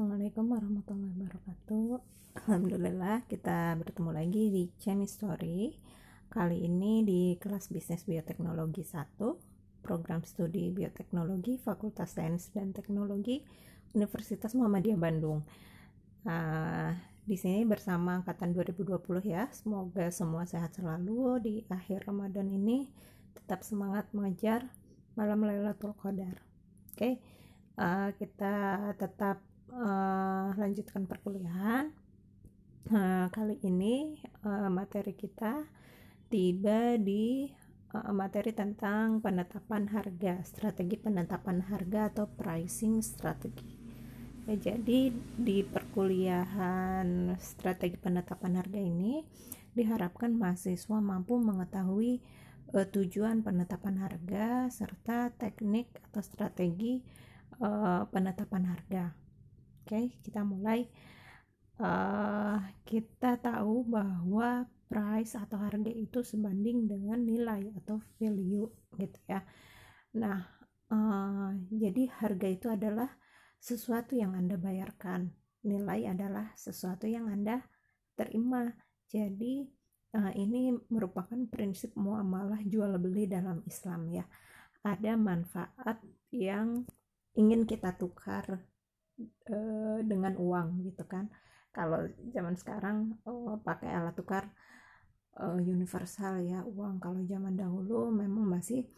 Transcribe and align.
Assalamualaikum 0.00 0.48
warahmatullahi 0.48 1.12
wabarakatuh. 1.12 1.88
Alhamdulillah 2.32 3.20
kita 3.28 3.76
bertemu 3.76 4.10
lagi 4.16 4.48
di 4.48 4.62
Chinese 4.80 5.20
Story. 5.20 5.76
Kali 6.32 6.64
ini 6.64 7.04
di 7.04 7.36
kelas 7.36 7.68
Bisnis 7.68 8.08
Bioteknologi 8.08 8.80
1 8.80 9.20
Program 9.84 10.24
Studi 10.24 10.72
Bioteknologi 10.72 11.60
Fakultas 11.60 12.16
Sains 12.16 12.48
dan 12.48 12.72
Teknologi 12.72 13.44
Universitas 13.92 14.56
Muhammadiyah 14.56 14.96
Bandung. 14.96 15.44
Uh, 16.24 16.96
Di 17.28 17.36
sini 17.36 17.68
bersama 17.68 18.24
Angkatan 18.24 18.56
2020 18.56 19.04
ya. 19.28 19.52
Semoga 19.52 20.08
semua 20.08 20.48
sehat 20.48 20.80
selalu. 20.80 21.44
Di 21.44 21.54
akhir 21.68 22.08
Ramadan 22.08 22.48
ini 22.48 22.88
Tetap 23.36 23.60
semangat 23.60 24.08
mengejar 24.16 24.64
malam 25.12 25.44
Lailatul 25.44 25.92
Qadar. 25.92 26.40
Oke 26.88 26.96
okay? 26.96 27.14
uh, 27.76 28.16
kita 28.16 28.80
tetap 28.96 29.49
uh, 29.74 30.50
lanjutkan 30.58 31.06
perkuliahan. 31.06 31.94
Uh, 32.90 33.28
kali 33.30 33.60
ini 33.62 34.18
uh, 34.42 34.66
materi 34.72 35.14
kita 35.14 35.62
tiba 36.32 36.98
di 36.98 37.46
uh, 37.94 38.10
materi 38.10 38.50
tentang 38.50 39.22
penetapan 39.22 39.86
harga, 39.92 40.42
strategi 40.42 40.96
penetapan 40.98 41.62
harga 41.70 42.10
atau 42.10 42.26
pricing 42.26 43.04
strategi. 43.04 43.78
Ya, 44.48 44.74
jadi 44.74 45.14
di 45.36 45.62
perkuliahan 45.62 47.36
strategi 47.38 48.00
penetapan 48.00 48.58
harga 48.58 48.80
ini 48.80 49.22
diharapkan 49.76 50.34
mahasiswa 50.34 50.98
mampu 50.98 51.38
mengetahui 51.38 52.18
uh, 52.74 52.88
tujuan 52.90 53.46
penetapan 53.46 54.02
harga 54.02 54.66
serta 54.72 55.30
teknik 55.36 55.94
atau 56.10 56.24
strategi 56.24 57.04
uh, 57.62 58.08
penetapan 58.10 58.66
harga 58.66 59.29
Oke, 59.90 60.22
kita 60.22 60.46
mulai. 60.46 60.86
Uh, 61.74 62.62
kita 62.86 63.34
tahu 63.42 63.82
bahwa 63.90 64.62
price 64.86 65.34
atau 65.34 65.58
harga 65.58 65.90
itu 65.90 66.22
sebanding 66.22 66.86
dengan 66.86 67.18
nilai 67.18 67.74
atau 67.74 67.98
value 68.14 68.70
gitu 68.94 69.18
ya. 69.26 69.42
Nah, 70.14 70.46
uh, 70.94 71.50
jadi 71.74 72.06
harga 72.22 72.46
itu 72.46 72.70
adalah 72.70 73.10
sesuatu 73.58 74.14
yang 74.14 74.38
Anda 74.38 74.54
bayarkan. 74.54 75.34
Nilai 75.66 76.06
adalah 76.06 76.54
sesuatu 76.54 77.10
yang 77.10 77.26
Anda 77.26 77.58
terima. 78.14 78.70
Jadi 79.10 79.66
uh, 80.14 80.30
ini 80.38 80.70
merupakan 80.86 81.50
prinsip 81.50 81.98
muamalah 81.98 82.62
jual 82.62 82.94
beli 83.02 83.26
dalam 83.26 83.66
Islam 83.66 84.06
ya. 84.14 84.22
Ada 84.86 85.18
manfaat 85.18 85.98
yang 86.30 86.86
ingin 87.34 87.66
kita 87.66 87.98
tukar 87.98 88.69
uh, 89.50 89.98
dengan 90.04 90.34
uang 90.36 90.84
gitu 90.86 91.04
kan. 91.06 91.28
Kalau 91.70 92.02
zaman 92.34 92.54
sekarang 92.58 93.14
uh, 93.24 93.56
pakai 93.62 93.90
alat 93.94 94.14
tukar 94.18 94.50
uh, 95.38 95.58
universal 95.60 96.42
ya 96.42 96.66
uang. 96.66 96.98
Kalau 96.98 97.20
zaman 97.26 97.54
dahulu 97.54 98.10
memang 98.10 98.46
masih 98.58 98.88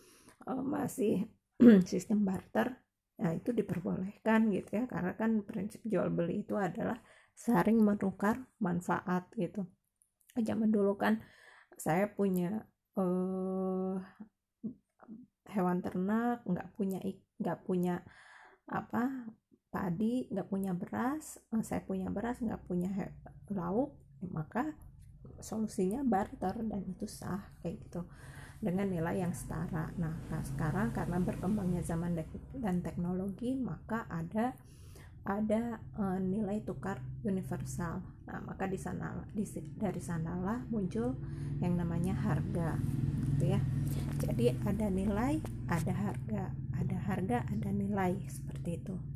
uh, 0.48 0.62
masih 0.62 1.28
sistem 1.90 2.24
barter 2.26 2.78
nah 3.20 3.30
itu 3.30 3.52
diperbolehkan 3.54 4.50
gitu 4.50 4.82
ya. 4.82 4.84
Karena 4.88 5.12
kan 5.14 5.44
prinsip 5.44 5.84
jual 5.84 6.08
beli 6.08 6.42
itu 6.42 6.56
adalah 6.56 6.98
saling 7.36 7.78
menukar 7.78 8.40
manfaat 8.58 9.28
gitu. 9.36 9.68
Zaman 10.32 10.72
dulu 10.72 10.96
kan 10.96 11.20
saya 11.76 12.08
punya 12.08 12.64
uh, 12.96 13.96
hewan 15.52 15.84
ternak 15.84 16.40
nggak 16.48 16.68
punya 16.76 16.98
nggak 17.36 17.58
punya 17.68 18.00
apa 18.70 19.28
padi 19.72 20.28
nggak 20.28 20.52
punya 20.52 20.76
beras 20.76 21.40
eh, 21.50 21.64
saya 21.64 21.80
punya 21.80 22.12
beras 22.12 22.38
nggak 22.44 22.60
punya 22.68 22.92
lauk 23.48 23.96
ya 24.20 24.28
maka 24.30 24.76
solusinya 25.42 26.06
barter 26.06 26.54
dan 26.62 26.82
itu 26.86 27.04
sah 27.10 27.42
kayak 27.60 27.82
gitu. 27.86 28.06
Dengan 28.62 28.86
nilai 28.86 29.26
yang 29.26 29.34
setara. 29.34 29.90
Nah, 29.98 30.14
nah 30.30 30.42
sekarang 30.46 30.94
karena 30.94 31.18
berkembangnya 31.18 31.82
zaman 31.82 32.14
dan 32.62 32.78
teknologi 32.80 33.58
maka 33.58 34.06
ada 34.06 34.54
ada 35.22 35.82
uh, 35.98 36.18
nilai 36.18 36.62
tukar 36.62 37.02
universal. 37.26 38.02
Nah 38.26 38.38
maka 38.46 38.70
di 38.70 38.78
sana 38.78 39.26
di, 39.34 39.42
dari 39.78 39.98
sanalah 39.98 40.62
muncul 40.70 41.14
yang 41.58 41.74
namanya 41.74 42.14
harga 42.14 42.78
gitu 43.34 43.50
ya. 43.50 43.60
Jadi 44.22 44.54
ada 44.62 44.86
nilai 44.90 45.42
ada 45.66 45.94
harga. 45.94 46.54
Ada 46.82 46.98
harga 47.06 47.46
ada 47.46 47.70
nilai 47.70 48.18
seperti 48.26 48.82
itu 48.82 49.11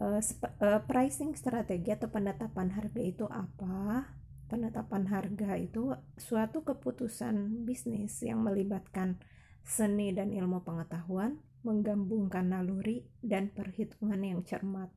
uh, 0.00 0.20
uh, 0.20 0.80
pricing 0.84 1.32
strategi 1.36 1.92
atau 1.92 2.08
penetapan 2.10 2.72
harga 2.72 3.02
itu 3.02 3.24
apa? 3.28 4.06
Penetapan 4.46 5.10
harga 5.10 5.58
itu 5.58 5.90
suatu 6.14 6.62
keputusan 6.62 7.66
bisnis 7.66 8.22
yang 8.22 8.46
melibatkan 8.46 9.18
seni 9.66 10.14
dan 10.14 10.30
ilmu 10.30 10.62
pengetahuan, 10.62 11.42
menggabungkan 11.66 12.54
naluri 12.54 13.10
dan 13.18 13.50
perhitungan 13.50 14.22
yang 14.22 14.40
cermat. 14.46 14.94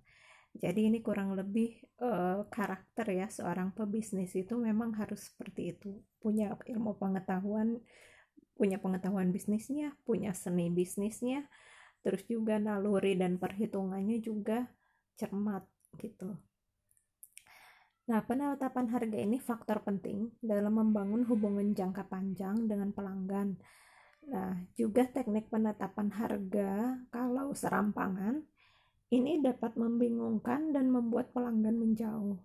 Jadi 0.54 0.90
ini 0.94 1.02
kurang 1.02 1.34
lebih 1.34 1.78
uh, 2.02 2.46
karakter 2.50 3.10
ya 3.14 3.30
seorang 3.30 3.74
pebisnis 3.74 4.34
itu 4.38 4.58
memang 4.58 4.94
harus 4.98 5.34
seperti 5.34 5.74
itu, 5.78 6.02
punya 6.22 6.54
ilmu 6.54 6.98
pengetahuan, 6.98 7.82
punya 8.54 8.82
pengetahuan 8.82 9.34
bisnisnya, 9.34 9.98
punya 10.06 10.34
seni 10.34 10.70
bisnisnya, 10.74 11.46
terus 12.02 12.26
juga 12.26 12.58
naluri 12.58 13.18
dan 13.18 13.38
perhitungannya 13.38 14.20
juga 14.22 14.70
cermat 15.20 15.68
gitu. 16.00 16.40
Nah, 18.10 18.26
penetapan 18.26 18.90
harga 18.90 19.20
ini 19.22 19.38
faktor 19.38 19.86
penting 19.86 20.34
dalam 20.42 20.82
membangun 20.82 21.28
hubungan 21.30 21.76
jangka 21.76 22.10
panjang 22.10 22.66
dengan 22.66 22.90
pelanggan. 22.90 23.54
Nah, 24.34 24.58
juga 24.74 25.06
teknik 25.06 25.52
penetapan 25.54 26.10
harga 26.10 26.98
kalau 27.14 27.54
serampangan 27.54 28.42
ini 29.14 29.42
dapat 29.46 29.78
membingungkan 29.78 30.74
dan 30.74 30.90
membuat 30.90 31.34
pelanggan 31.38 31.78
menjauh. 31.78 32.42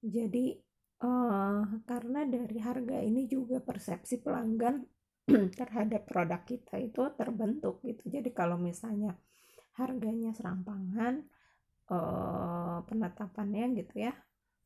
Jadi, 0.00 0.56
uh, 1.04 1.64
karena 1.84 2.24
dari 2.24 2.56
harga 2.60 2.96
ini 3.00 3.28
juga 3.28 3.60
persepsi 3.60 4.24
pelanggan 4.24 4.84
terhadap 5.60 6.08
produk 6.08 6.40
kita 6.48 6.80
itu 6.80 7.00
terbentuk 7.16 7.84
gitu. 7.84 8.08
Jadi 8.08 8.32
kalau 8.32 8.56
misalnya 8.56 9.16
harganya 9.76 10.32
serampangan, 10.32 11.24
uh, 11.90 12.84
penetapannya 12.86 13.74
gitu 13.80 14.08
ya. 14.08 14.14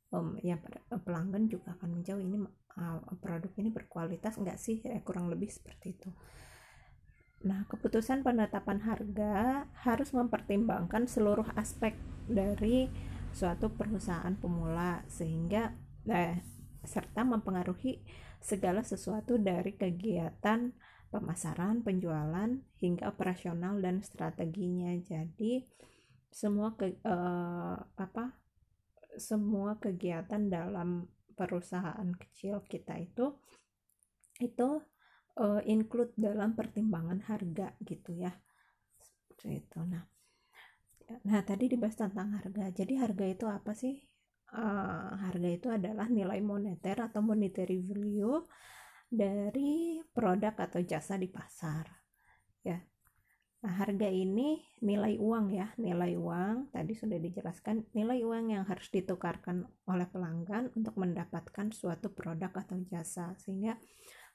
Um, 0.08 0.40
ya 0.40 0.56
pelanggan 1.04 1.52
juga 1.52 1.76
akan 1.76 2.00
menjauh 2.00 2.22
ini 2.22 2.40
uh, 2.80 3.00
produk 3.20 3.52
ini 3.60 3.68
berkualitas 3.68 4.40
enggak 4.40 4.56
sih? 4.56 4.80
Eh, 4.86 5.04
kurang 5.04 5.28
lebih 5.28 5.52
seperti 5.52 5.98
itu. 5.98 6.10
Nah 7.44 7.68
keputusan 7.70 8.26
penetapan 8.26 8.82
harga 8.82 9.64
harus 9.86 10.10
mempertimbangkan 10.10 11.06
seluruh 11.06 11.46
aspek 11.54 11.94
dari 12.26 12.90
suatu 13.30 13.70
perusahaan 13.70 14.34
pemula 14.34 15.06
sehingga 15.06 15.76
eh, 16.08 16.42
serta 16.82 17.22
mempengaruhi 17.22 18.02
segala 18.40 18.82
sesuatu 18.82 19.36
dari 19.38 19.74
kegiatan 19.74 20.72
pemasaran, 21.08 21.82
penjualan 21.82 22.58
hingga 22.78 23.08
operasional 23.08 23.80
dan 23.80 24.02
strateginya. 24.04 24.92
Jadi 24.98 25.64
semua 26.38 26.78
ke 26.78 26.94
uh, 27.02 27.74
apa 27.98 28.30
semua 29.18 29.74
kegiatan 29.82 30.46
dalam 30.46 31.10
perusahaan 31.34 32.06
kecil 32.14 32.62
kita 32.62 32.94
itu 33.02 33.34
itu 34.38 34.68
uh, 35.42 35.62
include 35.66 36.14
dalam 36.14 36.54
pertimbangan 36.54 37.26
harga 37.26 37.74
gitu 37.82 38.14
ya. 38.14 38.30
Itu 39.42 39.82
nah. 39.82 40.06
Nah 41.26 41.40
tadi 41.42 41.66
dibahas 41.66 41.98
tentang 41.98 42.38
harga. 42.38 42.70
Jadi 42.70 42.94
harga 43.02 43.26
itu 43.26 43.46
apa 43.50 43.74
sih? 43.74 43.98
Uh, 44.54 45.18
harga 45.26 45.48
itu 45.50 45.68
adalah 45.68 46.06
nilai 46.06 46.38
moneter 46.38 47.02
atau 47.02 47.20
monetary 47.20 47.82
value 47.82 48.46
dari 49.10 50.00
produk 50.08 50.54
atau 50.56 50.80
jasa 50.84 51.20
di 51.20 51.28
pasar 51.28 51.84
ya 52.64 52.76
Nah, 53.58 53.74
harga 53.74 54.06
ini 54.06 54.62
nilai 54.86 55.18
uang 55.18 55.50
ya, 55.50 55.66
nilai 55.82 56.14
uang 56.14 56.70
tadi 56.70 56.94
sudah 56.94 57.18
dijelaskan, 57.18 57.90
nilai 57.90 58.22
uang 58.22 58.54
yang 58.54 58.62
harus 58.62 58.86
ditukarkan 58.86 59.66
oleh 59.90 60.06
pelanggan 60.06 60.70
untuk 60.78 60.94
mendapatkan 60.94 61.74
suatu 61.74 62.14
produk 62.14 62.54
atau 62.54 62.78
jasa. 62.86 63.34
Sehingga 63.34 63.74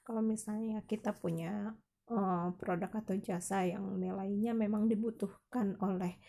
kalau 0.04 0.20
misalnya 0.20 0.84
kita 0.84 1.16
punya 1.16 1.72
uh, 2.12 2.52
produk 2.60 2.92
atau 3.00 3.16
jasa 3.16 3.64
yang 3.64 3.96
nilainya 3.96 4.52
memang 4.52 4.92
dibutuhkan 4.92 5.72
oleh 5.80 6.20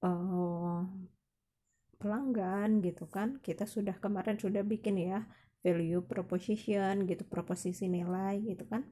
uh, 0.00 0.80
pelanggan 2.00 2.80
gitu 2.80 3.04
kan, 3.04 3.36
kita 3.44 3.68
sudah 3.68 4.00
kemarin 4.00 4.40
sudah 4.40 4.64
bikin 4.64 4.96
ya 4.96 5.28
value 5.60 6.00
proposition 6.00 7.04
gitu, 7.04 7.28
proposisi 7.28 7.84
nilai 7.84 8.40
gitu 8.48 8.64
kan 8.64 8.88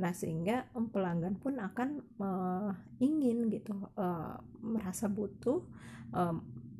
Nah, 0.00 0.16
sehingga 0.16 0.64
pelanggan 0.72 1.36
pun 1.36 1.60
akan 1.60 2.00
uh, 2.16 2.72
ingin 3.04 3.52
gitu 3.52 3.76
uh, 4.00 4.40
merasa 4.64 5.12
butuh 5.12 5.60
uh, 6.16 6.32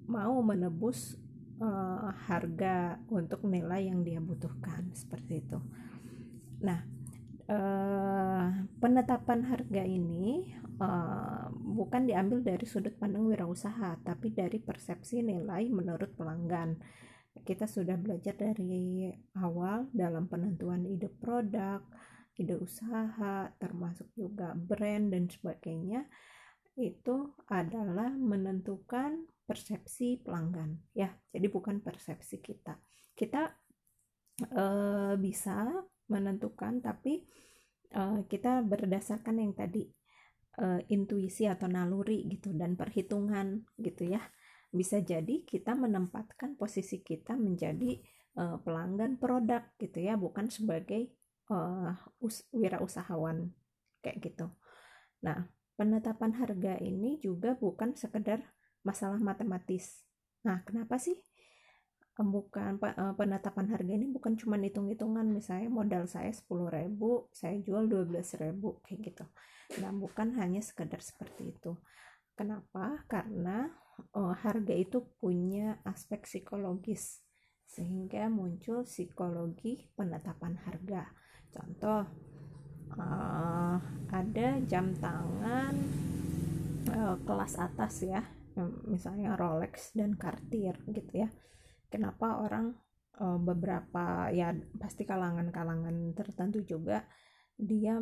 mau 0.08 0.40
menebus 0.40 1.20
uh, 1.60 2.08
harga 2.26 2.96
untuk 3.12 3.44
nilai 3.44 3.92
yang 3.92 4.00
dia 4.00 4.24
butuhkan 4.24 4.88
seperti 4.96 5.44
itu. 5.44 5.60
Nah, 6.64 6.80
uh, 7.44 8.48
penetapan 8.80 9.44
harga 9.44 9.82
ini 9.84 10.56
uh, 10.80 11.52
bukan 11.52 12.08
diambil 12.08 12.40
dari 12.40 12.64
sudut 12.64 12.96
pandang 12.96 13.28
wirausaha, 13.28 14.00
tapi 14.00 14.32
dari 14.32 14.56
persepsi 14.64 15.20
nilai 15.20 15.68
menurut 15.68 16.16
pelanggan. 16.16 16.80
Kita 17.40 17.68
sudah 17.68 17.94
belajar 18.00 18.34
dari 18.34 19.12
awal 19.38 19.86
dalam 19.94 20.26
penentuan 20.26 20.82
ide 20.88 21.06
produk, 21.06 21.84
ide 22.40 22.56
usaha, 22.56 23.52
termasuk 23.60 24.08
juga 24.16 24.56
brand 24.56 25.12
dan 25.12 25.28
sebagainya 25.28 26.08
itu 26.80 27.36
adalah 27.52 28.08
menentukan 28.08 29.28
persepsi 29.44 30.24
pelanggan 30.24 30.80
ya. 30.96 31.12
Jadi 31.28 31.46
bukan 31.52 31.84
persepsi 31.84 32.40
kita. 32.40 32.80
Kita 33.12 33.52
e, 34.48 34.64
bisa 35.20 35.68
menentukan 36.08 36.80
tapi 36.80 37.26
e, 37.92 38.02
kita 38.24 38.64
berdasarkan 38.64 39.36
yang 39.42 39.52
tadi 39.52 39.84
e, 40.56 40.66
intuisi 40.94 41.44
atau 41.44 41.68
naluri 41.68 42.24
gitu 42.30 42.56
dan 42.56 42.78
perhitungan 42.80 43.66
gitu 43.76 44.08
ya. 44.08 44.22
Bisa 44.70 45.02
jadi 45.02 45.42
kita 45.44 45.76
menempatkan 45.76 46.56
posisi 46.56 47.02
kita 47.04 47.36
menjadi 47.36 47.98
e, 48.38 48.42
pelanggan 48.62 49.20
produk 49.20 49.66
gitu 49.76 50.00
ya 50.00 50.16
bukan 50.16 50.48
sebagai 50.48 51.19
e, 51.50 51.58
us, 52.22 52.46
wirausahawan 52.54 53.50
kayak 54.00 54.22
gitu 54.22 54.46
nah 55.20 55.50
penetapan 55.80 56.36
harga 56.36 56.76
ini 56.80 57.16
juga 57.18 57.56
bukan 57.56 57.96
sekedar 57.96 58.44
masalah 58.84 59.20
matematis. 59.20 60.04
Nah, 60.44 60.60
kenapa 60.64 60.96
sih 60.96 61.16
bukan 62.20 62.76
eh, 62.84 63.14
penetapan 63.16 63.72
harga 63.72 63.92
ini 63.96 64.04
bukan 64.12 64.36
cuma 64.36 64.60
hitung-hitungan 64.60 65.24
misalnya 65.24 65.72
modal 65.72 66.04
saya 66.04 66.28
10.000, 66.28 67.32
saya 67.32 67.56
jual 67.64 67.88
12.000 67.88 68.84
kayak 68.84 69.00
gitu. 69.08 69.24
Nah, 69.80 69.88
bukan 69.96 70.36
hanya 70.36 70.60
sekedar 70.60 71.00
seperti 71.00 71.56
itu. 71.56 71.80
Kenapa? 72.36 73.04
Karena 73.08 73.72
oh, 74.12 74.36
harga 74.36 74.76
itu 74.76 75.00
punya 75.16 75.80
aspek 75.88 76.28
psikologis 76.28 77.24
sehingga 77.64 78.28
muncul 78.28 78.84
psikologi 78.84 79.88
penetapan 79.96 80.60
harga. 80.68 81.08
Contoh 81.50 82.02
uh, 82.98 83.76
ada 84.10 84.48
jam 84.66 84.94
tangan 84.96 85.74
uh, 86.94 87.16
kelas 87.26 87.54
atas 87.58 88.02
ya 88.06 88.22
misalnya 88.86 89.38
Rolex 89.38 89.94
dan 89.94 90.18
Cartier 90.18 90.76
gitu 90.90 91.26
ya. 91.26 91.28
Kenapa 91.90 92.42
orang 92.42 92.74
uh, 93.18 93.38
beberapa 93.38 94.28
ya 94.30 94.54
pasti 94.78 95.06
kalangan-kalangan 95.06 96.14
tertentu 96.14 96.62
juga 96.62 97.06
dia 97.60 98.00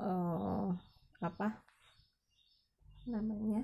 uh, 0.00 0.68
apa 1.20 1.48
namanya 3.06 3.62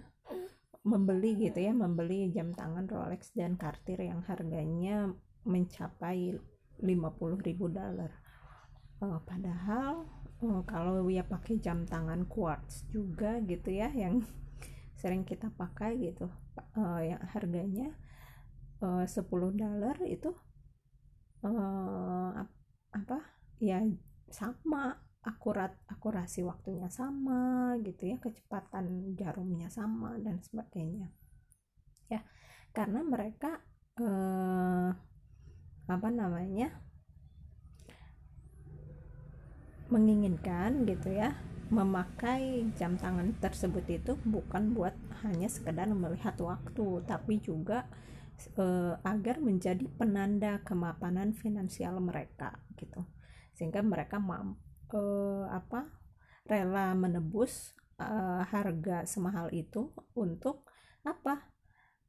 membeli 0.83 1.39
gitu 1.39 1.59
ya 1.63 1.75
membeli 1.75 2.31
jam 2.31 2.55
tangan 2.55 2.87
Rolex 2.87 3.35
dan 3.35 3.59
Cartier 3.59 4.03
yang 4.03 4.23
harganya 4.27 5.11
mencapai 5.43 6.39
50.000 6.83 7.59
dolar 7.59 8.22
uh, 9.03 9.19
padahal 9.27 10.07
oh, 10.47 10.63
kalau 10.63 11.11
ya 11.11 11.27
pakai 11.27 11.59
jam 11.59 11.85
tangan 11.85 12.25
quartz 12.31 12.87
juga 12.89 13.43
gitu 13.43 13.75
ya 13.75 13.91
yang 13.91 14.23
sering 15.01 15.27
kita 15.27 15.51
pakai 15.51 15.99
gitu 15.99 16.31
uh, 16.79 17.01
yang 17.03 17.21
harganya 17.35 17.99
uh, 18.79 19.03
10 19.03 19.27
dolar 19.59 19.99
itu 20.07 20.31
uh, 21.43 22.31
apa 22.93 23.19
ya 23.59 23.83
sama 24.31 24.95
akurat 25.23 25.79
akurasi 25.87 26.43
waktunya 26.43 26.91
sama 26.91 27.79
gitu 27.87 28.11
ya 28.11 28.17
kecepatan 28.19 29.15
jarumnya 29.15 29.71
sama 29.71 30.19
dan 30.19 30.43
sebagainya. 30.43 31.15
Ya 32.11 32.27
karena 32.75 33.07
mereka 33.07 33.63
uh, 34.03 34.91
apa 35.87 36.09
namanya 36.11 36.75
menginginkan 39.93 40.89
gitu 40.89 41.13
ya 41.13 41.37
memakai 41.73 42.69
jam 42.77 42.97
tangan 43.01 43.33
tersebut 43.41 43.85
itu 43.89 44.13
bukan 44.29 44.77
buat 44.77 44.93
hanya 45.25 45.49
sekedar 45.49 45.89
melihat 45.89 46.37
waktu 46.41 47.01
tapi 47.09 47.41
juga 47.41 47.89
e, 48.57 48.97
agar 49.01 49.41
menjadi 49.41 49.89
penanda 49.97 50.61
kemapanan 50.69 51.33
finansial 51.33 51.97
mereka 52.01 52.61
gitu. 52.77 53.05
Sehingga 53.57 53.81
mereka 53.81 54.21
mampu 54.21 54.61
e, 54.93 55.03
apa 55.49 55.89
rela 56.45 56.93
menebus 56.93 57.73
e, 57.97 58.09
harga 58.53 59.09
semahal 59.09 59.49
itu 59.49 59.97
untuk 60.13 60.69
apa? 61.09 61.49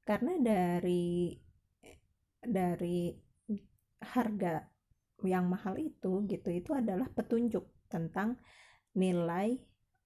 Karena 0.03 0.35
dari 0.43 1.39
dari 2.43 3.15
harga 4.03 4.67
yang 5.23 5.47
mahal 5.47 5.79
itu 5.79 6.27
gitu 6.27 6.51
itu 6.51 6.75
adalah 6.75 7.07
petunjuk 7.07 7.63
tentang 7.93 8.41
nilai 8.97 9.53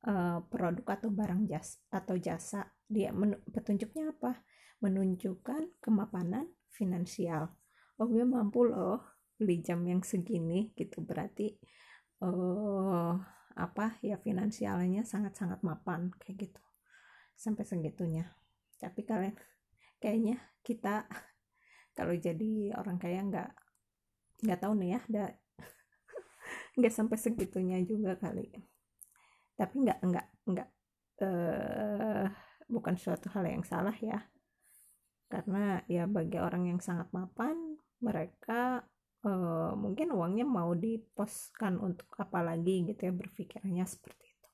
uh, 0.04 0.44
produk 0.52 1.00
atau 1.00 1.10
barang 1.12 1.48
jas 1.48 1.80
atau 1.88 2.20
jasa. 2.20 2.68
Dia 2.88 3.16
petunjuknya 3.52 4.12
apa? 4.12 4.44
Menunjukkan 4.84 5.80
kemapanan 5.80 6.52
finansial. 6.76 7.56
Oh 7.98 8.06
gue 8.06 8.28
mampu 8.28 8.68
loh 8.68 9.02
beli 9.40 9.64
jam 9.64 9.82
yang 9.88 10.04
segini 10.04 10.76
gitu. 10.76 11.00
Berarti 11.00 11.56
uh, 12.22 13.16
apa 13.58 13.98
ya 14.06 14.22
finansialnya 14.22 15.08
sangat-sangat 15.08 15.64
mapan 15.64 16.12
kayak 16.20 16.52
gitu. 16.52 16.64
Sampai 17.34 17.64
segitunya. 17.66 18.30
Tapi 18.78 19.02
kalian 19.08 19.34
kayaknya 19.98 20.38
kita 20.62 21.10
kalau 21.98 22.14
jadi 22.14 22.78
orang 22.78 23.02
kaya 23.02 23.26
nggak 23.26 23.50
nggak 24.46 24.60
tahu 24.62 24.78
nih 24.78 24.90
ya 24.94 25.02
nggak 26.78 26.94
sampai 26.94 27.18
segitunya 27.18 27.82
juga 27.82 28.14
kali. 28.16 28.54
Tapi 29.58 29.76
nggak 29.82 30.00
nggak 30.06 30.28
nggak 30.54 30.70
uh, 31.26 32.26
bukan 32.70 32.96
suatu 32.96 33.34
hal 33.34 33.50
yang 33.50 33.66
salah 33.66 33.98
ya. 33.98 34.22
Karena 35.28 35.82
ya 35.90 36.06
bagi 36.06 36.38
orang 36.38 36.70
yang 36.70 36.80
sangat 36.80 37.10
mapan 37.12 37.76
mereka 37.98 38.86
uh, 39.26 39.74
mungkin 39.74 40.14
uangnya 40.14 40.46
mau 40.46 40.78
diposkan 40.78 41.82
untuk 41.82 42.08
apa 42.22 42.46
lagi 42.46 42.86
gitu 42.86 43.10
ya 43.10 43.14
berpikirnya 43.14 43.84
seperti 43.90 44.26
itu. 44.30 44.50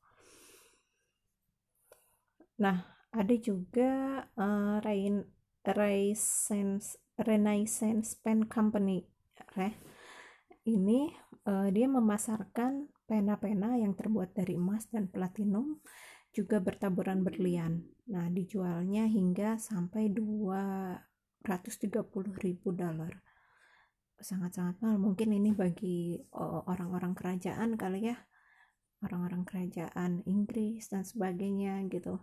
Nah 2.63 2.77
ada 3.13 3.35
juga 3.37 4.23
uh, 4.39 4.79
Rain 4.81 5.27
Renaissance 5.67 6.97
Renaissance 7.19 8.17
Pen 8.17 8.49
Company 8.49 9.05
ya 9.37 9.69
ini 10.63 11.11
uh, 11.47 11.67
dia 11.69 11.87
memasarkan 11.91 12.87
pena-pena 13.03 13.75
yang 13.75 13.93
terbuat 13.93 14.31
dari 14.31 14.55
emas 14.55 14.87
dan 14.87 15.11
platinum 15.11 15.83
juga 16.33 16.57
bertaburan 16.57 17.21
berlian. 17.21 17.85
Nah, 18.09 18.27
dijualnya 18.33 19.05
hingga 19.05 19.61
sampai 19.61 20.09
230 20.09 21.45
ribu 22.41 22.73
dolar. 22.73 23.21
Sangat-sangat 24.17 24.81
mahal. 24.81 24.97
Mungkin 24.97 25.29
ini 25.29 25.53
bagi 25.53 26.17
eh, 26.17 26.61
orang-orang 26.65 27.13
kerajaan 27.13 27.77
kali 27.77 28.09
ya. 28.09 28.17
Orang-orang 29.05 29.45
kerajaan 29.45 30.25
Inggris 30.25 30.89
dan 30.89 31.05
sebagainya 31.05 31.85
gitu. 31.91 32.17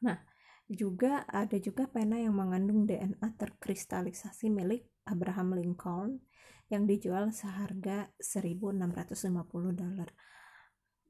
Nah, 0.00 0.22
juga 0.70 1.28
ada 1.28 1.58
juga 1.60 1.90
pena 1.92 2.16
yang 2.16 2.32
mengandung 2.38 2.88
DNA 2.88 3.36
terkristalisasi 3.36 4.48
milik 4.48 4.88
Abraham 5.04 5.60
Lincoln 5.60 6.22
yang 6.68 6.84
dijual 6.84 7.32
seharga 7.32 8.12
1650 8.20 9.72
dolar. 9.72 10.10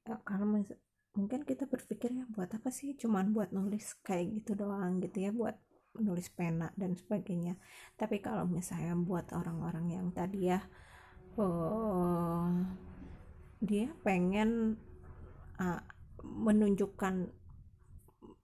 Ya, 0.07 0.17
kalau 0.23 0.47
mungkin 1.19 1.43
kita 1.43 1.67
berpikir 1.67 2.15
ya 2.15 2.25
buat 2.31 2.50
apa 2.55 2.71
sih? 2.71 2.95
Cuman 2.95 3.35
buat 3.35 3.50
nulis 3.50 3.99
kayak 4.07 4.43
gitu 4.43 4.55
doang 4.55 5.03
gitu 5.03 5.19
ya 5.29 5.31
buat 5.35 5.59
nulis 5.99 6.31
pena 6.31 6.71
dan 6.79 6.95
sebagainya. 6.95 7.59
Tapi 7.99 8.23
kalau 8.23 8.47
misalnya 8.47 8.95
buat 8.95 9.35
orang-orang 9.35 9.99
yang 9.99 10.07
tadi 10.15 10.50
ya 10.55 10.62
uh, 11.37 12.47
dia 13.59 13.91
pengen 14.07 14.79
uh, 15.59 15.83
menunjukkan 16.23 17.35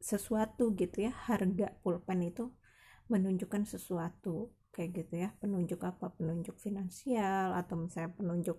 sesuatu 0.03 0.77
gitu 0.77 1.09
ya 1.09 1.13
harga 1.31 1.73
pulpen 1.81 2.29
itu 2.29 2.53
menunjukkan 3.09 3.65
sesuatu 3.65 4.53
kayak 4.75 4.91
gitu 4.99 5.15
ya 5.23 5.31
penunjuk 5.39 5.81
apa? 5.87 6.11
Penunjuk 6.19 6.59
finansial 6.59 7.55
atau 7.55 7.79
misalnya 7.79 8.11
penunjuk 8.19 8.59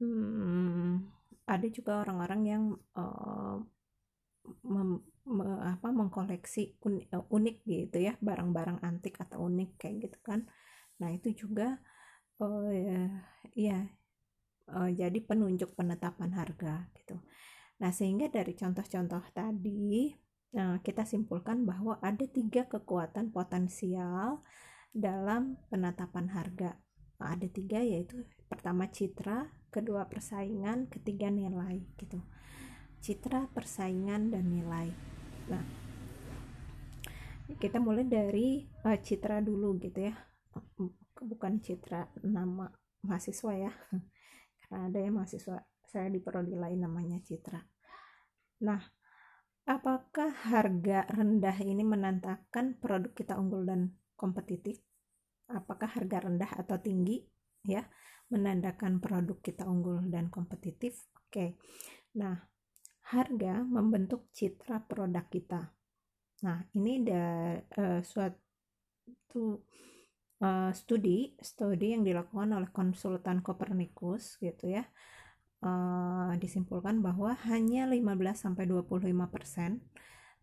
hmm, 0.00 1.04
ada 1.44 1.66
juga 1.68 2.00
orang-orang 2.00 2.42
yang 2.48 2.64
uh, 2.96 3.60
me, 4.64 5.02
apa 5.62 5.88
mengkoleksi 5.92 6.80
unik, 6.80 7.06
eh, 7.12 7.24
unik 7.28 7.56
gitu 7.68 7.98
ya 8.00 8.16
barang-barang 8.18 8.80
antik 8.82 9.20
atau 9.20 9.46
unik 9.46 9.70
kayak 9.76 10.10
gitu 10.10 10.18
kan. 10.24 10.48
Nah 10.98 11.12
itu 11.12 11.46
juga 11.46 11.78
uh, 12.40 12.72
ya 13.54 13.84
uh, 14.72 14.90
jadi 14.90 15.18
penunjuk 15.22 15.76
penetapan 15.76 16.32
harga 16.34 16.88
gitu. 16.96 17.20
Nah 17.80 17.90
sehingga 17.92 18.32
dari 18.32 18.56
contoh-contoh 18.56 19.24
tadi 19.30 20.10
uh, 20.56 20.78
kita 20.80 21.04
simpulkan 21.06 21.68
bahwa 21.68 22.00
ada 22.00 22.24
tiga 22.26 22.66
kekuatan 22.66 23.30
potensial 23.30 24.40
dalam 24.90 25.56
penetapan 25.70 26.26
harga. 26.34 26.74
Nah, 27.20 27.36
ada 27.36 27.46
tiga 27.46 27.78
yaitu 27.84 28.26
pertama 28.50 28.90
citra 28.90 29.52
kedua 29.70 30.10
persaingan 30.10 30.90
ketiga 30.90 31.30
nilai 31.30 31.78
gitu. 31.94 32.18
Citra 33.00 33.48
persaingan 33.54 34.34
dan 34.34 34.50
nilai. 34.50 34.90
Nah 35.48 35.64
kita 37.58 37.82
mulai 37.82 38.06
dari 38.06 38.62
uh, 38.86 38.98
citra 38.98 39.42
dulu 39.42 39.78
gitu 39.78 40.10
ya. 40.10 40.14
Bukan 41.20 41.62
citra 41.62 42.10
nama 42.26 42.66
mahasiswa 43.06 43.52
ya. 43.54 43.72
Karena 44.64 44.90
ada 44.90 44.98
ya 44.98 45.10
mahasiswa 45.14 45.58
saya 45.86 46.08
di 46.10 46.22
prodi 46.22 46.54
lain 46.54 46.82
namanya 46.82 47.18
citra. 47.22 47.62
Nah 48.66 48.80
apakah 49.68 50.34
harga 50.50 51.06
rendah 51.14 51.56
ini 51.62 51.86
menandakan 51.86 52.74
produk 52.80 53.12
kita 53.14 53.38
unggul 53.38 53.62
dan 53.62 53.94
kompetitif 54.20 54.76
apakah 55.48 55.88
harga 55.88 56.28
rendah 56.28 56.52
atau 56.60 56.76
tinggi 56.76 57.24
ya 57.64 57.80
menandakan 58.28 59.00
produk 59.00 59.40
kita 59.40 59.64
unggul 59.64 60.04
dan 60.12 60.28
kompetitif 60.28 61.08
oke 61.16 61.56
nah 62.12 62.50
harga 63.10 63.66
membentuk 63.66 64.30
citra 64.30 64.86
produk 64.86 65.26
kita. 65.26 65.60
Nah, 66.46 66.62
ini 66.78 67.02
ada 67.04 67.58
uh, 67.76 68.00
suatu 68.00 69.66
uh, 70.40 70.70
studi, 70.70 71.34
studi 71.42 71.92
yang 71.92 72.06
dilakukan 72.06 72.54
oleh 72.54 72.70
konsultan 72.70 73.42
Copernicus 73.42 74.38
gitu 74.38 74.78
ya. 74.78 74.86
Uh, 75.60 76.32
disimpulkan 76.40 77.04
bahwa 77.04 77.36
hanya 77.44 77.84
15 77.84 78.16
sampai 78.32 78.64
25% 78.64 79.76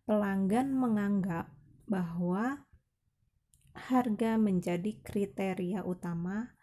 pelanggan 0.06 0.70
menganggap 0.70 1.50
bahwa 1.90 2.62
harga 3.74 4.36
menjadi 4.40 5.00
kriteria 5.02 5.84
utama 5.84 6.54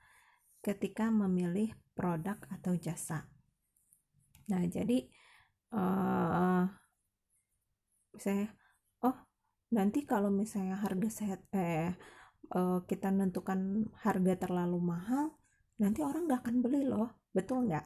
ketika 0.62 1.14
memilih 1.14 1.74
produk 1.94 2.40
atau 2.50 2.74
jasa. 2.80 3.30
Nah, 4.50 4.64
jadi 4.66 5.06
uh, 5.74 6.66
misalnya 8.16 8.50
oh 9.04 9.16
nanti 9.76 10.08
kalau 10.08 10.32
misalnya 10.32 10.80
harga 10.80 11.10
sehat 11.12 11.42
eh 11.52 11.92
uh, 12.56 12.80
kita 12.88 13.12
menentukan 13.12 13.90
harga 14.06 14.48
terlalu 14.48 14.80
mahal 14.80 15.36
nanti 15.82 16.00
orang 16.00 16.30
nggak 16.30 16.42
akan 16.46 16.58
beli 16.64 16.88
loh 16.88 17.12
betul 17.36 17.68
nggak 17.68 17.84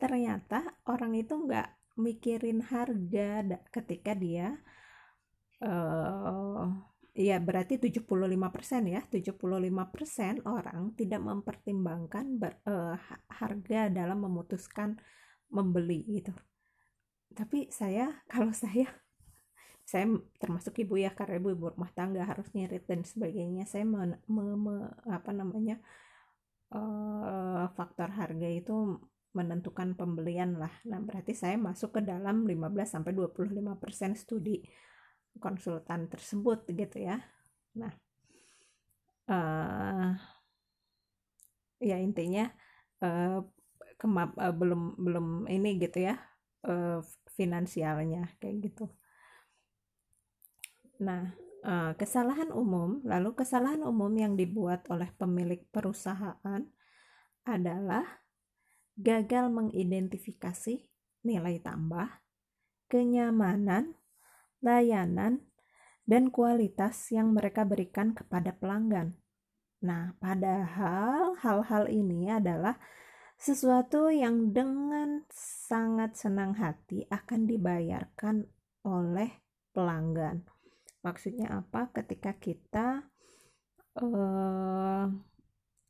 ternyata 0.00 0.80
orang 0.88 1.12
itu 1.12 1.36
nggak 1.36 1.68
mikirin 2.00 2.64
harga 2.64 3.60
ketika 3.72 4.12
dia 4.16 4.56
uh, 5.60 6.68
ya 7.16 7.40
berarti 7.40 7.80
75% 7.80 8.04
ya. 8.92 9.00
75% 9.08 10.44
orang 10.44 10.92
tidak 10.92 11.20
mempertimbangkan 11.24 12.36
ber, 12.36 12.60
uh, 12.68 12.92
harga 13.32 13.88
dalam 13.88 14.20
memutuskan 14.20 15.00
membeli 15.48 16.04
gitu. 16.04 16.36
Tapi 17.32 17.72
saya 17.72 18.12
kalau 18.32 18.52
saya 18.52 18.86
saya 19.86 20.10
termasuk 20.42 20.82
ibu 20.82 20.98
ya 20.98 21.14
karena 21.14 21.38
ibu 21.38 21.54
ibu 21.54 21.70
rumah 21.70 21.94
tangga 21.94 22.26
harus 22.26 22.50
ngirit 22.50 22.90
dan 22.90 23.06
sebagainya 23.06 23.70
saya 23.70 23.86
me, 23.86 24.18
me, 24.26 24.42
me, 24.58 24.74
apa 25.06 25.30
namanya 25.30 25.78
uh, 26.74 27.70
faktor 27.78 28.10
harga 28.10 28.50
itu 28.50 28.98
menentukan 29.30 29.94
pembelian 29.94 30.58
lah. 30.58 30.74
Nah 30.90 30.98
berarti 30.98 31.38
saya 31.38 31.54
masuk 31.54 32.00
ke 32.00 32.00
dalam 32.02 32.48
15 32.48 32.66
sampai 32.82 33.14
25 33.14 33.78
persen 33.78 34.18
studi 34.18 34.64
konsultan 35.38 36.08
tersebut 36.10 36.64
gitu 36.70 37.02
ya 37.02 37.20
nah 37.76 37.92
uh, 39.28 40.10
ya 41.80 41.96
intinya 42.00 42.48
uh, 43.04 43.44
kemap 44.00 44.36
uh, 44.36 44.52
belum 44.52 44.96
belum 45.00 45.26
ini 45.48 45.80
gitu 45.80 46.08
ya 46.08 46.16
uh, 46.68 47.00
finansialnya 47.36 48.32
kayak 48.40 48.72
gitu. 48.72 48.86
Nah, 51.04 51.36
uh, 51.64 51.92
kesalahan 52.00 52.48
umum, 52.52 53.04
lalu 53.04 53.36
kesalahan 53.36 53.84
umum 53.84 54.08
yang 54.16 54.34
dibuat 54.34 54.88
oleh 54.88 55.12
pemilik 55.12 55.60
perusahaan 55.68 56.64
adalah 57.44 58.24
gagal 58.96 59.52
mengidentifikasi 59.52 60.88
nilai 61.20 61.60
tambah, 61.60 62.08
kenyamanan, 62.88 63.92
layanan, 64.62 65.42
dan 66.06 66.30
kualitas 66.30 67.10
yang 67.10 67.34
mereka 67.34 67.66
berikan 67.66 68.14
kepada 68.14 68.54
pelanggan. 68.54 69.18
Nah, 69.82 70.14
padahal 70.22 71.36
hal-hal 71.42 71.90
ini 71.90 72.30
adalah 72.30 72.78
sesuatu 73.36 74.08
yang 74.08 74.54
dengan 74.56 75.28
sangat 75.68 76.16
senang 76.16 76.56
hati 76.56 77.04
akan 77.12 77.44
dibayarkan 77.44 78.48
oleh 78.86 79.44
pelanggan. 79.76 80.46
Maksudnya 81.04 81.60
apa? 81.60 81.92
Ketika 81.92 82.32
kita 82.40 83.04
uh, 84.00 85.04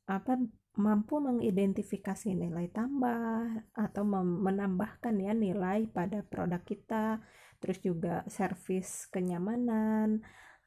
apa 0.07 0.33
mampu 0.77 1.23
mengidentifikasi 1.23 2.37
nilai 2.37 2.69
tambah 2.69 3.65
atau 3.73 4.03
menambahkan 4.45 5.15
ya 5.17 5.33
nilai 5.33 5.89
pada 5.89 6.21
produk 6.27 6.61
kita, 6.67 7.23
terus 7.59 7.79
juga 7.81 8.23
servis 8.29 9.09
kenyamanan, 9.11 10.23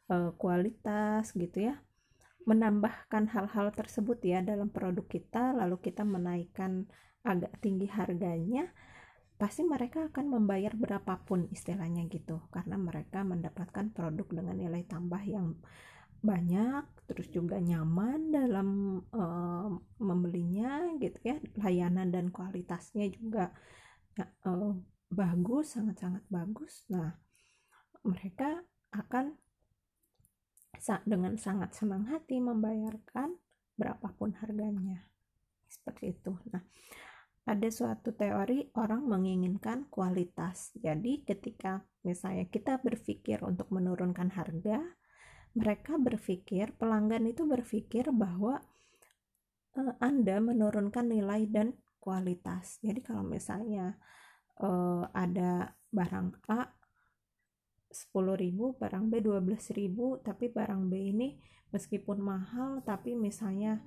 uh, 0.09 0.31
kualitas 0.35 1.31
gitu 1.37 1.71
ya. 1.71 1.75
Menambahkan 2.43 3.29
hal-hal 3.29 3.69
tersebut 3.75 4.19
ya 4.25 4.41
dalam 4.41 4.73
produk 4.73 5.05
kita 5.05 5.53
lalu 5.53 5.77
kita 5.79 6.01
menaikkan 6.01 6.89
agak 7.21 7.59
tinggi 7.61 7.85
harganya 7.91 8.71
pasti 9.39 9.63
mereka 9.63 10.11
akan 10.11 10.35
membayar 10.35 10.75
berapapun 10.75 11.47
istilahnya 11.53 12.03
gitu. 12.11 12.43
Karena 12.51 12.75
mereka 12.75 13.23
mendapatkan 13.23 13.95
produk 13.95 14.27
dengan 14.27 14.59
nilai 14.59 14.83
tambah 14.83 15.23
yang 15.23 15.55
banyak 16.19 16.83
terus 17.07 17.31
juga 17.31 17.55
nyaman 17.63 18.35
dalam 18.35 18.99
uh, 19.15 19.71
membelinya 20.03 20.91
gitu 20.99 21.15
ya. 21.23 21.39
Layanan 21.55 22.11
dan 22.11 22.35
kualitasnya 22.35 23.07
juga 23.15 23.55
uh, 24.43 24.75
bagus 25.09 25.73
sangat-sangat 25.73 26.23
bagus 26.29 26.85
nah 26.89 27.17
mereka 28.05 28.61
akan 28.95 29.37
dengan 31.03 31.35
sangat 31.35 31.75
senang 31.75 32.07
hati 32.07 32.39
membayarkan 32.39 33.35
berapapun 33.75 34.35
harganya. 34.39 35.07
Seperti 35.67 36.15
itu. 36.15 36.35
Nah, 36.51 36.63
ada 37.47 37.69
suatu 37.71 38.15
teori 38.15 38.71
orang 38.79 39.05
menginginkan 39.05 39.87
kualitas. 39.91 40.75
Jadi 40.75 41.27
ketika 41.27 41.83
misalnya 42.03 42.47
kita 42.47 42.79
berpikir 42.79 43.43
untuk 43.43 43.71
menurunkan 43.71 44.31
harga, 44.33 44.79
mereka 45.55 45.97
berpikir, 45.99 46.75
pelanggan 46.77 47.25
itu 47.27 47.43
berpikir 47.43 48.13
bahwa 48.13 48.61
uh, 49.75 49.93
Anda 49.99 50.39
menurunkan 50.39 51.09
nilai 51.09 51.49
dan 51.49 51.75
kualitas. 51.99 52.77
Jadi 52.85 53.01
kalau 53.01 53.25
misalnya 53.25 53.97
uh, 54.63 55.03
ada 55.11 55.73
barang 55.89 56.27
A 56.51 56.69
10.000 57.89 58.77
barang 58.77 59.05
B 59.09 59.13
12.000 59.25 60.21
tapi 60.21 60.45
barang 60.53 60.81
B 60.87 60.93
ini 61.09 61.41
meskipun 61.73 62.21
mahal 62.21 62.85
tapi 62.85 63.17
misalnya 63.17 63.81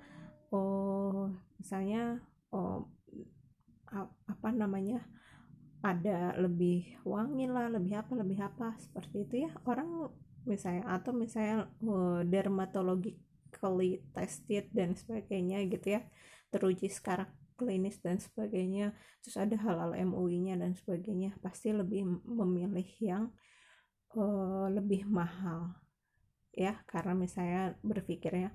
oh 0.50 1.30
misalnya 1.58 2.18
oh 2.50 2.90
apa 4.26 4.48
namanya 4.50 5.04
ada 5.82 6.38
lebih 6.38 7.02
wangi 7.02 7.50
lah 7.50 7.66
lebih 7.66 7.98
apa 7.98 8.12
lebih 8.14 8.38
apa 8.38 8.78
seperti 8.78 9.26
itu 9.26 9.34
ya. 9.46 9.50
Orang 9.66 10.14
misalnya 10.46 10.86
atau 10.86 11.10
misalnya 11.10 11.66
oh, 11.82 12.22
dermatologically 12.22 14.02
tested 14.14 14.70
dan 14.70 14.94
sebagainya 14.94 15.66
gitu 15.66 15.98
ya 15.98 16.06
teruji 16.54 16.86
secara 16.86 17.26
klinis 17.54 18.00
dan 18.02 18.18
sebagainya 18.18 18.96
terus 19.22 19.36
ada 19.38 19.56
halal 19.60 19.94
MUI 19.94 20.50
nya 20.50 20.54
dan 20.58 20.74
sebagainya 20.74 21.36
pasti 21.40 21.70
lebih 21.70 22.04
memilih 22.24 22.88
yang 22.98 23.30
uh, 24.16 24.68
lebih 24.68 25.08
mahal 25.08 25.76
ya. 26.52 26.80
Karena 26.84 27.16
misalnya 27.16 27.76
berpikirnya 27.80 28.52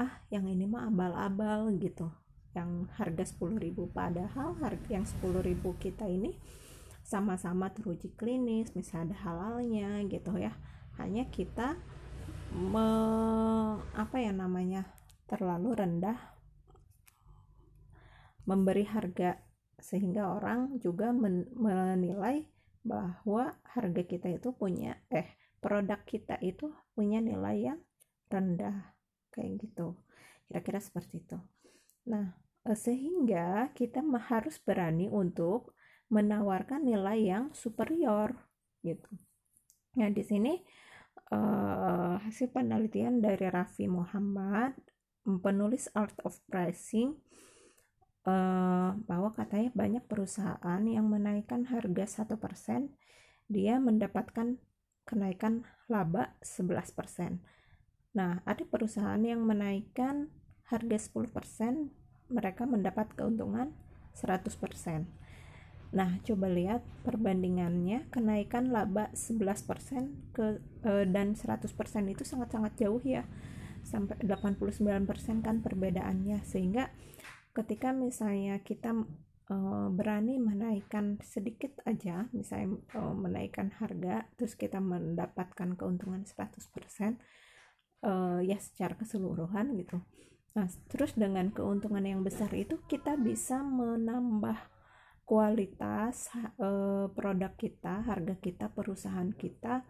ah 0.00 0.24
yang 0.32 0.48
ini 0.48 0.68
mah 0.68 0.88
abal-abal 0.88 1.72
gitu. 1.80 2.08
Yang 2.52 2.92
harga 3.00 3.24
10.000 3.40 3.96
padahal 3.96 4.48
harga 4.60 4.88
yang 4.92 5.06
10.000 5.08 5.64
kita 5.80 6.04
ini 6.04 6.36
sama-sama 7.02 7.72
teruji 7.72 8.14
klinis 8.14 8.76
misalnya 8.76 9.12
ada 9.12 9.16
halalnya 9.24 10.04
gitu 10.08 10.36
ya. 10.36 10.52
Hanya 11.00 11.28
kita 11.32 11.80
me, 12.52 12.88
apa 13.96 14.16
ya 14.20 14.30
namanya 14.36 14.84
terlalu 15.24 15.72
rendah 15.72 16.31
memberi 18.48 18.84
harga 18.86 19.38
sehingga 19.78 20.30
orang 20.38 20.78
juga 20.78 21.10
men, 21.10 21.50
menilai 21.58 22.46
bahwa 22.82 23.54
harga 23.62 24.02
kita 24.02 24.28
itu 24.30 24.54
punya 24.54 24.98
eh 25.10 25.38
produk 25.62 26.02
kita 26.02 26.38
itu 26.42 26.70
punya 26.94 27.22
nilai 27.22 27.72
yang 27.74 27.80
rendah 28.26 28.94
kayak 29.30 29.62
gitu. 29.62 29.94
Kira-kira 30.50 30.82
seperti 30.82 31.22
itu. 31.22 31.38
Nah 32.10 32.34
eh, 32.66 32.78
sehingga 32.78 33.70
kita 33.74 34.02
harus 34.30 34.58
berani 34.58 35.06
untuk 35.06 35.74
menawarkan 36.12 36.84
nilai 36.84 37.18
yang 37.24 37.44
superior 37.56 38.36
gitu. 38.84 39.08
Nah 39.96 40.12
di 40.12 40.20
sini 40.20 40.60
uh, 41.32 42.20
hasil 42.20 42.52
penelitian 42.52 43.24
dari 43.24 43.48
Raffi 43.48 43.88
Muhammad 43.88 44.76
penulis 45.24 45.88
Art 45.96 46.18
of 46.26 46.36
Pricing 46.50 47.16
uh, 48.26 48.94
bahwa 49.06 49.30
katanya 49.34 49.70
banyak 49.74 50.04
perusahaan 50.06 50.82
yang 50.86 51.06
menaikkan 51.10 51.66
harga 51.68 52.24
1% 52.26 52.90
dia 53.52 53.76
mendapatkan 53.76 54.56
kenaikan 55.04 55.66
laba 55.90 56.32
11%. 56.40 57.42
Nah, 58.16 58.40
ada 58.44 58.64
perusahaan 58.64 59.20
yang 59.20 59.44
menaikkan 59.44 60.32
harga 60.68 60.96
10%, 60.96 61.92
mereka 62.32 62.64
mendapat 62.64 63.12
keuntungan 63.12 63.76
100%. 64.16 65.04
Nah, 65.92 66.16
coba 66.24 66.48
lihat 66.48 66.80
perbandingannya 67.04 68.08
kenaikan 68.08 68.72
laba 68.72 69.12
11% 69.12 70.32
ke 70.32 70.64
eh, 70.88 71.04
dan 71.04 71.36
100% 71.36 71.68
itu 72.08 72.24
sangat-sangat 72.24 72.72
jauh 72.80 73.02
ya. 73.04 73.28
Sampai 73.84 74.16
89% 74.24 75.44
kan 75.44 75.60
perbedaannya 75.60 76.40
sehingga 76.48 76.88
ketika 77.52 77.92
misalnya 77.92 78.60
kita 78.64 78.96
uh, 79.52 79.88
berani 79.92 80.40
menaikkan 80.40 81.20
sedikit 81.20 81.84
aja 81.84 82.28
misalnya 82.32 82.80
uh, 82.96 83.12
menaikkan 83.12 83.72
harga 83.76 84.24
terus 84.40 84.56
kita 84.56 84.80
mendapatkan 84.80 85.76
keuntungan 85.76 86.24
100% 86.24 87.20
uh, 88.02 88.40
ya 88.40 88.58
secara 88.58 88.96
keseluruhan 88.96 89.76
gitu. 89.76 90.00
Nah 90.52 90.68
terus 90.88 91.16
dengan 91.16 91.52
keuntungan 91.52 92.04
yang 92.04 92.20
besar 92.24 92.52
itu 92.52 92.80
kita 92.88 93.16
bisa 93.16 93.60
menambah 93.60 94.56
kualitas 95.22 96.28
uh, 96.60 97.08
produk 97.14 97.56
kita 97.56 98.04
harga 98.04 98.36
kita 98.42 98.68
perusahaan 98.68 99.32
kita 99.32 99.80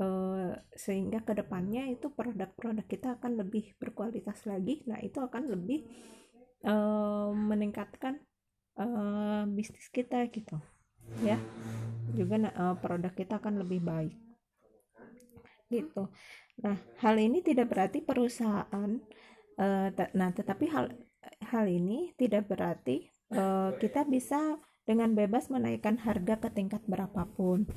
uh, 0.00 0.52
sehingga 0.72 1.20
ke 1.20 1.36
depannya 1.36 1.90
itu 1.90 2.08
produk-produk 2.08 2.86
kita 2.86 3.20
akan 3.20 3.44
lebih 3.44 3.76
berkualitas 3.76 4.46
lagi. 4.48 4.86
Nah 4.88 5.02
itu 5.02 5.20
akan 5.20 5.52
lebih 5.52 5.84
uh, 6.64 7.30
meningkatkan 7.32 8.20
uh, 8.80 9.44
bisnis 9.48 9.88
kita 9.92 10.26
gitu 10.32 10.58
ya. 11.22 11.38
Juga 12.14 12.50
uh, 12.56 12.76
produk 12.80 13.12
kita 13.12 13.38
akan 13.38 13.62
lebih 13.64 13.84
baik. 13.84 14.14
Gitu. 15.68 16.02
Nah 16.64 16.76
hal 17.00 17.16
ini 17.20 17.40
tidak 17.44 17.70
berarti 17.72 18.04
perusahaan 18.04 18.90
uh, 19.60 19.88
nah 20.14 20.30
tetapi 20.32 20.64
hal 20.70 20.92
hal 21.50 21.66
ini 21.68 22.12
tidak 22.18 22.48
berarti 22.50 23.08
uh, 23.32 23.74
kita 23.80 24.04
bisa 24.08 24.58
dengan 24.84 25.16
bebas 25.16 25.48
menaikkan 25.48 25.96
harga 26.04 26.36
ke 26.36 26.48
tingkat 26.52 26.82
berapapun 26.88 27.68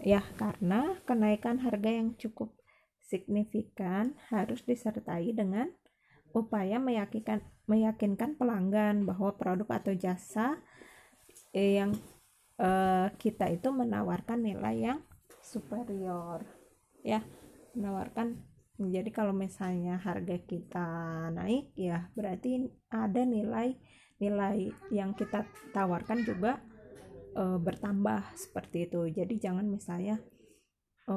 ya. 0.00 0.24
Karena 0.36 0.96
kenaikan 1.08 1.60
harga 1.60 1.90
yang 1.90 2.16
cukup 2.16 2.52
signifikan 3.04 4.16
harus 4.32 4.64
disertai 4.64 5.36
dengan 5.36 5.68
upaya 6.32 6.80
meyakinkan 6.80 7.44
meyakinkan 7.66 8.36
pelanggan 8.36 9.08
bahwa 9.08 9.34
produk 9.34 9.80
atau 9.80 9.92
jasa 9.96 10.60
eh, 11.56 11.80
yang 11.80 11.96
eh, 12.60 13.08
kita 13.16 13.48
itu 13.50 13.68
menawarkan 13.72 14.44
nilai 14.44 14.76
yang 14.92 14.98
superior 15.44 16.44
ya. 17.04 17.20
Menawarkan 17.74 18.54
jadi 18.74 19.06
kalau 19.14 19.30
misalnya 19.30 20.02
harga 20.02 20.34
kita 20.42 20.88
naik 21.30 21.70
ya 21.78 22.10
berarti 22.18 22.66
ada 22.90 23.22
nilai 23.22 23.78
nilai 24.18 24.74
yang 24.90 25.14
kita 25.14 25.46
tawarkan 25.70 26.26
juga 26.26 26.58
e, 27.38 27.42
bertambah 27.58 28.34
seperti 28.34 28.90
itu. 28.90 29.06
Jadi 29.14 29.38
jangan 29.38 29.66
misalnya 29.70 30.18
e, 31.06 31.14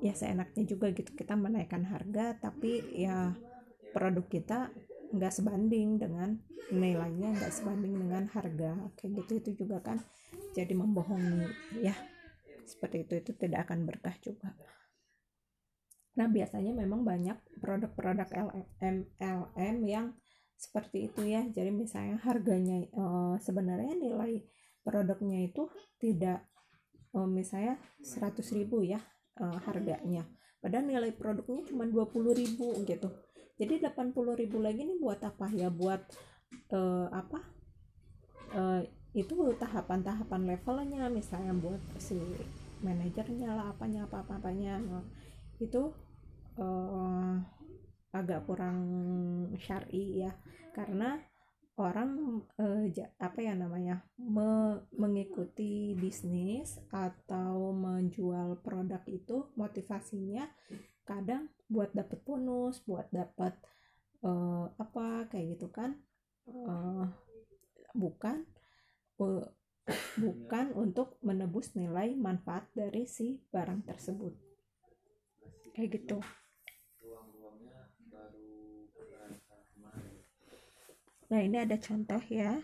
ya 0.00 0.16
seenaknya 0.16 0.64
juga 0.64 0.88
gitu 0.96 1.12
kita 1.12 1.36
menaikkan 1.36 1.84
harga 1.84 2.40
tapi 2.40 2.80
ya 2.96 3.36
produk 3.92 4.24
kita 4.24 4.72
nggak 5.14 5.32
sebanding 5.32 5.96
dengan 6.02 6.34
nilainya 6.74 7.38
nggak 7.38 7.52
sebanding 7.54 7.94
dengan 7.94 8.26
harga. 8.30 8.90
Kayak 8.98 9.24
gitu 9.24 9.32
itu 9.38 9.50
juga 9.64 9.80
kan 9.80 10.02
jadi 10.52 10.74
membohongi 10.74 11.46
ya. 11.82 11.94
Seperti 12.64 13.04
itu 13.06 13.14
itu 13.20 13.30
tidak 13.36 13.70
akan 13.70 13.86
berkah 13.86 14.16
juga. 14.18 14.56
Nah 16.14 16.26
biasanya 16.30 16.72
memang 16.74 17.02
banyak 17.02 17.36
produk-produk 17.58 18.28
LM 18.78 19.76
yang 19.86 20.14
seperti 20.54 21.10
itu 21.10 21.26
ya. 21.26 21.42
Jadi 21.50 21.70
misalnya 21.74 22.18
harganya 22.22 22.86
e, 22.86 23.04
sebenarnya 23.42 23.94
nilai 23.98 24.42
produknya 24.86 25.44
itu 25.44 25.68
tidak 25.98 26.46
e, 27.10 27.18
misalnya 27.26 27.76
100.000 28.00 28.64
ya 28.86 29.02
e, 29.36 29.44
harganya. 29.66 30.24
Padahal 30.62 30.86
nilai 30.88 31.12
produknya 31.12 31.66
cuma 31.68 31.84
20.000 31.84 32.88
gitu 32.88 33.08
jadi 33.54 33.86
80 33.86 34.14
ribu 34.34 34.58
lagi 34.58 34.82
nih 34.82 34.98
buat 34.98 35.22
apa? 35.22 35.46
Ya 35.54 35.70
buat 35.70 36.02
uh, 36.74 37.06
apa? 37.14 37.38
Uh, 38.54 38.82
itu 39.14 39.34
tahapan-tahapan 39.54 40.42
levelnya 40.42 41.06
misalnya 41.06 41.54
buat 41.54 41.78
si 42.02 42.18
manajernya 42.82 43.54
lah 43.54 43.70
apanya 43.70 44.10
apa 44.10 44.26
apa 44.26 44.42
apanya. 44.42 44.82
Nah, 44.82 45.06
itu 45.62 45.94
uh, 46.58 47.38
agak 48.10 48.42
kurang 48.42 48.78
syari 49.54 50.26
ya. 50.26 50.34
Karena 50.74 51.14
orang 51.74 52.42
uh, 52.58 52.86
apa 53.18 53.38
ya 53.38 53.54
namanya 53.58 54.06
me 54.18 54.78
mengikuti 54.94 55.94
bisnis 55.98 56.78
atau 56.90 57.74
menjual 57.74 58.62
produk 58.62 59.02
itu 59.10 59.50
motivasinya 59.58 60.46
kadang 61.04 61.52
buat 61.68 61.92
dapet 61.92 62.20
bonus 62.24 62.80
buat 62.88 63.08
dapet 63.12 63.52
uh, 64.24 64.68
apa 64.80 65.28
kayak 65.28 65.56
gitu 65.56 65.68
kan 65.68 66.00
uh, 66.48 67.08
bukan 67.92 68.48
uh, 69.20 69.44
bukan 70.24 70.72
untuk 70.76 71.20
menebus 71.20 71.76
nilai 71.76 72.16
manfaat 72.16 72.68
dari 72.72 73.04
si 73.04 73.40
barang 73.52 73.84
tersebut. 73.84 74.32
Kayak 75.76 76.00
gitu. 76.00 76.18
Nah 81.28 81.40
ini 81.42 81.56
ada 81.60 81.76
contoh 81.76 82.22
ya. 82.30 82.62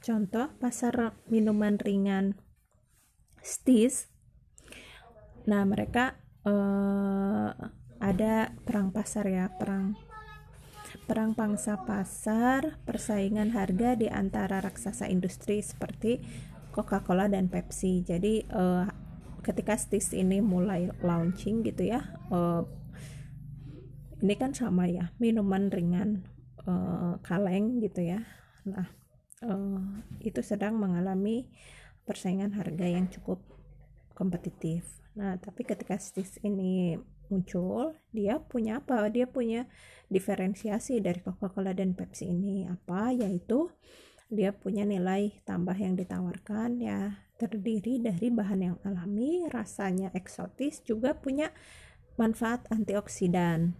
Contoh 0.00 0.48
pasar 0.56 1.12
minuman 1.28 1.76
ringan 1.76 2.38
Stis 3.40 4.08
nah 5.48 5.62
mereka 5.64 6.18
uh, 6.44 7.52
ada 8.00 8.56
perang 8.64 8.90
pasar 8.90 9.28
ya 9.28 9.52
perang 9.60 9.96
perang 11.04 11.34
pangsa 11.36 11.78
pasar 11.86 12.80
persaingan 12.82 13.54
harga 13.54 13.94
di 13.94 14.06
antara 14.10 14.62
raksasa 14.62 15.06
industri 15.06 15.62
seperti 15.62 16.22
Coca-Cola 16.70 17.26
dan 17.26 17.50
Pepsi. 17.50 18.06
Jadi 18.06 18.46
uh, 18.54 18.86
ketika 19.42 19.74
Stis 19.74 20.14
ini 20.14 20.38
mulai 20.38 20.86
launching 21.02 21.66
gitu 21.66 21.88
ya 21.88 22.14
uh, 22.30 22.62
ini 24.20 24.34
kan 24.36 24.52
sama 24.52 24.84
ya 24.84 25.10
minuman 25.16 25.72
ringan 25.72 26.28
uh, 26.68 27.16
kaleng 27.24 27.80
gitu 27.80 28.04
ya. 28.04 28.20
Nah 28.68 28.86
uh, 29.44 29.80
itu 30.20 30.44
sedang 30.44 30.76
mengalami 30.76 31.48
persaingan 32.04 32.52
harga 32.52 32.86
yang 32.86 33.08
cukup 33.08 33.40
kompetitif 34.20 35.00
Nah, 35.18 35.34
tapi 35.42 35.66
ketika 35.66 35.98
stis 35.98 36.38
ini 36.46 36.94
muncul, 37.30 37.98
dia 38.14 38.38
punya 38.38 38.78
apa? 38.78 39.10
Dia 39.10 39.26
punya 39.26 39.66
diferensiasi 40.06 41.02
dari 41.02 41.18
Coca-Cola 41.22 41.74
dan 41.74 41.98
Pepsi 41.98 42.30
ini 42.30 42.66
apa? 42.70 43.10
Yaitu 43.10 43.70
dia 44.30 44.54
punya 44.54 44.86
nilai 44.86 45.42
tambah 45.42 45.74
yang 45.74 45.98
ditawarkan 45.98 46.78
ya 46.78 47.26
terdiri 47.34 47.98
dari 47.98 48.30
bahan 48.30 48.60
yang 48.62 48.76
alami, 48.86 49.48
rasanya 49.50 50.14
eksotis, 50.14 50.86
juga 50.86 51.18
punya 51.18 51.50
manfaat 52.14 52.68
antioksidan 52.70 53.74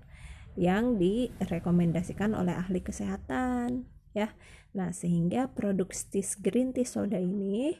yang 0.58 0.98
direkomendasikan 0.98 2.34
oleh 2.34 2.56
ahli 2.56 2.82
kesehatan 2.82 3.86
ya 4.10 4.34
nah 4.74 4.90
sehingga 4.90 5.46
produk 5.54 5.94
stis 5.94 6.34
green 6.34 6.74
tea 6.74 6.82
soda 6.82 7.18
ini 7.18 7.78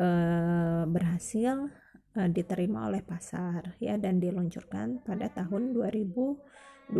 uh, 0.00 0.88
berhasil 0.88 1.68
uh, 2.16 2.28
diterima 2.32 2.88
oleh 2.88 3.04
pasar 3.04 3.76
ya 3.78 4.00
dan 4.00 4.18
diluncurkan 4.18 5.04
pada 5.04 5.28
tahun 5.28 5.76
2002 5.76 6.96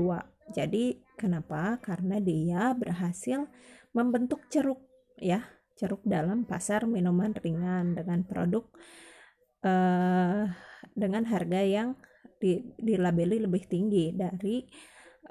jadi 0.51 0.99
kenapa? 1.15 1.79
Karena 1.79 2.19
dia 2.19 2.75
berhasil 2.75 3.47
membentuk 3.95 4.47
ceruk 4.51 4.83
ya 5.19 5.47
ceruk 5.79 6.05
dalam 6.05 6.45
pasar 6.45 6.85
minuman 6.85 7.33
ringan 7.33 7.97
dengan 7.97 8.21
produk 8.27 8.69
uh, 9.65 10.45
dengan 10.93 11.25
harga 11.25 11.61
yang 11.65 11.97
di, 12.37 12.61
dilabeli 12.77 13.41
lebih 13.41 13.65
tinggi 13.65 14.13
dari 14.13 14.67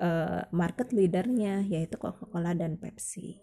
uh, 0.01 0.41
market 0.55 0.89
leadernya 0.95 1.67
yaitu 1.69 1.99
Coca-Cola 2.01 2.55
dan 2.57 2.79
Pepsi. 2.81 3.37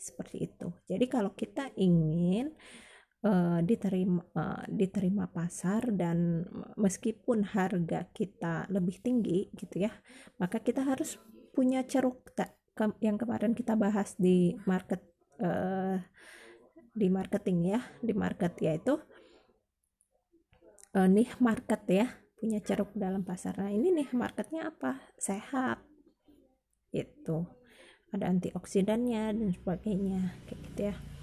Seperti 0.00 0.48
itu. 0.48 0.72
Jadi 0.88 1.06
kalau 1.06 1.36
kita 1.36 1.70
ingin 1.76 2.56
uh, 3.24 3.58
diterima 3.64 4.22
uh, 4.34 4.62
diterima 4.68 5.26
pasar 5.30 5.90
dan 5.94 6.46
meskipun 6.78 7.42
harga 7.42 8.06
kita 8.14 8.66
lebih 8.70 9.02
tinggi 9.02 9.50
gitu 9.54 9.88
ya, 9.88 9.92
maka 10.38 10.62
kita 10.62 10.84
harus 10.86 11.18
punya 11.54 11.82
ceruk 11.82 12.30
yang 13.02 13.18
kemarin 13.18 13.58
kita 13.58 13.74
bahas 13.74 14.14
di 14.14 14.54
market 14.62 15.02
uh, 15.42 15.98
di 16.94 17.06
marketing 17.10 17.78
ya, 17.78 17.80
di 17.98 18.14
market 18.14 18.54
yaitu 18.62 18.98
uh, 20.94 21.08
nih 21.08 21.30
market 21.42 21.82
ya 21.90 22.06
punya 22.38 22.62
ceruk 22.62 22.94
dalam 22.94 23.26
pasar. 23.26 23.58
Nah 23.58 23.74
ini 23.74 23.90
nih 23.90 24.14
marketnya 24.14 24.70
apa? 24.70 25.02
Sehat. 25.18 25.82
Itu 26.94 27.50
ada 28.14 28.30
antioksidannya 28.30 29.36
dan 29.36 29.50
sebagainya 29.52 30.38
kayak 30.48 30.60
gitu 30.70 30.80
ya 30.94 31.17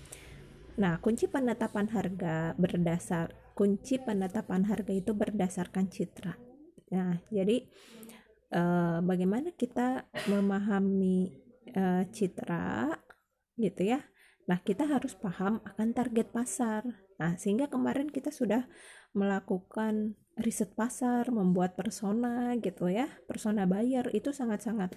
nah 0.76 1.00
kunci 1.00 1.32
penetapan 1.32 1.88
harga 1.88 2.52
berdasar 2.60 3.46
kunci 3.56 3.96
penetapan 3.98 4.68
harga 4.68 4.92
itu 4.92 5.16
berdasarkan 5.16 5.88
citra. 5.88 6.36
Nah 6.92 7.24
jadi 7.32 7.64
eh, 8.52 8.98
bagaimana 9.00 9.56
kita 9.56 10.12
memahami 10.28 11.32
eh, 11.72 12.04
citra 12.12 12.92
gitu 13.56 13.96
ya? 13.96 14.04
Nah 14.52 14.60
kita 14.62 14.86
harus 14.86 15.16
paham 15.16 15.64
akan 15.64 15.96
target 15.96 16.30
pasar. 16.36 16.84
Nah 17.16 17.40
sehingga 17.40 17.72
kemarin 17.72 18.12
kita 18.12 18.30
sudah 18.30 18.68
melakukan 19.16 20.20
riset 20.36 20.76
pasar, 20.76 21.32
membuat 21.32 21.80
persona 21.80 22.52
gitu 22.60 22.92
ya, 22.92 23.08
persona 23.24 23.64
buyer 23.64 24.12
itu 24.12 24.36
sangat-sangat 24.36 24.92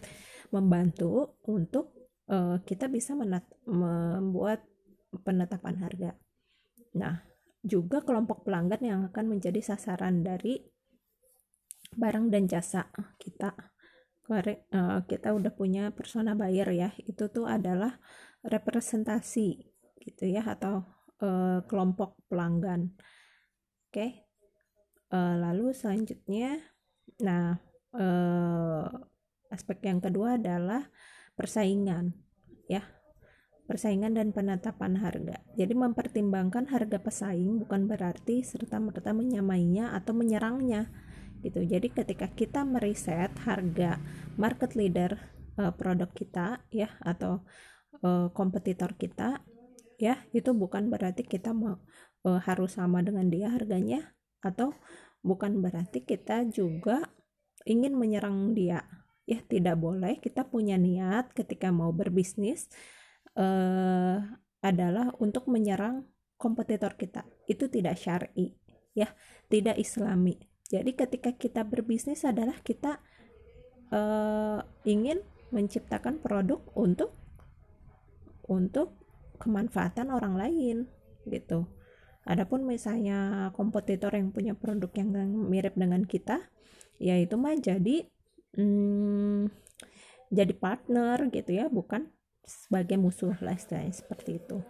membantu 0.51 1.39
untuk 1.47 1.95
uh, 2.27 2.59
kita 2.67 2.91
bisa 2.91 3.15
membuat 3.15 4.67
penetapan 5.25 5.77
harga. 5.81 6.11
Nah, 6.97 7.25
juga 7.65 8.05
kelompok 8.05 8.45
pelanggan 8.47 8.83
yang 8.83 9.01
akan 9.09 9.39
menjadi 9.39 9.61
sasaran 9.61 10.23
dari 10.23 10.61
barang 11.95 12.29
dan 12.29 12.45
jasa 12.49 12.89
kita. 13.17 13.55
Uh, 14.29 15.01
kita 15.09 15.33
udah 15.33 15.53
punya 15.57 15.89
persona 15.89 16.37
buyer 16.37 16.69
ya, 16.69 16.93
itu 17.01 17.33
tuh 17.33 17.49
adalah 17.49 17.97
representasi 18.45 19.57
gitu 20.05 20.29
ya 20.29 20.45
atau 20.45 20.85
uh, 21.25 21.65
kelompok 21.65 22.21
pelanggan 22.29 22.93
Oke. 23.89 24.29
Uh, 25.09 25.41
lalu 25.41 25.73
selanjutnya 25.73 26.61
nah 27.25 27.57
uh, 27.97 28.85
aspek 29.49 29.81
yang 29.89 30.05
kedua 30.05 30.37
adalah 30.37 30.85
persaingan 31.33 32.13
ya. 32.69 32.85
Persaingan 33.69 34.17
dan 34.17 34.33
penetapan 34.33 34.97
harga. 34.97 35.45
Jadi 35.53 35.77
mempertimbangkan 35.77 36.73
harga 36.73 36.97
pesaing 36.97 37.61
bukan 37.61 37.85
berarti 37.85 38.41
serta-merta 38.41 39.13
menyamainya 39.13 39.93
atau 39.93 40.17
menyerangnya 40.17 40.89
gitu. 41.45 41.61
Jadi 41.63 41.93
ketika 41.93 42.33
kita 42.33 42.65
meriset 42.65 43.31
harga 43.45 44.01
market 44.41 44.73
leader 44.73 45.21
uh, 45.61 45.71
produk 45.77 46.09
kita 46.17 46.65
ya 46.73 46.89
atau 47.05 47.45
uh, 48.01 48.33
kompetitor 48.33 48.97
kita 48.97 49.45
ya 49.99 50.17
itu 50.31 50.55
bukan 50.55 50.89
berarti 50.89 51.27
kita 51.27 51.51
mau 51.51 51.83
uh, 52.25 52.41
harus 52.41 52.79
sama 52.79 53.03
dengan 53.03 53.27
dia 53.29 53.51
harganya 53.51 54.15
atau 54.41 54.73
bukan 55.21 55.59
berarti 55.59 56.07
kita 56.07 56.47
juga 56.47 57.11
ingin 57.67 57.99
menyerang 57.99 58.55
dia 58.55 58.87
ya 59.27 59.43
tidak 59.45 59.77
boleh 59.77 60.17
kita 60.23 60.47
punya 60.47 60.79
niat 60.79 61.35
ketika 61.35 61.75
mau 61.75 61.91
berbisnis 61.91 62.71
uh, 63.39 64.19
adalah 64.61 65.15
untuk 65.23 65.47
menyerang 65.47 66.05
kompetitor 66.35 66.99
kita. 66.99 67.23
Itu 67.47 67.71
tidak 67.71 67.97
syari 67.97 68.59
ya. 68.93 69.09
Tidak 69.49 69.79
islami. 69.79 70.37
Jadi 70.69 70.93
ketika 70.93 71.33
kita 71.33 71.65
berbisnis 71.65 72.27
adalah 72.29 72.61
kita 72.61 73.01
uh, 73.89 74.61
ingin 74.85 75.25
menciptakan 75.49 76.21
produk 76.21 76.61
untuk 76.77 77.17
untuk 78.45 78.93
kemanfaatan 79.41 80.13
orang 80.13 80.37
lain 80.37 80.77
gitu. 81.25 81.65
Adapun 82.29 82.69
misalnya 82.69 83.49
kompetitor 83.57 84.13
yang 84.13 84.29
punya 84.29 84.53
produk 84.53 84.93
yang 84.93 85.09
mirip 85.49 85.73
dengan 85.73 86.05
kita, 86.05 86.45
ya 87.01 87.17
itu 87.17 87.41
mah 87.41 87.57
jadi 87.57 88.05
hmm, 88.53 89.49
jadi 90.29 90.53
partner 90.53 91.33
gitu 91.33 91.57
ya, 91.57 91.73
bukan 91.73 92.13
sebagai 92.45 92.97
musuh 92.97 93.35
lah 93.45 93.55
istilahnya 93.57 93.95
seperti 93.95 94.41
itu. 94.41 94.63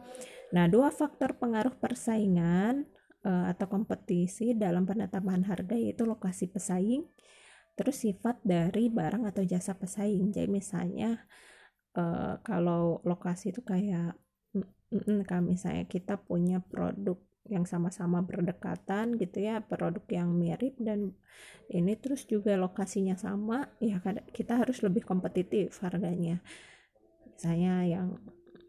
Nah, 0.54 0.66
dua 0.66 0.88
faktor 0.88 1.36
pengaruh 1.36 1.76
persaingan 1.76 2.88
uh, 3.24 3.52
atau 3.52 3.66
kompetisi 3.68 4.56
dalam 4.56 4.88
penetapan 4.88 5.44
harga 5.44 5.76
yaitu 5.76 6.08
lokasi 6.08 6.48
pesaing, 6.48 7.04
terus 7.76 8.02
sifat 8.02 8.40
dari 8.42 8.88
barang 8.88 9.28
atau 9.28 9.44
jasa 9.44 9.76
pesaing. 9.76 10.32
Jadi 10.32 10.48
misalnya 10.48 11.20
uh, 11.98 12.40
kalau 12.40 13.04
lokasi 13.04 13.52
itu 13.52 13.60
kayak 13.60 14.16
mm, 14.56 15.28
kalau 15.28 15.44
misalnya 15.44 15.84
kita 15.84 16.16
punya 16.16 16.64
produk 16.64 17.20
yang 17.48 17.64
sama-sama 17.64 18.20
berdekatan 18.20 19.16
gitu 19.16 19.40
ya 19.40 19.64
produk 19.64 20.04
yang 20.12 20.36
mirip 20.36 20.76
dan 20.76 21.16
ini 21.72 21.96
terus 21.96 22.28
juga 22.28 22.60
lokasinya 22.60 23.16
sama 23.16 23.72
ya 23.80 24.04
kita 24.36 24.60
harus 24.60 24.84
lebih 24.84 25.08
kompetitif 25.08 25.80
harganya 25.80 26.44
misalnya 27.38 27.86
yang 27.86 28.18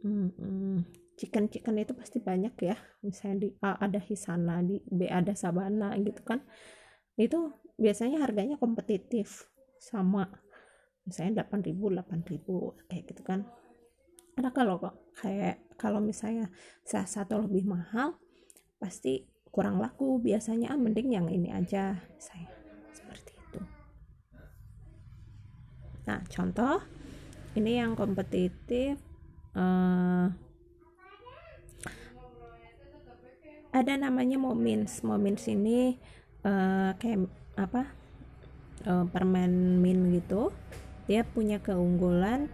hmm, 0.05 0.86
chicken 1.17 1.49
chicken 1.49 1.82
itu 1.82 1.97
pasti 1.97 2.21
banyak 2.21 2.53
ya. 2.62 2.77
Misalnya 3.01 3.38
di 3.41 3.49
A 3.65 3.82
ada 3.82 3.97
Hisana 3.97 4.62
di 4.62 4.77
B 4.86 5.10
ada 5.10 5.34
Sabana 5.34 5.97
gitu 5.97 6.21
kan. 6.21 6.45
Itu 7.17 7.58
biasanya 7.82 8.21
harganya 8.21 8.62
kompetitif 8.62 9.49
sama 9.82 10.29
misalnya 11.01 11.49
8000 11.49 11.73
8000 11.73 12.86
kayak 12.86 13.03
gitu 13.10 13.21
kan. 13.25 13.49
Karena 14.38 14.53
kalau 14.53 14.77
kayak 15.17 15.65
kalau 15.75 15.97
misalnya 15.97 16.53
salah 16.86 17.10
satu 17.10 17.49
lebih 17.49 17.65
mahal 17.65 18.21
pasti 18.77 19.25
kurang 19.49 19.82
laku. 19.82 20.21
Biasanya 20.21 20.71
ah 20.71 20.79
mending 20.79 21.10
yang 21.17 21.25
ini 21.25 21.49
aja 21.49 21.97
saya 22.21 22.53
seperti 22.93 23.34
itu. 23.34 23.60
Nah 26.05 26.21
contoh 26.29 26.98
ini 27.57 27.81
yang 27.81 27.97
kompetitif 27.97 28.99
uh, 29.57 30.29
ada 33.69 33.93
namanya 33.97 34.38
momins. 34.41 35.01
Momins 35.05 35.45
ini 35.45 35.97
uh, 36.45 36.93
kayak 36.97 37.29
apa 37.57 37.89
uh, 38.85 39.05
permen 39.09 39.81
min 39.81 40.13
gitu. 40.17 40.49
Dia 41.09 41.25
punya 41.25 41.57
keunggulan 41.57 42.49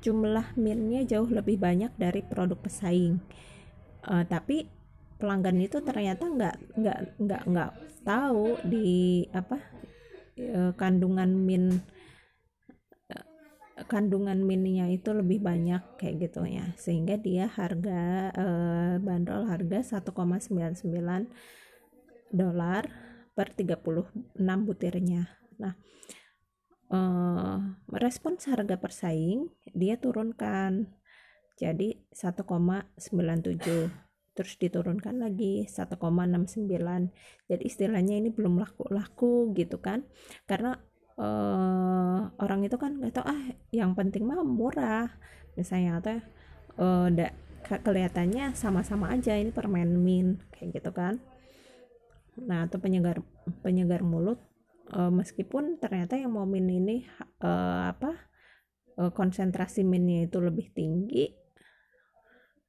jumlah 0.00 0.56
minnya 0.56 1.04
jauh 1.04 1.28
lebih 1.28 1.60
banyak 1.60 1.92
dari 2.00 2.24
produk 2.24 2.56
pesaing. 2.56 3.20
Uh, 4.00 4.24
tapi 4.24 4.64
pelanggan 5.20 5.60
itu 5.60 5.84
ternyata 5.84 6.24
nggak 6.24 6.56
nggak 6.80 6.98
nggak 7.20 7.42
nggak 7.44 7.70
tahu 8.00 8.56
di 8.64 9.28
apa 9.36 9.60
e, 10.40 10.72
kandungan 10.80 11.28
min 11.28 11.84
kandungan 13.86 14.42
minnya 14.44 14.90
itu 14.90 15.14
lebih 15.14 15.40
banyak 15.40 15.96
kayak 15.96 16.28
gitu 16.28 16.44
ya. 16.44 16.74
Sehingga 16.76 17.16
dia 17.16 17.48
harga 17.48 18.32
e, 18.34 18.46
bandrol 19.00 19.46
harga 19.48 20.00
1,99 20.02 20.84
dolar 22.34 22.84
per 23.32 23.54
36 23.54 24.36
butirnya. 24.66 25.30
Nah 25.62 25.74
e, 26.90 26.98
respons 27.96 28.44
harga 28.50 28.76
persaing 28.76 29.48
dia 29.72 29.96
turunkan. 29.96 30.92
Jadi 31.60 32.08
1,97 32.12 33.04
terus 34.30 34.56
diturunkan 34.56 35.20
lagi 35.20 35.68
1,69 35.68 36.64
jadi 37.44 37.60
istilahnya 37.60 38.24
ini 38.24 38.32
belum 38.32 38.56
laku-laku 38.56 39.52
gitu 39.52 39.84
kan. 39.84 40.08
Karena 40.48 40.80
uh, 41.18 42.30
orang 42.38 42.60
itu 42.66 42.76
kan 42.76 43.00
nggak 43.00 43.16
tahu 43.16 43.26
ah 43.26 43.42
yang 43.74 43.96
penting 43.96 44.28
mah 44.28 44.44
murah. 44.44 45.10
Misalnya 45.58 45.98
atau 45.98 46.18
uh, 46.78 47.08
da, 47.10 47.34
kelihatannya 47.66 48.54
sama-sama 48.54 49.10
aja 49.10 49.34
ini 49.34 49.50
permen 49.50 49.98
mint 49.98 50.42
kayak 50.54 50.80
gitu 50.80 50.90
kan. 50.94 51.18
Nah 52.40 52.66
atau 52.66 52.78
penyegar 52.78 53.22
penyegar 53.62 54.06
mulut 54.06 54.38
uh, 54.94 55.10
meskipun 55.10 55.78
ternyata 55.78 56.18
yang 56.18 56.34
mau 56.34 56.46
mint 56.46 56.70
ini 56.70 57.06
uh, 57.42 57.90
apa 57.90 58.16
uh, 58.98 59.10
konsentrasi 59.10 59.86
mintnya 59.86 60.26
itu 60.26 60.38
lebih 60.38 60.70
tinggi 60.74 61.30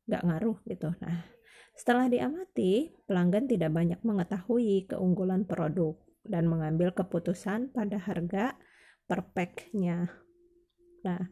nggak 0.10 0.24
ngaruh 0.28 0.58
gitu. 0.68 0.90
Nah 1.02 1.26
setelah 1.72 2.12
diamati 2.12 2.92
pelanggan 3.08 3.48
tidak 3.48 3.72
banyak 3.74 4.00
mengetahui 4.04 4.92
keunggulan 4.92 5.48
produk 5.48 5.96
dan 6.22 6.48
mengambil 6.48 6.94
keputusan 6.94 7.74
pada 7.74 7.98
harga 7.98 8.58
per 9.06 9.26
packnya. 9.34 10.10
Nah 11.06 11.28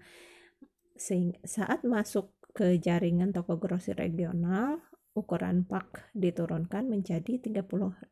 saat 1.47 1.87
masuk 1.87 2.35
ke 2.51 2.75
jaringan 2.81 3.31
toko 3.31 3.55
grosir 3.55 3.95
regional, 3.95 4.83
ukuran 5.15 5.63
pak 5.63 6.11
diturunkan 6.15 6.87
menjadi 6.87 7.39
38 7.39 8.11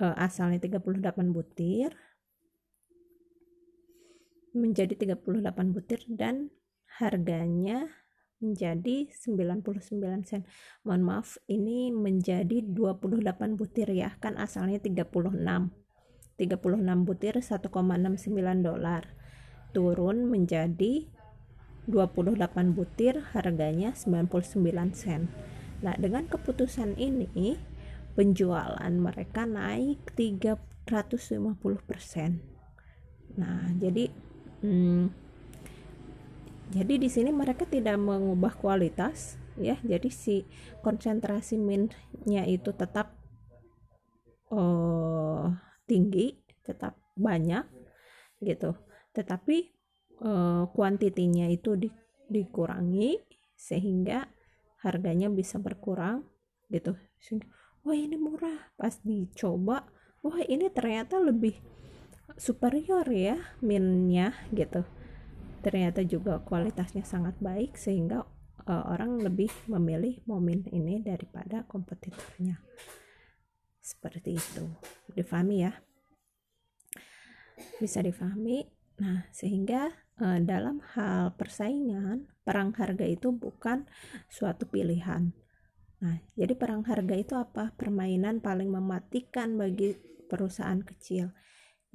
eh, 0.00 0.16
asalnya 0.16 0.58
38 0.60 1.32
butir 1.32 1.92
menjadi 4.56 4.96
38 4.96 5.76
butir 5.76 6.00
dan 6.08 6.48
harganya 6.96 7.92
menjadi 8.46 9.10
99 9.10 10.22
sen. 10.22 10.46
Mohon 10.86 11.02
maaf, 11.02 11.42
ini 11.50 11.90
menjadi 11.90 12.62
28 12.62 13.58
butir 13.58 13.90
ya, 13.90 14.14
kan 14.22 14.38
asalnya 14.38 14.78
36. 14.78 15.34
36 16.36 17.08
butir 17.08 17.34
1,69 17.40 18.62
dolar. 18.62 19.02
Turun 19.74 20.30
menjadi 20.30 21.08
28 21.86 22.74
butir 22.74 23.22
harganya 23.34 23.94
99 23.94 24.94
sen. 24.94 25.30
Nah, 25.82 25.94
dengan 25.98 26.26
keputusan 26.26 26.96
ini 26.98 27.56
penjualan 28.16 28.92
mereka 28.96 29.44
naik 29.44 30.16
350%. 30.16 30.88
Nah, 33.36 33.68
jadi 33.76 34.08
hmm, 34.64 35.25
jadi 36.72 36.98
di 36.98 37.08
sini 37.10 37.30
mereka 37.30 37.68
tidak 37.68 37.98
mengubah 37.98 38.54
kualitas 38.58 39.38
ya. 39.58 39.78
Jadi 39.82 40.08
si 40.10 40.42
konsentrasi 40.82 41.56
minnya 41.60 42.44
itu 42.46 42.74
tetap 42.74 43.14
uh, 44.50 45.50
tinggi, 45.86 46.34
tetap 46.66 46.98
banyak 47.14 47.64
gitu. 48.42 48.74
Tetapi 49.14 49.56
uh, 50.26 50.68
kuantitinya 50.72 51.48
itu 51.48 51.78
di, 51.78 51.88
dikurangi 52.26 53.20
sehingga 53.56 54.28
harganya 54.84 55.32
bisa 55.32 55.56
berkurang 55.58 56.22
gitu 56.68 56.98
wah 57.86 57.94
ini 57.94 58.18
murah 58.18 58.74
pas 58.74 58.98
dicoba 59.06 59.86
wah 60.22 60.38
ini 60.46 60.66
ternyata 60.70 61.22
lebih 61.22 61.54
superior 62.34 63.06
ya 63.06 63.38
minnya 63.62 64.34
gitu 64.50 64.82
ternyata 65.66 66.06
juga 66.06 66.38
kualitasnya 66.46 67.02
sangat 67.02 67.34
baik 67.42 67.74
sehingga 67.74 68.22
uh, 68.70 68.84
orang 68.94 69.18
lebih 69.18 69.50
memilih 69.66 70.22
momin 70.30 70.62
ini 70.70 71.02
daripada 71.02 71.66
kompetitornya 71.66 72.62
seperti 73.82 74.38
itu 74.38 74.62
difahami 75.18 75.66
ya 75.66 75.74
bisa 77.82 77.98
difahami 77.98 78.70
nah 79.02 79.26
sehingga 79.34 79.90
uh, 80.20 80.38
dalam 80.42 80.80
hal 80.96 81.36
persaingan, 81.36 82.28
perang 82.44 82.72
harga 82.76 83.04
itu 83.04 83.32
bukan 83.32 83.84
suatu 84.28 84.68
pilihan. 84.68 85.32
Nah, 85.96 86.16
jadi 86.36 86.52
perang 86.56 86.84
harga 86.84 87.14
itu 87.16 87.34
apa? 87.36 87.72
Permainan 87.76 88.44
paling 88.44 88.68
mematikan 88.68 89.56
bagi 89.56 89.96
perusahaan 90.28 90.80
kecil. 90.84 91.32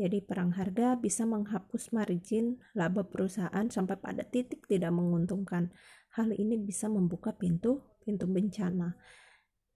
Jadi 0.02 0.18
perang 0.26 0.50
harga 0.58 0.98
bisa 0.98 1.30
menghapus 1.30 1.94
margin 1.94 2.58
laba 2.74 3.06
perusahaan 3.06 3.70
sampai 3.70 4.02
pada 4.02 4.26
titik 4.26 4.66
tidak 4.66 4.90
menguntungkan. 4.90 5.70
Hal 6.18 6.34
ini 6.34 6.58
bisa 6.58 6.90
membuka 6.90 7.38
pintu 7.38 7.86
pintu 8.02 8.26
bencana. 8.26 8.98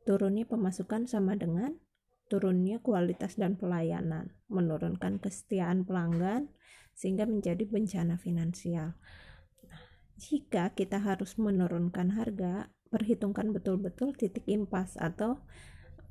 Turunnya 0.01 0.49
pemasukan 0.49 1.05
sama 1.05 1.37
dengan 1.37 1.77
turunnya 2.25 2.81
kualitas 2.81 3.37
dan 3.37 3.53
pelayanan, 3.53 4.33
menurunkan 4.49 5.21
kesetiaan 5.21 5.85
pelanggan, 5.85 6.49
sehingga 6.97 7.29
menjadi 7.29 7.61
bencana 7.69 8.17
finansial. 8.17 8.97
Nah, 9.69 9.81
jika 10.17 10.73
kita 10.73 11.05
harus 11.05 11.37
menurunkan 11.37 12.17
harga, 12.17 12.73
perhitungkan 12.89 13.53
betul-betul 13.53 14.17
titik 14.17 14.49
impas 14.49 14.97
atau 14.97 15.37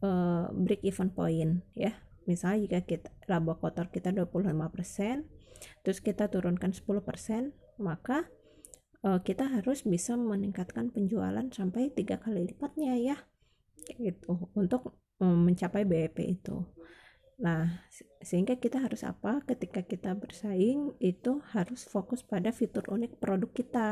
uh, 0.07 0.47
break 0.55 0.87
even 0.87 1.11
point 1.11 1.67
ya. 1.75 1.99
Misalnya 2.25 2.69
jika 2.69 2.81
kita 2.85 3.11
laba 3.29 3.57
kotor 3.61 3.93
kita 3.93 4.11
25%, 4.13 5.25
terus 5.85 5.99
kita 6.01 6.29
turunkan 6.33 6.73
10%, 6.73 7.53
maka 7.81 8.29
uh, 9.05 9.21
kita 9.21 9.49
harus 9.49 9.85
bisa 9.85 10.17
meningkatkan 10.17 10.89
penjualan 10.89 11.45
sampai 11.53 11.93
tiga 11.93 12.17
kali 12.17 12.49
lipatnya 12.49 12.97
ya. 12.97 13.17
Gitu 14.01 14.51
untuk 14.57 14.97
um, 15.21 15.45
mencapai 15.45 15.85
BEP 15.85 16.17
itu. 16.25 16.65
Nah, 17.35 17.83
sehingga 18.23 18.57
kita 18.57 18.79
harus 18.79 19.03
apa? 19.03 19.43
Ketika 19.43 19.83
kita 19.83 20.15
bersaing 20.15 20.95
itu 21.03 21.43
harus 21.51 21.83
fokus 21.85 22.23
pada 22.23 22.55
fitur 22.55 22.87
unik 22.87 23.19
produk 23.19 23.51
kita. 23.51 23.89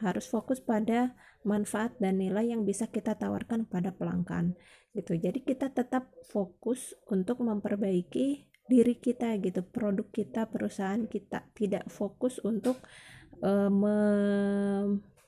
Harus 0.00 0.26
fokus 0.26 0.58
pada 0.58 1.14
manfaat 1.42 1.98
dan 1.98 2.22
nilai 2.22 2.54
yang 2.54 2.62
bisa 2.62 2.88
kita 2.88 3.18
tawarkan 3.18 3.66
pada 3.66 3.90
pelanggan. 3.94 4.54
Gitu. 4.92 5.18
Jadi 5.18 5.42
kita 5.42 5.72
tetap 5.72 6.12
fokus 6.28 6.94
untuk 7.08 7.42
memperbaiki 7.42 8.46
diri 8.68 8.96
kita 8.96 9.36
gitu, 9.42 9.66
produk 9.66 10.06
kita, 10.12 10.46
perusahaan 10.48 11.04
kita. 11.08 11.50
Tidak 11.54 11.90
fokus 11.90 12.38
untuk 12.42 12.80
uh, 13.42 13.70
me 13.72 13.96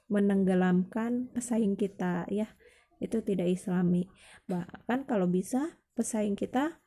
menenggelamkan 0.04 1.32
pesaing 1.32 1.74
kita 1.80 2.28
ya. 2.28 2.52
Itu 3.00 3.24
tidak 3.24 3.50
islami. 3.50 4.06
Bahkan 4.46 5.08
kalau 5.08 5.26
bisa 5.26 5.80
pesaing 5.96 6.36
kita 6.36 6.84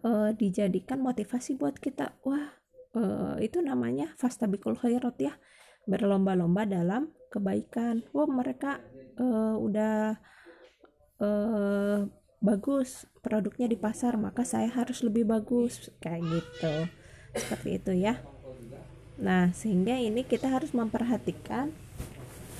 uh, 0.00 0.30
dijadikan 0.34 1.02
motivasi 1.02 1.58
buat 1.58 1.76
kita 1.76 2.16
wah 2.24 2.56
uh, 2.96 3.36
itu 3.42 3.60
namanya 3.60 4.14
fastabikul 4.16 4.78
khairat 4.78 5.16
ya 5.20 5.34
berlomba-lomba 5.84 6.64
dalam 6.64 7.10
kebaikan. 7.32 8.04
Wah 8.12 8.28
mereka 8.28 8.84
uh, 9.16 9.56
udah 9.56 10.20
uh, 11.16 12.04
bagus 12.44 13.08
produknya 13.24 13.70
di 13.70 13.78
pasar 13.80 14.20
maka 14.20 14.44
saya 14.44 14.68
harus 14.68 15.00
lebih 15.00 15.24
bagus. 15.24 15.88
Kayak 16.04 16.28
gitu. 16.28 16.74
Seperti 17.32 17.80
itu 17.80 17.92
ya. 17.96 18.20
Nah 19.16 19.56
sehingga 19.56 19.96
ini 19.96 20.28
kita 20.28 20.52
harus 20.52 20.76
memperhatikan 20.76 21.72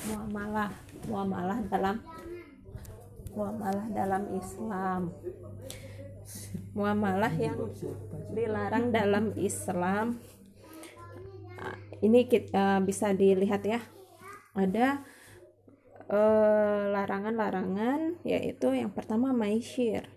muamalah 0.03 0.75
muamalah 1.07 1.63
dalam 1.69 2.01
muamalah 3.37 3.87
dalam 3.93 4.23
Islam. 4.33 5.13
Muamalah 6.73 7.33
yang 7.37 7.61
dilarang 8.33 8.89
dalam 8.89 9.37
Islam. 9.37 10.17
Ini 12.03 12.27
kita, 12.27 12.51
uh, 12.51 12.81
bisa 12.83 13.15
dilihat 13.15 13.63
ya 13.63 13.79
ada 14.53 15.01
uh, 16.13 16.93
larangan-larangan 16.93 18.21
uh, 18.21 18.29
yaitu 18.29 18.77
yang 18.77 18.93
pertama 18.93 19.33
maishir 19.33 20.09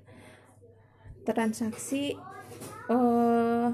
transaksi 1.25 2.13
uh, 2.91 3.73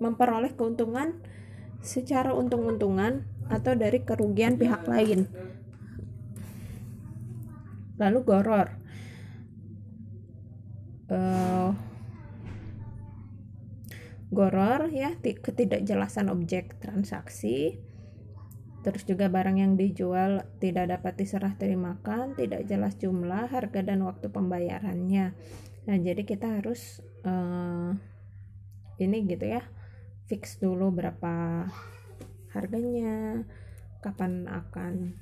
memperoleh 0.00 0.52
keuntungan 0.56 1.20
secara 1.84 2.32
untung-untungan 2.32 3.28
atau 3.46 3.78
dari 3.78 4.02
kerugian 4.02 4.58
pihak 4.58 4.88
lain. 4.90 5.30
Lalu 7.96 8.18
goror. 8.26 8.68
Uh, 11.06 11.70
goror 14.34 14.90
ya 14.90 15.14
ketidakjelasan 15.22 16.26
objek 16.28 16.76
transaksi 16.82 17.78
terus 18.86 19.02
juga 19.02 19.26
barang 19.26 19.58
yang 19.58 19.74
dijual 19.74 20.46
tidak 20.62 20.94
dapat 20.94 21.18
diserah 21.18 21.58
terimakan 21.58 22.38
tidak 22.38 22.70
jelas 22.70 22.94
jumlah 22.94 23.50
harga 23.50 23.82
dan 23.82 24.06
waktu 24.06 24.30
pembayarannya. 24.30 25.34
Nah 25.90 25.96
jadi 25.98 26.22
kita 26.22 26.62
harus 26.62 27.02
uh, 27.26 27.90
ini 29.02 29.26
gitu 29.26 29.42
ya 29.42 29.66
fix 30.30 30.62
dulu 30.62 30.94
berapa 30.94 31.66
harganya 32.54 33.42
kapan 34.06 34.46
akan 34.46 35.18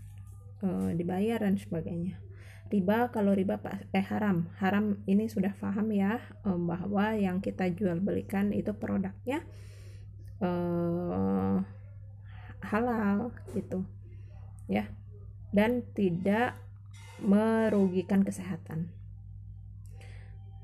uh, 0.61 0.93
dibayar 0.93 1.41
dan 1.41 1.57
sebagainya. 1.57 2.21
Riba 2.69 3.09
kalau 3.17 3.33
riba 3.33 3.57
eh 3.97 4.05
haram. 4.05 4.53
Haram 4.61 5.01
ini 5.09 5.25
sudah 5.25 5.57
paham 5.57 5.89
ya 5.89 6.21
um, 6.45 6.69
bahwa 6.69 7.17
yang 7.17 7.41
kita 7.41 7.73
jual 7.73 7.97
belikan 8.05 8.53
itu 8.53 8.77
produknya 8.77 9.41
uh, 10.45 11.65
halal 12.65 13.31
gitu. 13.53 13.85
Ya. 14.67 14.89
Dan 15.55 15.87
tidak 15.95 16.59
merugikan 17.23 18.27
kesehatan. 18.27 18.91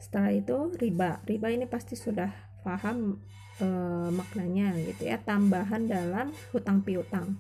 Setelah 0.01 0.33
itu 0.35 0.75
riba. 0.81 1.23
Riba 1.29 1.53
ini 1.53 1.69
pasti 1.69 1.95
sudah 1.95 2.33
paham 2.67 3.21
e, 3.61 3.67
maknanya 4.11 4.75
gitu 4.81 5.07
ya. 5.07 5.21
Tambahan 5.21 5.87
dalam 5.87 6.33
hutang 6.51 6.83
piutang 6.83 7.39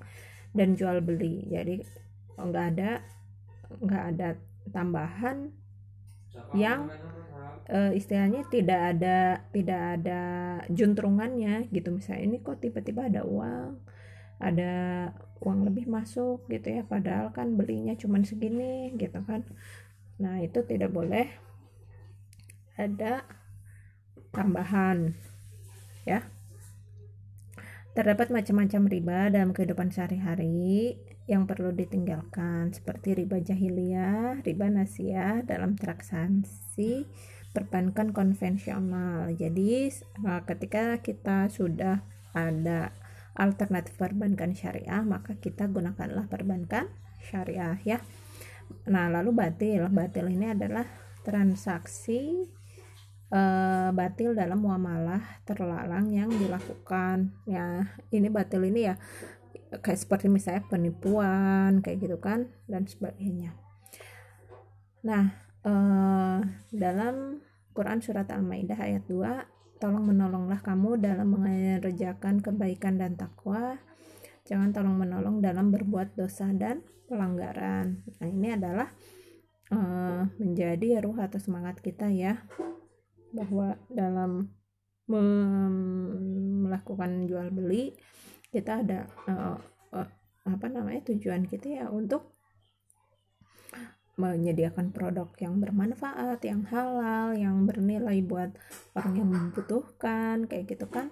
dan 0.54 0.76
jual 0.76 1.02
beli. 1.02 1.48
Jadi 1.48 1.80
nggak 2.36 2.66
ada 2.76 2.90
nggak 3.70 4.04
ada 4.14 4.28
tambahan 4.70 5.50
yang 6.54 6.92
e, 7.66 7.96
istilahnya 7.98 8.46
tidak 8.46 8.80
ada 8.96 9.44
tidak 9.50 9.82
ada 9.98 10.22
juntrungannya 10.70 11.66
gitu. 11.72 11.90
Misalnya 11.90 12.22
ini 12.28 12.36
kok 12.44 12.62
tiba-tiba 12.62 13.10
ada 13.10 13.26
uang 13.26 13.80
ada 14.40 14.72
uang 15.44 15.68
lebih 15.68 15.88
masuk 15.88 16.44
gitu 16.48 16.80
ya 16.80 16.82
padahal 16.84 17.32
kan 17.32 17.56
belinya 17.56 17.96
cuma 17.96 18.20
segini 18.24 18.92
gitu 18.96 19.20
kan 19.24 19.44
nah 20.20 20.40
itu 20.40 20.60
tidak 20.64 20.92
boleh 20.92 21.28
ada 22.76 23.24
tambahan 24.32 25.16
ya 26.04 26.24
terdapat 27.92 28.32
macam-macam 28.32 28.82
riba 28.86 29.18
dalam 29.32 29.50
kehidupan 29.50 29.92
sehari-hari 29.92 30.96
yang 31.30 31.46
perlu 31.46 31.70
ditinggalkan 31.70 32.74
seperti 32.74 33.22
riba 33.22 33.38
jahiliyah, 33.38 34.42
riba 34.42 34.66
nasiah 34.66 35.46
dalam 35.46 35.78
transaksi 35.78 37.06
perbankan 37.54 38.10
konvensional. 38.10 39.30
Jadi 39.34 39.90
ketika 40.46 40.98
kita 40.98 41.46
sudah 41.46 42.02
ada 42.34 42.94
alternatif 43.40 43.96
perbankan 43.96 44.52
syariah 44.52 45.00
maka 45.00 45.32
kita 45.40 45.64
gunakanlah 45.64 46.28
perbankan 46.28 46.92
syariah 47.24 47.80
ya. 47.88 48.04
Nah 48.92 49.08
lalu 49.08 49.32
batil. 49.32 49.88
Batil 49.88 50.28
ini 50.28 50.52
adalah 50.52 50.84
transaksi 51.24 52.44
e, 53.32 53.42
batil 53.96 54.36
dalam 54.36 54.60
muamalah 54.60 55.40
terlarang 55.48 56.12
yang 56.12 56.28
dilakukan 56.28 57.32
ya. 57.48 57.96
Ini 58.12 58.28
batil 58.28 58.68
ini 58.68 58.92
ya 58.92 58.94
kayak 59.70 60.02
seperti 60.02 60.26
misalnya 60.26 60.66
penipuan 60.66 61.80
kayak 61.80 61.98
gitu 62.04 62.20
kan 62.20 62.52
dan 62.68 62.84
sebagainya. 62.84 63.56
Nah 65.00 65.32
e, 65.64 65.72
dalam 66.76 67.40
Quran 67.72 68.04
surat 68.04 68.28
Al-Maidah 68.28 68.76
ayat 68.76 69.08
2 69.08 69.59
tolong 69.80 70.04
menolonglah 70.12 70.60
kamu 70.60 71.00
dalam 71.00 71.34
mengerjakan 71.34 72.44
kebaikan 72.44 73.00
dan 73.00 73.16
takwa. 73.16 73.80
Jangan 74.44 74.76
tolong 74.76 75.00
menolong 75.00 75.40
dalam 75.40 75.72
berbuat 75.72 76.14
dosa 76.14 76.52
dan 76.52 76.84
pelanggaran. 77.08 78.04
Nah 78.20 78.28
ini 78.28 78.54
adalah 78.54 78.92
uh, 79.72 80.28
menjadi 80.36 81.00
ruh 81.00 81.16
atau 81.16 81.40
semangat 81.40 81.80
kita 81.80 82.12
ya 82.12 82.38
bahwa 83.32 83.78
dalam 83.90 84.52
melakukan 86.70 87.26
jual 87.26 87.50
beli 87.50 87.98
kita 88.54 88.86
ada 88.86 89.10
uh, 89.26 89.58
uh, 89.90 90.08
apa 90.46 90.66
namanya 90.70 91.10
tujuan 91.10 91.50
kita 91.50 91.82
ya 91.82 91.84
untuk 91.90 92.38
menyediakan 94.20 94.92
produk 94.92 95.32
yang 95.40 95.56
bermanfaat, 95.56 96.44
yang 96.44 96.68
halal, 96.68 97.32
yang 97.32 97.64
bernilai 97.64 98.20
buat 98.20 98.52
orang 98.92 99.16
yang 99.16 99.28
membutuhkan, 99.32 100.44
kayak 100.44 100.76
gitu 100.76 100.84
kan. 100.92 101.08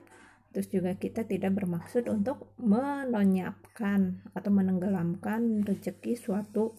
Terus 0.53 0.69
juga 0.69 0.93
kita 0.97 1.25
tidak 1.25 1.57
bermaksud 1.57 2.09
untuk 2.13 2.53
menonyapkan 2.61 4.29
atau 4.37 4.51
menenggelamkan 4.53 5.65
rezeki 5.65 6.17
suatu 6.17 6.77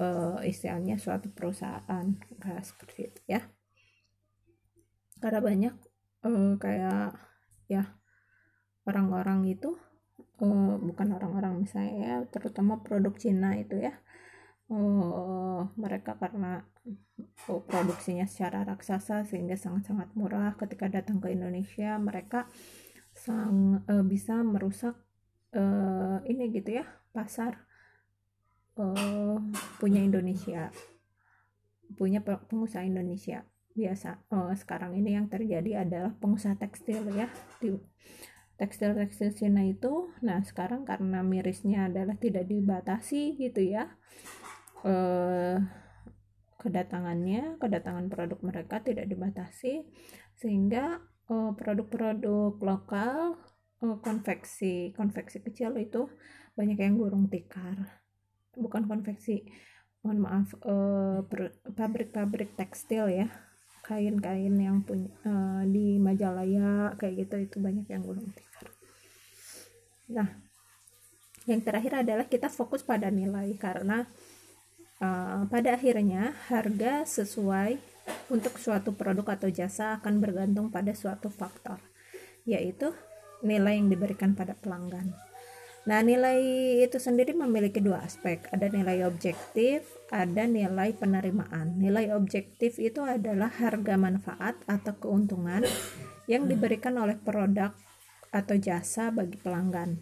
uh, 0.00 0.40
istilahnya 0.40 0.96
suatu 0.96 1.28
perusahaan 1.32 2.06
kayak 2.40 2.64
seperti 2.64 3.00
itu 3.12 3.20
ya. 3.28 3.40
Karena 5.20 5.40
banyak 5.44 5.74
uh, 6.24 6.54
kayak 6.56 7.16
ya 7.68 7.84
orang-orang 8.88 9.48
itu 9.48 9.76
uh, 10.40 10.76
bukan 10.80 11.08
orang-orang 11.16 11.64
misalnya 11.64 11.94
ya, 12.00 12.16
terutama 12.28 12.80
produk 12.80 13.12
Cina 13.20 13.56
itu 13.56 13.80
ya 13.80 13.96
oh, 14.70 15.60
mereka 15.74 16.14
karena 16.16 16.62
oh, 17.50 17.60
produksinya 17.66 18.24
secara 18.24 18.62
raksasa 18.62 19.26
sehingga 19.26 19.58
sangat-sangat 19.58 20.14
murah. 20.14 20.54
Ketika 20.54 20.86
datang 20.86 21.18
ke 21.18 21.34
Indonesia 21.34 21.98
mereka 21.98 22.46
sang 23.10 23.82
uh, 23.90 24.04
bisa 24.06 24.40
merusak 24.40 24.94
uh, 25.52 26.22
ini 26.24 26.54
gitu 26.54 26.80
ya 26.80 26.86
pasar 27.10 27.66
uh, 28.78 29.36
punya 29.82 30.00
Indonesia 30.00 30.70
punya 31.98 32.22
pengusaha 32.22 32.86
Indonesia. 32.86 33.42
Biasa 33.74 34.22
uh, 34.30 34.54
sekarang 34.54 34.98
ini 34.98 35.18
yang 35.18 35.26
terjadi 35.30 35.86
adalah 35.86 36.14
pengusaha 36.18 36.58
tekstil 36.58 37.06
ya 37.14 37.26
di 37.58 37.74
tekstil-tekstil 38.60 39.34
Cina 39.34 39.64
itu. 39.64 40.12
Nah 40.22 40.42
sekarang 40.46 40.86
karena 40.86 41.24
mirisnya 41.26 41.90
adalah 41.90 42.14
tidak 42.14 42.46
dibatasi 42.46 43.40
gitu 43.40 43.62
ya 43.64 43.90
eh, 44.84 45.56
kedatangannya 46.60 47.56
kedatangan 47.56 48.06
produk 48.12 48.38
mereka 48.44 48.84
tidak 48.84 49.08
dibatasi 49.08 49.88
sehingga 50.36 51.00
eh, 51.28 51.52
produk-produk 51.56 52.56
lokal 52.60 53.40
eh, 53.80 53.96
konveksi 54.00 54.92
konveksi 54.96 55.40
kecil 55.44 55.76
itu 55.80 56.08
banyak 56.54 56.76
yang 56.76 57.00
gurung 57.00 57.32
tikar 57.32 58.00
bukan 58.56 58.84
konveksi 58.84 59.48
mohon 60.04 60.24
maaf 60.24 60.52
eh, 60.64 61.20
pabrik-pabrik 61.76 62.56
tekstil 62.56 63.08
ya 63.08 63.28
kain-kain 63.90 64.54
yang 64.54 64.86
punya 64.86 65.10
uh, 65.26 65.66
di 65.66 65.98
Majalaya 65.98 66.94
kayak 66.94 67.26
gitu 67.26 67.34
itu 67.42 67.56
banyak 67.58 67.90
yang 67.90 68.06
gulung 68.06 68.30
tikar. 68.30 68.70
Nah, 70.14 70.28
yang 71.50 71.58
terakhir 71.66 72.06
adalah 72.06 72.30
kita 72.30 72.46
fokus 72.46 72.86
pada 72.86 73.10
nilai 73.10 73.50
karena 73.58 74.06
uh, 75.00 75.48
pada 75.48 75.74
akhirnya 75.74 76.36
harga 76.46 77.02
sesuai 77.08 77.80
untuk 78.30 78.56
suatu 78.60 78.94
produk 78.94 79.36
atau 79.36 79.48
jasa 79.50 79.98
akan 79.98 80.20
bergantung 80.22 80.68
pada 80.70 80.94
suatu 80.94 81.32
faktor 81.32 81.80
yaitu 82.48 82.92
nilai 83.44 83.80
yang 83.80 83.88
diberikan 83.88 84.36
pada 84.36 84.56
pelanggan. 84.56 85.12
Nah, 85.88 86.04
nilai 86.04 86.36
itu 86.84 87.00
sendiri 87.00 87.32
memiliki 87.32 87.80
dua 87.80 88.04
aspek. 88.04 88.44
Ada 88.52 88.68
nilai 88.68 89.08
objektif, 89.08 89.88
ada 90.12 90.44
nilai 90.44 90.92
penerimaan. 90.92 91.80
Nilai 91.80 92.12
objektif 92.12 92.76
itu 92.76 93.00
adalah 93.00 93.48
harga 93.48 93.96
manfaat 93.96 94.60
atau 94.68 94.92
keuntungan 95.00 95.64
yang 96.28 96.44
diberikan 96.44 97.00
oleh 97.00 97.16
produk 97.16 97.72
atau 98.28 98.54
jasa 98.60 99.08
bagi 99.08 99.40
pelanggan. 99.40 99.96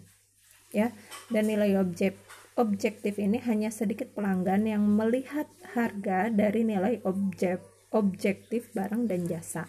Ya, 0.69 0.93
dan 1.31 1.49
nilai 1.49 1.79
objek 1.79 2.19
objektif 2.59 3.15
ini 3.15 3.39
hanya 3.47 3.71
sedikit 3.71 4.11
pelanggan 4.11 4.67
yang 4.67 4.83
melihat 4.83 5.47
harga 5.71 6.27
dari 6.27 6.67
nilai 6.67 6.99
objek 7.07 7.63
objektif 7.89 8.69
barang 8.75 9.09
dan 9.09 9.25
jasa. 9.25 9.65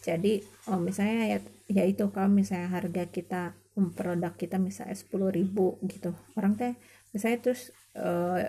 Jadi, 0.00 0.40
oh 0.70 0.80
misalnya 0.80 1.36
ya, 1.36 1.38
ya 1.68 1.84
itu 1.88 2.08
kalau 2.12 2.30
misalnya 2.30 2.70
harga 2.72 3.04
kita 3.08 3.42
um, 3.76 3.92
produk 3.92 4.32
kita 4.36 4.56
misalnya 4.56 4.96
10.000 4.96 5.90
gitu. 5.90 6.10
Orang 6.36 6.56
teh 6.56 6.76
misalnya 7.12 7.38
terus 7.50 7.74
uh, 7.96 8.44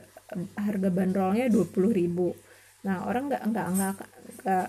harga 0.56 0.90
bandrolnya 0.92 1.52
20.000. 1.52 2.08
Nah, 2.88 3.08
orang 3.08 3.28
nggak 3.28 3.44
nggak 3.52 3.68
nggak 3.76 3.96
nggak 4.42 4.68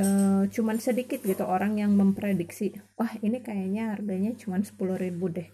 uh, 0.00 0.42
cuman 0.48 0.76
sedikit 0.80 1.20
gitu 1.20 1.44
orang 1.44 1.76
yang 1.76 1.92
memprediksi, 1.92 2.72
wah 2.96 3.12
ini 3.20 3.44
kayaknya 3.44 3.92
harganya 3.92 4.32
cuman 4.32 4.64
10.000 4.64 5.36
deh 5.36 5.48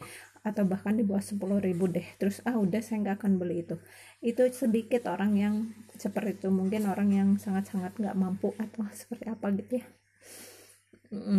atau 0.49 0.65
bahkan 0.65 0.97
di 0.97 1.05
bawah 1.05 1.21
10 1.21 1.37
ribu 1.61 1.85
deh. 1.87 2.05
Terus 2.17 2.41
ah 2.49 2.57
udah 2.57 2.81
saya 2.81 3.05
nggak 3.05 3.17
akan 3.21 3.33
beli 3.37 3.63
itu. 3.65 3.77
Itu 4.25 4.49
sedikit 4.51 5.07
orang 5.13 5.37
yang 5.37 5.55
seperti 5.95 6.41
itu. 6.41 6.49
Mungkin 6.49 6.89
orang 6.89 7.13
yang 7.13 7.29
sangat-sangat 7.37 8.01
nggak 8.01 8.17
mampu 8.17 8.57
atau 8.57 8.89
seperti 8.91 9.29
apa 9.29 9.53
gitu 9.55 9.85
ya. 9.85 9.87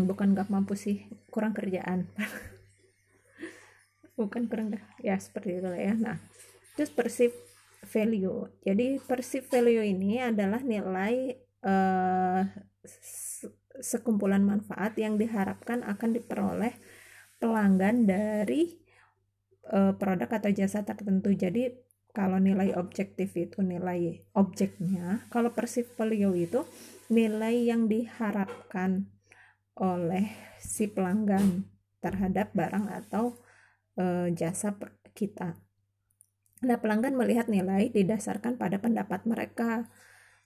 Bukan 0.06 0.38
nggak 0.38 0.50
mampu 0.54 0.78
sih. 0.78 1.10
Kurang 1.34 1.58
kerjaan. 1.58 2.06
Bukan 4.20 4.52
kurang 4.52 4.78
ya 5.02 5.18
seperti 5.18 5.60
itu 5.60 5.70
ya. 5.74 5.98
Nah 5.98 6.18
terus 6.78 6.94
perceived 6.94 7.36
value. 7.84 8.48
Jadi 8.64 9.02
perceived 9.04 9.50
value 9.50 9.84
ini 9.84 10.24
adalah 10.24 10.62
nilai 10.62 11.36
uh, 11.64 12.44
sekumpulan 13.80 14.44
manfaat 14.44 14.96
yang 15.00 15.16
diharapkan 15.16 15.84
akan 15.88 16.10
diperoleh 16.16 16.76
pelanggan 17.40 18.04
dari 18.04 18.76
uh, 19.70 19.94
produk 19.96 20.30
atau 20.30 20.52
jasa 20.52 20.84
tertentu 20.84 21.34
jadi 21.34 21.78
kalau 22.10 22.42
nilai 22.42 22.74
objektif 22.74 23.38
itu 23.38 23.62
nilai 23.62 24.26
objeknya 24.34 25.30
kalau 25.30 25.54
value 25.54 26.34
itu 26.36 26.66
nilai 27.14 27.70
yang 27.70 27.86
diharapkan 27.86 29.06
oleh 29.78 30.28
si 30.58 30.90
pelanggan 30.90 31.70
terhadap 32.04 32.52
barang 32.52 32.92
atau 32.92 33.40
e, 33.96 34.34
jasa 34.36 34.76
kita 35.16 35.56
Nah, 36.60 36.76
pelanggan 36.76 37.16
melihat 37.16 37.48
nilai 37.48 37.88
didasarkan 37.88 38.60
pada 38.60 38.84
pendapat 38.84 39.24
mereka. 39.24 39.88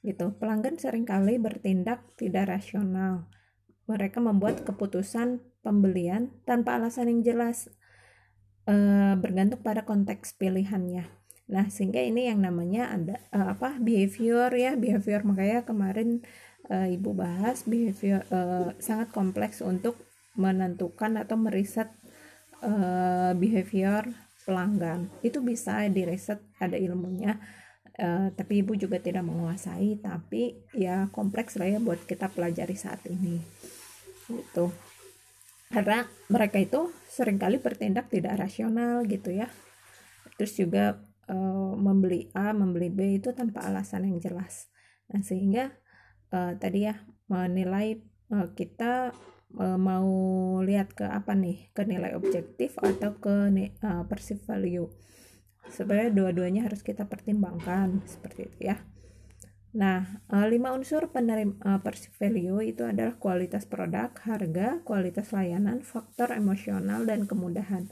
Gitu. 0.05 0.35
Pelanggan 0.37 0.77
sering 0.77 1.09
kali 1.09 1.41
bertindak 1.41 2.05
tidak 2.21 2.53
rasional. 2.53 3.25
Mereka 3.89 4.21
membuat 4.21 4.61
keputusan 4.61 5.41
pembelian 5.65 6.29
tanpa 6.45 6.77
alasan 6.77 7.09
yang 7.09 7.21
jelas 7.25 7.73
e, 8.67 8.75
bergantung 9.19 9.61
pada 9.61 9.87
konteks 9.87 10.35
pilihannya. 10.37 11.07
Nah, 11.51 11.65
sehingga 11.67 11.99
ini 11.99 12.31
yang 12.31 12.43
namanya 12.43 12.91
ada 12.93 13.15
e, 13.31 13.39
apa? 13.39 13.77
behavior 13.79 14.49
ya, 14.53 14.75
behavior 14.75 15.21
makanya 15.23 15.63
kemarin 15.63 16.23
e, 16.67 16.95
Ibu 16.99 17.11
bahas 17.15 17.63
behavior 17.63 18.23
e, 18.27 18.39
sangat 18.83 19.11
kompleks 19.11 19.63
untuk 19.63 19.99
menentukan 20.33 21.19
atau 21.19 21.37
meriset 21.37 21.91
e, 22.59 22.71
behavior 23.37 24.09
pelanggan 24.43 25.07
itu 25.23 25.39
bisa 25.39 25.87
riset 25.87 26.39
ada 26.59 26.75
ilmunya 26.75 27.39
uh, 27.99 28.27
tapi 28.35 28.61
ibu 28.61 28.75
juga 28.75 28.99
tidak 28.99 29.23
menguasai 29.25 29.99
tapi 30.03 30.63
ya 30.75 31.07
kompleks 31.09 31.55
lah 31.59 31.67
ya 31.67 31.79
buat 31.79 32.03
kita 32.03 32.31
pelajari 32.31 32.75
saat 32.75 33.03
ini 33.07 33.39
gitu 34.27 34.71
karena 35.73 36.05
mereka 36.29 36.61
itu 36.61 36.93
sering 37.09 37.41
kali 37.41 37.57
bertindak 37.57 38.13
tidak 38.13 38.37
rasional 38.37 39.01
gitu 39.09 39.33
ya. 39.33 39.49
Terus 40.37 40.53
juga 40.53 41.01
uh, 41.25 41.73
membeli 41.73 42.29
A 42.37 42.53
membeli 42.53 42.93
B 42.93 43.17
itu 43.17 43.33
tanpa 43.33 43.65
alasan 43.65 44.05
yang 44.05 44.21
jelas. 44.21 44.69
Nah 45.09 45.25
sehingga 45.25 45.73
uh, 46.29 46.53
tadi 46.61 46.85
ya 46.85 47.01
menilai 47.25 48.05
uh, 48.29 48.53
kita 48.53 49.17
uh, 49.57 49.79
mau 49.81 50.13
lihat 50.61 50.93
ke 50.93 51.09
apa 51.09 51.33
nih? 51.33 51.73
Ke 51.73 51.89
nilai 51.89 52.13
objektif 52.13 52.77
atau 52.77 53.17
ke 53.17 53.49
uh, 53.81 54.05
perceived 54.05 54.45
value. 54.45 54.85
Sebenarnya 55.73 56.13
dua-duanya 56.13 56.69
harus 56.69 56.85
kita 56.85 57.09
pertimbangkan 57.09 58.05
seperti 58.05 58.45
itu 58.45 58.69
ya 58.69 58.77
nah 59.73 60.05
uh, 60.29 60.45
lima 60.45 60.69
unsur 60.69 61.09
penerima 61.09 61.57
uh, 61.65 61.81
perceived 61.81 62.13
value 62.21 62.61
itu 62.61 62.85
adalah 62.85 63.17
kualitas 63.17 63.65
produk 63.65 64.13
harga 64.21 64.85
kualitas 64.85 65.33
layanan 65.33 65.81
faktor 65.81 66.29
emosional 66.37 67.09
dan 67.09 67.25
kemudahan. 67.25 67.89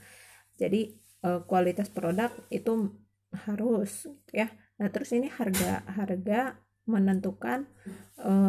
Jadi 0.61 0.93
uh, 1.25 1.41
kualitas 1.49 1.89
produk 1.89 2.29
itu 2.53 2.93
harus 3.33 4.05
ya. 4.29 4.53
Nah 4.77 4.93
terus 4.93 5.09
ini 5.09 5.25
harga 5.25 5.81
harga 5.89 6.57
menentukan 6.89 7.69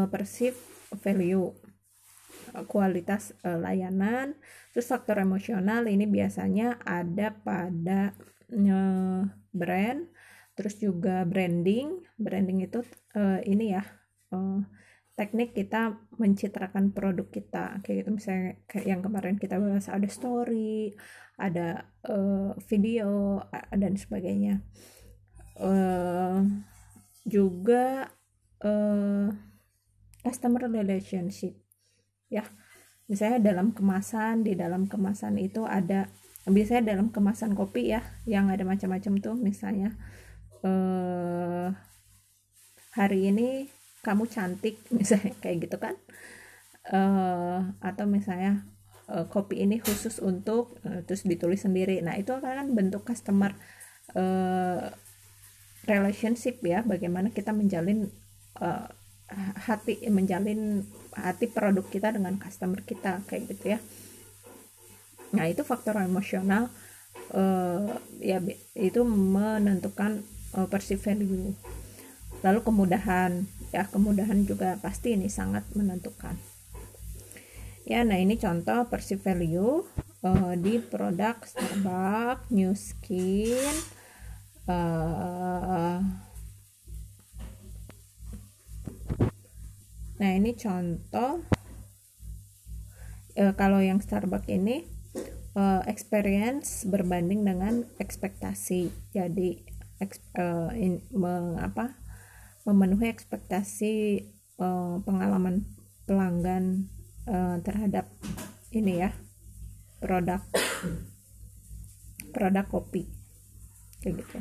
perceived 0.09 0.59
value 1.05 1.53
kualitas 2.67 3.37
layanan. 3.45 4.35
Terus 4.73 4.89
faktor 4.89 5.21
emosional 5.21 5.85
ini 5.87 6.09
biasanya 6.09 6.81
ada 6.83 7.37
pada 7.37 8.17
brand 9.53 10.01
terus 10.57 10.81
juga 10.81 11.23
branding. 11.29 12.03
Branding 12.17 12.65
itu 12.65 12.81
uh, 13.17 13.41
ini 13.45 13.77
ya 13.77 13.83
uh, 14.33 14.61
teknik 15.17 15.53
kita 15.53 16.01
mencitrakan 16.17 16.91
produk 16.91 17.29
kita. 17.29 17.81
Kayak 17.85 17.97
gitu 18.05 18.11
misalnya 18.17 18.51
kayak 18.67 18.87
yang 18.87 19.01
kemarin 19.05 19.37
kita 19.37 19.61
bahas 19.61 19.87
ada 19.89 20.09
story 20.09 20.97
ada 21.41 21.89
uh, 22.09 22.55
video 22.69 23.41
dan 23.73 23.97
sebagainya. 23.97 24.65
Uh, 25.57 26.49
juga 27.23 28.11
uh, 28.65 29.29
customer 30.23 30.71
relationship 30.71 31.59
ya. 32.33 32.47
Misalnya 33.11 33.53
dalam 33.53 33.77
kemasan 33.77 34.47
di 34.47 34.57
dalam 34.57 34.89
kemasan 34.89 35.37
itu 35.37 35.69
ada 35.69 36.09
biasanya 36.51 36.97
dalam 36.97 37.15
kemasan 37.15 37.55
kopi 37.55 37.95
ya 37.95 38.03
yang 38.27 38.51
ada 38.51 38.67
macam-macam 38.67 39.13
tuh 39.23 39.37
misalnya 39.39 39.95
eh, 40.67 41.71
hari 42.93 43.33
ini 43.33 43.69
kamu 44.05 44.29
cantik 44.29 44.81
misalnya 44.97 45.33
kayak 45.41 45.69
gitu 45.69 45.77
kan. 45.81 45.95
Eh, 46.93 47.59
atau 47.79 48.05
misalnya 48.11 48.67
eh, 49.11 49.27
kopi 49.31 49.63
ini 49.63 49.79
khusus 49.79 50.19
untuk 50.19 50.79
eh, 50.87 51.03
terus 51.07 51.25
ditulis 51.25 51.63
sendiri. 51.63 52.03
Nah 52.03 52.19
itu 52.19 52.35
kan 52.39 52.69
bentuk 52.75 53.07
customer 53.07 53.55
eh, 54.15 54.91
relationship 55.87 56.63
ya. 56.63 56.85
Bagaimana 56.85 57.31
kita 57.31 57.55
menjalin 57.55 58.11
eh, 58.61 58.89
hati 59.65 60.05
menjalin 60.13 60.85
hati 61.17 61.49
produk 61.49 61.89
kita 61.89 62.13
dengan 62.13 62.37
customer 62.37 62.85
kita 62.85 63.25
kayak 63.25 63.43
gitu 63.49 63.77
ya. 63.77 63.79
Nah 65.33 65.49
itu 65.49 65.65
faktor 65.65 65.97
emosional 66.05 66.69
uh, 67.33 67.89
ya 68.21 68.39
itu 68.77 69.01
menentukan 69.05 70.25
uh, 70.57 70.69
perceived 70.69 71.05
value 71.05 71.57
lalu 72.43 72.61
kemudahan 72.67 73.47
ya 73.71 73.89
kemudahan 73.89 74.45
juga 74.45 74.77
pasti 74.83 75.15
ini 75.17 75.27
sangat 75.33 75.67
menentukan 75.73 76.37
ya 77.89 78.03
nah 78.03 78.19
ini 78.19 78.39
contoh 78.39 78.87
perceived 78.87 79.25
value 79.25 79.83
uh, 80.27 80.55
di 80.59 80.79
produk 80.79 81.39
Starbucks 81.43 82.51
New 82.51 82.75
Skin 82.77 83.75
uh, 84.69 86.03
Nah, 90.23 90.39
ini 90.39 90.55
contoh 90.55 91.43
e, 93.35 93.51
kalau 93.59 93.83
yang 93.83 93.99
Starbucks 93.99 94.47
ini 94.55 94.87
e, 95.51 95.63
experience 95.91 96.87
berbanding 96.87 97.43
dengan 97.43 97.83
ekspektasi. 97.99 98.87
Jadi 99.11 99.67
eks, 99.99 100.23
e, 100.39 100.45
in, 100.79 101.03
me, 101.11 101.59
apa, 101.59 101.99
memenuhi 102.63 103.11
ekspektasi 103.11 103.95
e, 104.59 104.69
pengalaman 105.03 105.67
pelanggan 106.07 106.87
e, 107.27 107.37
terhadap 107.63 108.07
ini 108.73 109.03
ya 109.03 109.11
produk 110.03 110.43
produk 112.35 112.67
kopi. 112.67 113.07
Kayak 114.03 114.27
gitu. 114.27 114.39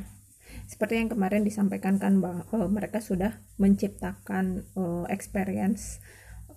Seperti 0.65 1.03
yang 1.03 1.11
kemarin 1.11 1.43
disampaikan 1.43 1.99
kan 1.99 2.23
bahwa 2.23 2.47
uh, 2.55 2.67
mereka 2.71 3.03
sudah 3.03 3.43
menciptakan 3.59 4.63
uh, 4.79 5.03
experience 5.11 5.99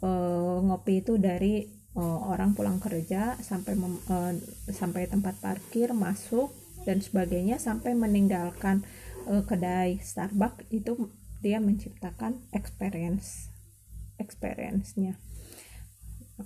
uh, 0.01 0.63
ngopi 0.63 1.03
itu 1.03 1.19
dari 1.19 1.67
uh, 1.99 2.31
orang 2.31 2.55
pulang 2.55 2.79
kerja 2.79 3.35
sampai 3.43 3.75
mem, 3.75 3.99
uh, 4.07 4.33
sampai 4.71 5.11
tempat 5.11 5.35
parkir 5.43 5.91
masuk 5.91 6.55
dan 6.87 7.03
sebagainya 7.03 7.59
sampai 7.59 7.99
meninggalkan 7.99 8.87
uh, 9.27 9.43
kedai 9.43 9.99
Starbucks 9.99 10.71
itu 10.71 11.11
dia 11.45 11.61
menciptakan 11.61 12.41
experience 12.57 13.53
experience-nya. 14.17 15.21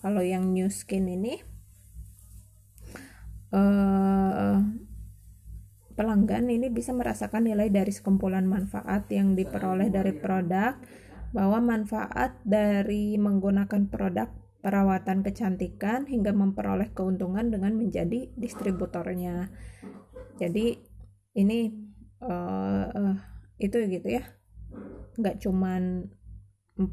Kalau 0.03 0.21
yang 0.21 0.51
new 0.51 0.67
skin 0.69 1.07
ini 1.07 1.39
uh, 3.55 4.59
pelanggan 5.95 6.51
ini 6.51 6.69
bisa 6.69 6.93
merasakan 6.93 7.49
nilai 7.49 7.71
dari 7.71 7.95
sekumpulan 7.95 8.45
manfaat 8.45 9.09
yang 9.09 9.39
diperoleh 9.39 9.89
dari 9.89 10.13
produk 10.13 10.77
bahwa 11.33 11.61
manfaat 11.61 12.37
dari 12.45 13.17
menggunakan 13.17 13.89
produk 13.89 14.29
perawatan 14.59 15.23
kecantikan 15.23 16.05
hingga 16.05 16.35
memperoleh 16.35 16.91
keuntungan 16.93 17.49
dengan 17.49 17.79
menjadi 17.79 18.29
distributornya. 18.35 19.49
Jadi 20.37 20.77
ini 21.39 21.71
uh, 22.21 22.87
uh, 22.91 23.17
itu 23.59 23.77
gitu 23.87 24.09
ya 24.19 24.38
nggak 25.19 25.43
cuman 25.43 26.07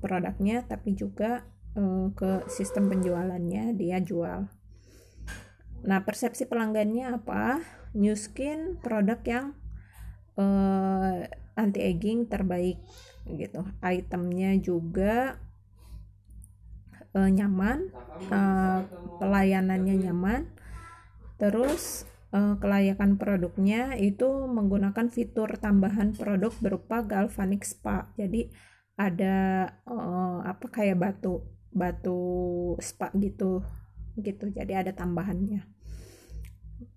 produknya 0.01 0.65
tapi 0.65 0.97
juga 0.97 1.45
uh, 1.78 2.09
ke 2.17 2.49
sistem 2.49 2.89
penjualannya 2.89 3.78
dia 3.78 4.01
jual. 4.01 4.49
Nah 5.86 5.99
persepsi 6.01 6.49
pelanggannya 6.49 7.13
apa? 7.13 7.61
New 7.93 8.17
Skin 8.17 8.82
produk 8.82 9.21
yang 9.23 9.45
uh, 10.36 11.23
eh, 11.23 11.32
anti 11.55 11.80
aging 11.86 12.28
terbaik 12.28 12.82
gitu. 13.30 13.61
Itemnya 13.86 14.57
juga 14.57 15.38
uh, 17.13 17.30
nyaman 17.30 17.93
uh, 18.34 18.80
pelayanannya 19.21 20.09
nyaman. 20.09 20.49
Terus 21.38 22.09
uh, 22.36 22.55
kelayakan 22.59 23.15
produknya 23.15 23.95
itu 23.95 24.27
menggunakan 24.51 25.07
fitur 25.07 25.55
tambahan 25.55 26.11
produk 26.11 26.51
berupa 26.59 26.99
galvanic 27.07 27.63
spa. 27.63 28.11
Jadi 28.19 28.51
ada 28.99 29.67
uh, 29.88 30.43
apa 30.43 30.67
kayak 30.67 30.99
batu 30.99 31.47
batu 31.71 32.19
spa 32.83 33.11
gitu 33.15 33.63
gitu. 34.19 34.51
Jadi 34.51 34.73
ada 34.75 34.91
tambahannya. 34.91 35.63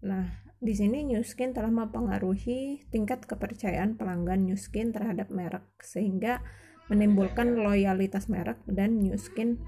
Nah 0.03 0.27
di 0.59 0.75
sini 0.75 1.07
New 1.07 1.23
Skin 1.23 1.55
telah 1.55 1.71
mempengaruhi 1.71 2.91
tingkat 2.91 3.23
kepercayaan 3.31 3.95
pelanggan 3.95 4.43
New 4.43 4.59
Skin 4.59 4.91
terhadap 4.91 5.31
merek 5.31 5.63
sehingga 5.87 6.43
menimbulkan 6.91 7.55
loyalitas 7.55 8.27
merek 8.27 8.59
dan 8.67 8.99
New 8.99 9.15
Skin 9.15 9.63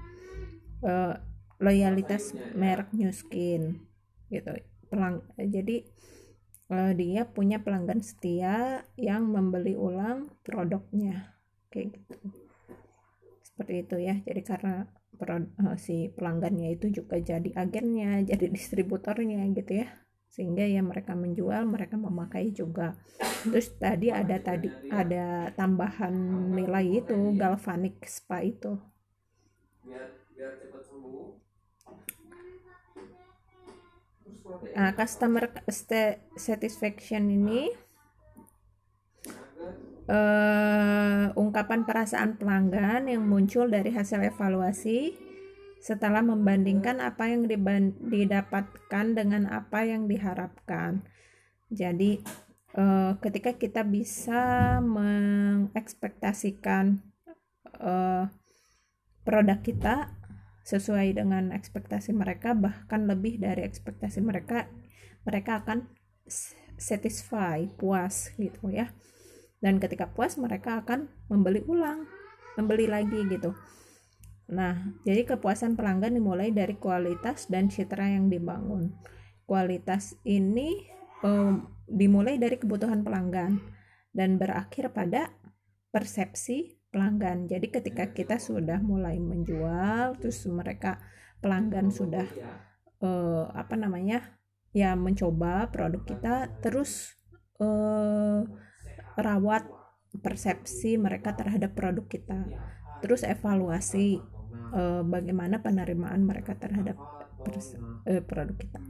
uh, 0.83 1.15
loyalitas 1.63 2.35
merek 2.59 2.91
New 2.91 3.13
Skin 3.15 3.87
gitu 4.27 4.51
pelang 4.91 5.23
jadi 5.39 5.87
uh, 6.67 6.91
dia 6.91 7.23
punya 7.27 7.63
pelanggan 7.63 8.03
setia 8.03 8.83
yang 8.99 9.31
membeli 9.31 9.79
ulang 9.79 10.31
produknya 10.43 11.31
kayak 11.71 11.95
gitu. 11.95 12.15
Seperti 13.47 13.73
itu 13.87 13.95
ya 14.03 14.15
jadi 14.27 14.41
karena 14.43 14.91
uh, 15.15 15.77
si 15.79 16.11
pelanggannya 16.11 16.75
itu 16.75 16.91
juga 16.91 17.15
jadi 17.15 17.55
agennya 17.55 18.19
jadi 18.35 18.51
distributornya 18.51 19.47
gitu 19.55 19.87
ya. 19.87 19.87
Sehingga 20.31 20.63
ya 20.63 20.79
mereka 20.79 21.11
menjual 21.11 21.67
mereka 21.67 21.99
memakai 21.99 22.55
juga. 22.55 22.95
Terus 23.47 23.71
tadi 23.75 24.11
ada 24.11 24.39
tadi 24.39 24.71
ada 24.91 25.51
tambahan 25.55 26.13
nilai 26.55 27.03
itu 27.03 27.35
galvanic 27.35 28.03
spa 28.07 28.39
itu 28.39 28.79
Nah, 34.75 34.91
customer 34.95 35.51
satisfaction 36.35 37.31
ini 37.31 37.71
uh, 40.11 41.31
ungkapan 41.35 41.85
perasaan 41.87 42.37
pelanggan 42.39 43.07
yang 43.07 43.27
muncul 43.27 43.69
dari 43.71 43.91
hasil 43.95 44.23
evaluasi 44.23 45.13
setelah 45.81 46.21
membandingkan 46.21 47.01
apa 47.01 47.27
yang 47.33 47.49
didapatkan 47.97 49.05
dengan 49.17 49.49
apa 49.49 49.81
yang 49.81 50.05
diharapkan. 50.05 51.01
Jadi, 51.73 52.21
uh, 52.77 53.17
ketika 53.17 53.57
kita 53.57 53.81
bisa 53.81 54.77
mengekspektasikan 54.83 57.01
uh, 57.81 58.29
produk 59.25 59.57
kita 59.63 60.20
sesuai 60.61 61.17
dengan 61.17 61.49
ekspektasi 61.51 62.13
mereka 62.13 62.53
bahkan 62.53 63.09
lebih 63.09 63.41
dari 63.41 63.65
ekspektasi 63.65 64.21
mereka 64.21 64.69
mereka 65.25 65.65
akan 65.65 65.89
satisfy 66.77 67.69
puas 67.77 68.33
gitu 68.37 68.69
ya. 68.73 68.93
Dan 69.61 69.77
ketika 69.77 70.09
puas 70.09 70.41
mereka 70.41 70.81
akan 70.81 71.09
membeli 71.29 71.61
ulang 71.69 72.09
membeli 72.57 72.89
lagi 72.89 73.21
gitu. 73.29 73.53
Nah 74.49 74.97
jadi 75.05 75.25
kepuasan 75.25 75.77
pelanggan 75.77 76.17
dimulai 76.17 76.49
dari 76.49 76.75
kualitas 76.77 77.45
dan 77.49 77.69
citra 77.69 78.09
yang 78.09 78.27
dibangun. 78.27 78.97
Kualitas 79.45 80.17
ini 80.25 80.89
um, 81.21 81.69
dimulai 81.85 82.41
dari 82.41 82.57
kebutuhan 82.57 83.05
pelanggan 83.05 83.61
dan 84.11 84.35
berakhir 84.41 84.91
pada 84.91 85.31
persepsi 85.91 86.80
pelanggan. 86.91 87.47
Jadi 87.47 87.71
ketika 87.71 88.11
kita 88.11 88.37
sudah 88.37 88.77
mulai 88.83 89.17
menjual, 89.17 90.19
terus 90.19 90.43
mereka 90.45 90.99
pelanggan 91.39 91.89
sudah 91.89 92.27
uh, 93.01 93.49
apa 93.55 93.79
namanya 93.79 94.37
ya 94.75 94.93
mencoba 94.93 95.71
produk 95.71 96.03
kita, 96.03 96.35
terus 96.59 97.15
uh, 97.63 98.43
rawat 99.15 99.65
persepsi 100.19 100.99
mereka 100.99 101.33
terhadap 101.33 101.71
produk 101.71 102.03
kita, 102.05 102.45
terus 102.99 103.23
evaluasi 103.23 104.19
uh, 104.75 105.01
bagaimana 105.07 105.63
penerimaan 105.63 106.27
mereka 106.27 106.59
terhadap 106.59 106.99
uh, 107.47 108.23
produk 108.27 108.57
kita. 108.59 108.81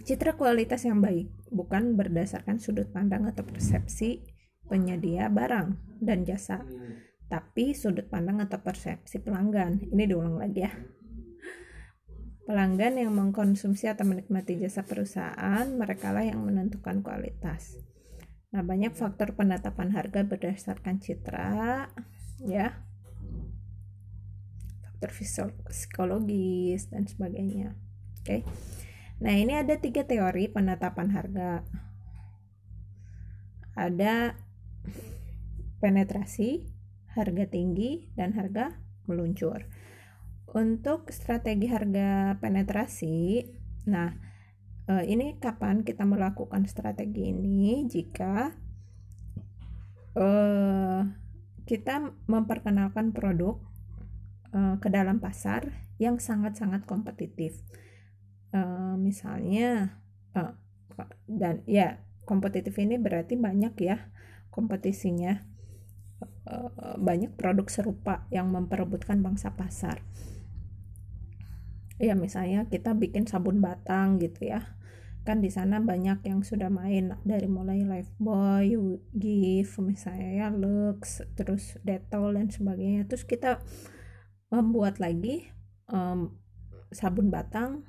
Citra 0.00 0.38
kualitas 0.38 0.86
yang 0.86 1.02
baik 1.02 1.28
bukan 1.52 1.98
berdasarkan 1.98 2.62
sudut 2.62 2.88
pandang 2.88 3.26
atau 3.28 3.44
persepsi 3.44 4.22
penyedia 4.70 5.26
barang 5.26 5.98
dan 5.98 6.22
jasa, 6.22 6.62
tapi 7.26 7.74
sudut 7.74 8.06
pandang 8.06 8.38
atau 8.38 8.62
persepsi 8.62 9.18
pelanggan. 9.18 9.82
Ini 9.90 10.06
diulang 10.06 10.38
lagi 10.38 10.62
ya. 10.62 10.70
Pelanggan 12.46 12.98
yang 12.98 13.14
mengkonsumsi 13.14 13.90
atau 13.90 14.06
menikmati 14.06 14.58
jasa 14.58 14.86
perusahaan, 14.86 15.66
mereka 15.74 16.14
lah 16.14 16.22
yang 16.26 16.42
menentukan 16.46 17.02
kualitas. 17.02 17.78
Nah, 18.50 18.66
banyak 18.66 18.98
faktor 18.98 19.38
penetapan 19.38 19.94
harga 19.94 20.26
berdasarkan 20.26 20.98
citra, 20.98 21.86
ya, 22.42 22.74
faktor 24.82 25.14
psikologis 25.70 26.90
dan 26.90 27.06
sebagainya. 27.06 27.78
Oke, 28.20 28.42
nah 29.22 29.32
ini 29.32 29.54
ada 29.54 29.78
tiga 29.78 30.02
teori 30.02 30.50
penetapan 30.50 31.08
harga. 31.14 31.62
Ada 33.78 34.34
penetrasi, 35.80 36.68
harga 37.16 37.44
tinggi, 37.48 38.12
dan 38.14 38.36
harga 38.36 38.78
meluncur. 39.08 39.66
Untuk 40.50 41.14
strategi 41.14 41.70
harga 41.70 42.36
penetrasi, 42.42 43.46
nah 43.86 44.12
eh, 44.90 45.04
ini 45.06 45.38
kapan 45.38 45.86
kita 45.86 46.02
melakukan 46.04 46.66
strategi 46.66 47.30
ini? 47.30 47.86
Jika 47.86 48.50
uh, 50.16 51.02
kita 51.66 52.10
memperkenalkan 52.26 53.14
produk 53.14 53.62
uh, 54.50 54.76
ke 54.82 54.88
dalam 54.90 55.22
pasar 55.22 55.86
yang 56.00 56.18
sangat-sangat 56.18 56.88
kompetitif. 56.88 57.60
Uh, 58.50 58.98
misalnya, 58.98 60.00
uh, 60.34 60.58
dan 61.30 61.62
ya 61.70 62.02
kompetitif 62.26 62.74
ini 62.82 62.98
berarti 62.98 63.38
banyak 63.38 63.74
ya 63.78 64.10
kompetisinya 64.50 65.50
Eh, 66.50 66.96
banyak 67.00 67.38
produk 67.38 67.64
serupa 67.70 68.26
yang 68.28 68.50
memperebutkan 68.52 69.22
bangsa 69.24 69.54
pasar 69.54 70.04
ya 72.00 72.16
misalnya 72.16 72.66
kita 72.66 72.96
bikin 72.96 73.28
sabun 73.28 73.62
batang 73.62 74.18
gitu 74.18 74.50
ya 74.50 74.74
kan 75.22 75.44
di 75.44 75.52
sana 75.52 75.78
banyak 75.78 76.24
yang 76.26 76.40
sudah 76.42 76.72
main 76.72 77.12
dari 77.28 77.44
mulai 77.44 77.84
Lifebuoy, 77.84 78.72
Give, 79.12 79.72
misalnya 79.84 80.30
ya 80.32 80.48
Lux, 80.48 81.20
terus 81.36 81.76
Dettol 81.84 82.40
dan 82.40 82.48
sebagainya. 82.48 83.04
Terus 83.04 83.28
kita 83.28 83.60
membuat 84.48 84.96
lagi 84.96 85.44
um, 85.92 86.40
sabun 86.88 87.28
batang 87.28 87.84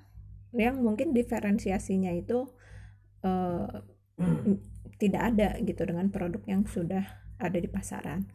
yang 0.52 0.84
mungkin 0.84 1.16
diferensiasinya 1.16 2.12
itu 2.12 2.52
uh, 3.24 3.80
tidak 5.02 5.34
ada 5.34 5.58
gitu 5.66 5.82
dengan 5.90 6.14
produk 6.14 6.46
yang 6.46 6.62
sudah 6.70 7.02
ada 7.42 7.58
di 7.58 7.66
pasaran. 7.66 8.30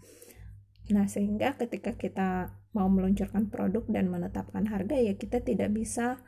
Nah, 0.90 1.06
sehingga 1.06 1.54
ketika 1.54 1.94
kita 1.94 2.50
mau 2.74 2.90
meluncurkan 2.90 3.46
produk 3.46 3.86
dan 3.86 4.10
menetapkan 4.10 4.66
harga 4.66 4.98
ya 4.98 5.14
kita 5.14 5.46
tidak 5.46 5.70
bisa 5.70 6.18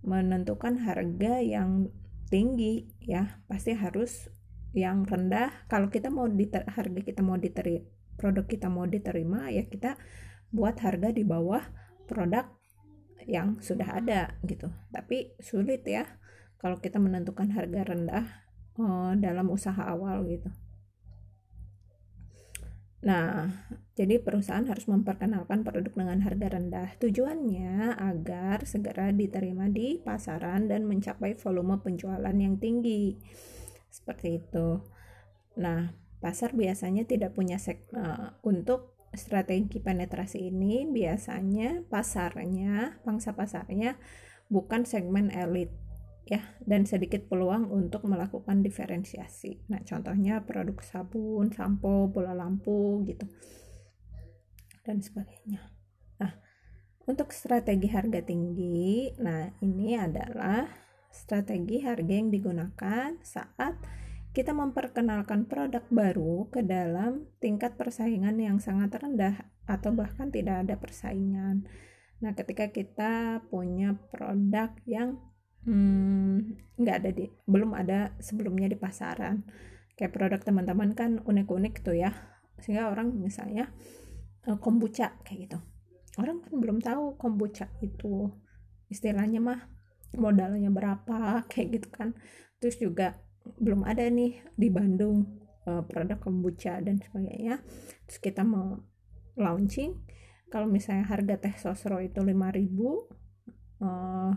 menentukan 0.00 0.80
harga 0.80 1.44
yang 1.44 1.92
tinggi 2.32 2.88
ya, 3.04 3.44
pasti 3.44 3.76
harus 3.76 4.32
yang 4.72 5.04
rendah. 5.04 5.68
Kalau 5.68 5.92
kita 5.92 6.08
mau 6.08 6.24
diter 6.24 6.64
harga 6.64 7.00
kita 7.04 7.20
mau 7.20 7.36
diterima 7.36 7.84
produk 8.12 8.44
kita 8.44 8.68
mau 8.68 8.84
diterima 8.84 9.48
ya 9.48 9.64
kita 9.66 9.96
buat 10.52 10.76
harga 10.78 11.10
di 11.10 11.24
bawah 11.24 11.64
produk 12.04 12.44
yang 13.24 13.60
sudah 13.64 14.02
ada 14.02 14.36
gitu. 14.44 14.68
Tapi 14.92 15.36
sulit 15.40 15.84
ya 15.88 16.04
kalau 16.60 16.78
kita 16.78 17.00
menentukan 17.00 17.50
harga 17.50 17.80
rendah 17.88 18.26
uh, 18.78 19.12
dalam 19.18 19.50
usaha 19.52 19.82
awal 19.84 20.24
gitu. 20.28 20.48
Nah, 23.02 23.50
jadi 23.98 24.22
perusahaan 24.22 24.62
harus 24.62 24.86
memperkenalkan 24.86 25.66
produk 25.66 25.90
dengan 25.90 26.22
harga 26.22 26.54
rendah. 26.54 26.88
Tujuannya 27.02 27.98
agar 27.98 28.62
segera 28.62 29.10
diterima 29.10 29.66
di 29.66 29.98
pasaran 29.98 30.70
dan 30.70 30.86
mencapai 30.86 31.34
volume 31.34 31.82
penjualan 31.82 32.30
yang 32.30 32.62
tinggi. 32.62 33.18
Seperti 33.90 34.38
itu. 34.38 34.86
Nah, 35.58 35.90
pasar 36.22 36.54
biasanya 36.54 37.02
tidak 37.02 37.34
punya 37.34 37.58
uh, 37.98 38.38
untuk 38.46 38.94
strategi 39.12 39.82
penetrasi 39.82 40.48
ini 40.54 40.86
biasanya 40.88 41.84
pasarnya, 41.90 43.02
pangsa 43.02 43.34
pasarnya 43.34 43.98
bukan 44.46 44.86
segmen 44.86 45.28
elit 45.34 45.74
ya 46.22 46.38
dan 46.62 46.86
sedikit 46.86 47.26
peluang 47.26 47.70
untuk 47.70 48.06
melakukan 48.06 48.62
diferensiasi. 48.62 49.66
Nah, 49.70 49.82
contohnya 49.82 50.42
produk 50.46 50.78
sabun, 50.82 51.50
sampo, 51.50 52.06
bola 52.06 52.34
lampu 52.34 53.02
gitu. 53.06 53.26
Dan 54.82 55.02
sebagainya. 55.02 55.62
Nah, 56.22 56.32
untuk 57.06 57.34
strategi 57.34 57.90
harga 57.90 58.22
tinggi, 58.22 59.14
nah 59.18 59.50
ini 59.62 59.98
adalah 59.98 60.66
strategi 61.10 61.82
harga 61.82 62.12
yang 62.14 62.30
digunakan 62.30 63.18
saat 63.22 63.76
kita 64.32 64.56
memperkenalkan 64.56 65.44
produk 65.44 65.84
baru 65.92 66.48
ke 66.48 66.64
dalam 66.64 67.28
tingkat 67.36 67.76
persaingan 67.76 68.40
yang 68.40 68.56
sangat 68.56 68.96
rendah 68.96 69.44
atau 69.68 69.92
bahkan 69.92 70.32
tidak 70.32 70.64
ada 70.64 70.80
persaingan. 70.80 71.68
Nah, 72.24 72.32
ketika 72.32 72.72
kita 72.72 73.44
punya 73.52 73.98
produk 74.08 74.72
yang 74.88 75.20
hmm, 75.66 76.36
nggak 76.78 76.96
ada 77.02 77.10
di 77.14 77.26
belum 77.46 77.74
ada 77.76 78.14
sebelumnya 78.18 78.66
di 78.70 78.78
pasaran. 78.78 79.46
Kayak 79.94 80.12
produk 80.16 80.40
teman-teman 80.40 80.96
kan 80.96 81.20
unik-unik 81.22 81.74
tuh 81.84 81.96
ya. 81.96 82.10
Sehingga 82.58 82.90
orang 82.90 83.14
misalnya 83.18 83.70
uh, 84.48 84.58
kombucha 84.58 85.18
kayak 85.22 85.50
gitu. 85.50 85.58
Orang 86.20 86.44
kan 86.44 86.54
belum 86.58 86.78
tahu 86.84 87.16
kombucha 87.16 87.72
itu 87.80 88.28
istilahnya 88.92 89.40
mah 89.40 89.60
modalnya 90.16 90.68
berapa 90.68 91.44
kayak 91.50 91.68
gitu 91.80 91.88
kan. 91.92 92.14
Terus 92.60 92.78
juga 92.78 93.18
belum 93.58 93.82
ada 93.82 94.06
nih 94.06 94.38
di 94.54 94.68
Bandung 94.70 95.26
uh, 95.66 95.82
produk 95.86 96.18
kombucha 96.18 96.78
dan 96.82 96.98
sebagainya. 97.00 97.62
Terus 98.06 98.18
kita 98.22 98.42
mau 98.46 98.78
launching. 99.38 99.96
Kalau 100.52 100.68
misalnya 100.68 101.08
harga 101.08 101.40
teh 101.40 101.54
sosro 101.56 101.96
itu 102.04 102.20
5000 102.20 102.28
uh, 103.80 104.32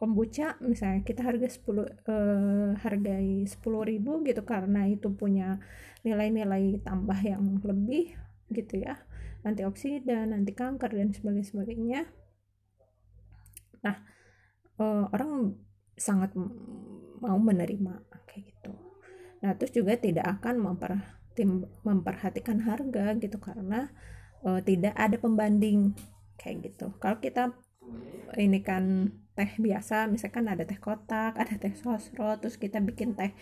kombucha 0.00 0.56
misalnya 0.64 1.04
kita 1.04 1.20
harga 1.20 1.44
10 1.44 1.60
uh, 2.08 2.72
hargai 2.80 3.44
10.000 3.44 4.00
gitu 4.00 4.42
karena 4.48 4.88
itu 4.88 5.12
punya 5.12 5.60
nilai-nilai 6.00 6.80
tambah 6.80 7.20
yang 7.20 7.60
lebih 7.60 8.16
gitu 8.48 8.80
ya 8.80 8.96
antioksidan, 9.44 10.36
anti 10.36 10.52
kanker 10.52 10.92
dan 10.92 11.12
sebagainya. 11.12 12.04
Nah, 13.80 13.96
uh, 14.76 15.04
orang 15.12 15.56
sangat 15.96 16.36
mau 17.20 17.36
menerima 17.36 18.04
kayak 18.28 18.52
gitu. 18.52 18.72
Nah, 19.40 19.56
terus 19.56 19.72
juga 19.72 19.96
tidak 19.96 20.40
akan 20.40 20.60
memper, 20.60 20.92
memperhatikan 21.84 22.60
harga 22.64 23.16
gitu 23.16 23.40
karena 23.40 23.88
uh, 24.44 24.60
tidak 24.60 24.92
ada 24.96 25.16
pembanding 25.16 25.96
kayak 26.36 26.72
gitu. 26.72 26.92
Kalau 27.00 27.16
kita 27.20 27.56
ini 28.38 28.62
kan 28.62 29.10
teh 29.34 29.50
biasa, 29.56 30.06
misalkan 30.10 30.46
ada 30.46 30.62
teh 30.68 30.76
kotak, 30.76 31.38
ada 31.38 31.54
teh 31.56 31.72
sosro, 31.72 32.36
terus 32.38 32.60
kita 32.60 32.78
bikin 32.82 33.16
teh 33.16 33.32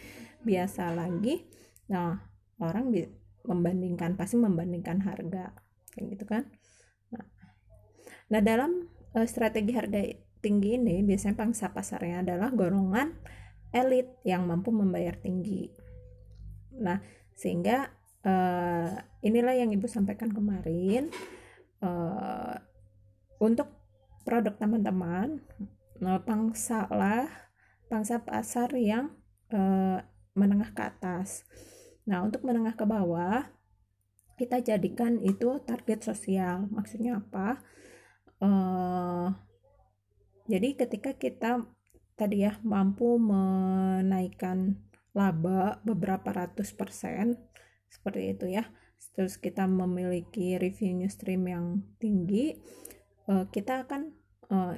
biasa 0.47 0.95
lagi. 0.95 1.49
Nah, 1.91 2.23
orang 2.63 2.93
membandingkan 3.43 4.15
pasti 4.15 4.37
membandingkan 4.39 5.03
harga 5.03 5.57
kayak 5.95 6.07
gitu 6.15 6.25
kan. 6.29 6.43
Nah, 7.11 7.27
nah 8.29 8.41
dalam 8.45 8.87
uh, 9.17 9.27
strategi 9.27 9.73
harga 9.75 10.01
tinggi 10.39 10.79
ini 10.79 11.03
biasanya 11.03 11.35
pangsa 11.35 11.75
pasarnya 11.75 12.23
adalah 12.23 12.55
golongan 12.55 13.19
elit 13.75 14.21
yang 14.23 14.47
mampu 14.47 14.71
membayar 14.71 15.17
tinggi. 15.19 15.69
Nah, 16.79 17.03
sehingga 17.35 17.91
uh, 18.23 18.93
inilah 19.25 19.55
yang 19.59 19.75
Ibu 19.75 19.91
sampaikan 19.91 20.31
kemarin 20.31 21.11
uh, 21.83 22.55
untuk 23.43 23.78
produk 24.29 24.53
teman-teman 24.61 25.41
uh, 26.05 26.21
pangsa 26.21 26.85
lah 26.93 27.25
pangsa 27.89 28.21
pasar 28.21 28.77
yang 28.77 29.17
uh, 29.49 30.05
menengah 30.37 30.77
ke 30.77 30.85
atas. 30.85 31.49
Nah, 32.05 32.21
untuk 32.21 32.45
menengah 32.45 32.77
ke 32.77 32.85
bawah 32.85 33.49
kita 34.37 34.61
jadikan 34.61 35.19
itu 35.25 35.57
target 35.65 36.05
sosial. 36.05 36.69
Maksudnya 36.69 37.25
apa? 37.25 37.65
Uh, 38.39 39.33
jadi 40.47 40.77
ketika 40.77 41.17
kita 41.17 41.65
tadi 42.15 42.45
ya 42.45 42.61
mampu 42.63 43.19
menaikkan 43.19 44.79
laba 45.17 45.83
beberapa 45.83 46.31
ratus 46.31 46.71
persen 46.75 47.35
seperti 47.91 48.37
itu 48.37 48.47
ya 48.47 48.67
terus 49.15 49.39
kita 49.39 49.67
memiliki 49.67 50.59
revenue 50.59 51.11
stream 51.11 51.47
yang 51.47 51.67
tinggi 52.03 52.59
uh, 53.31 53.47
kita 53.51 53.87
akan 53.87 54.18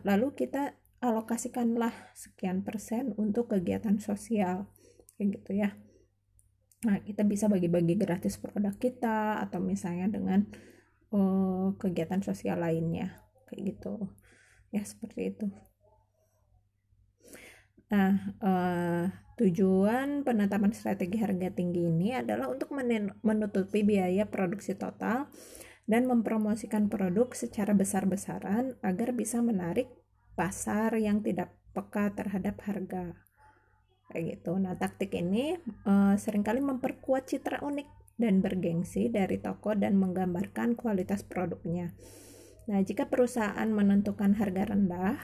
lalu 0.02 0.34
kita 0.34 0.74
alokasikanlah 1.00 2.12
sekian 2.12 2.60
persen 2.60 3.16
untuk 3.16 3.54
kegiatan 3.56 3.96
sosial 4.02 4.68
kayak 5.16 5.40
gitu 5.40 5.52
ya. 5.56 5.72
Nah 6.84 7.00
kita 7.00 7.24
bisa 7.24 7.48
bagi-bagi 7.48 7.96
gratis 7.96 8.36
produk 8.36 8.76
kita 8.76 9.40
atau 9.40 9.60
misalnya 9.60 10.08
dengan 10.12 10.44
uh, 11.12 11.72
kegiatan 11.76 12.20
sosial 12.20 12.60
lainnya 12.60 13.20
kayak 13.48 13.76
gitu. 13.76 14.12
Ya 14.72 14.84
seperti 14.84 15.32
itu. 15.32 15.46
Nah 17.90 18.36
uh, 18.44 19.04
tujuan 19.40 20.20
penetapan 20.20 20.72
strategi 20.76 21.16
harga 21.16 21.48
tinggi 21.48 21.88
ini 21.88 22.12
adalah 22.12 22.52
untuk 22.52 22.76
menutupi 23.24 23.80
biaya 23.88 24.28
produksi 24.28 24.76
total 24.76 25.32
dan 25.90 26.06
mempromosikan 26.06 26.86
produk 26.86 27.34
secara 27.34 27.74
besar-besaran 27.74 28.78
agar 28.78 29.10
bisa 29.10 29.42
menarik 29.42 29.90
pasar 30.38 30.94
yang 30.94 31.18
tidak 31.26 31.50
peka 31.74 32.14
terhadap 32.14 32.62
harga 32.62 33.18
kayak 34.10 34.38
gitu. 34.38 34.54
Nah, 34.58 34.78
taktik 34.78 35.10
ini 35.18 35.58
uh, 35.86 36.14
sering 36.14 36.46
kali 36.46 36.62
memperkuat 36.62 37.26
citra 37.26 37.66
unik 37.66 38.18
dan 38.22 38.38
bergengsi 38.38 39.10
dari 39.10 39.42
toko 39.42 39.74
dan 39.74 39.98
menggambarkan 39.98 40.78
kualitas 40.78 41.26
produknya. 41.26 41.90
Nah, 42.70 42.78
jika 42.86 43.10
perusahaan 43.10 43.66
menentukan 43.66 44.38
harga 44.38 44.62
rendah 44.70 45.18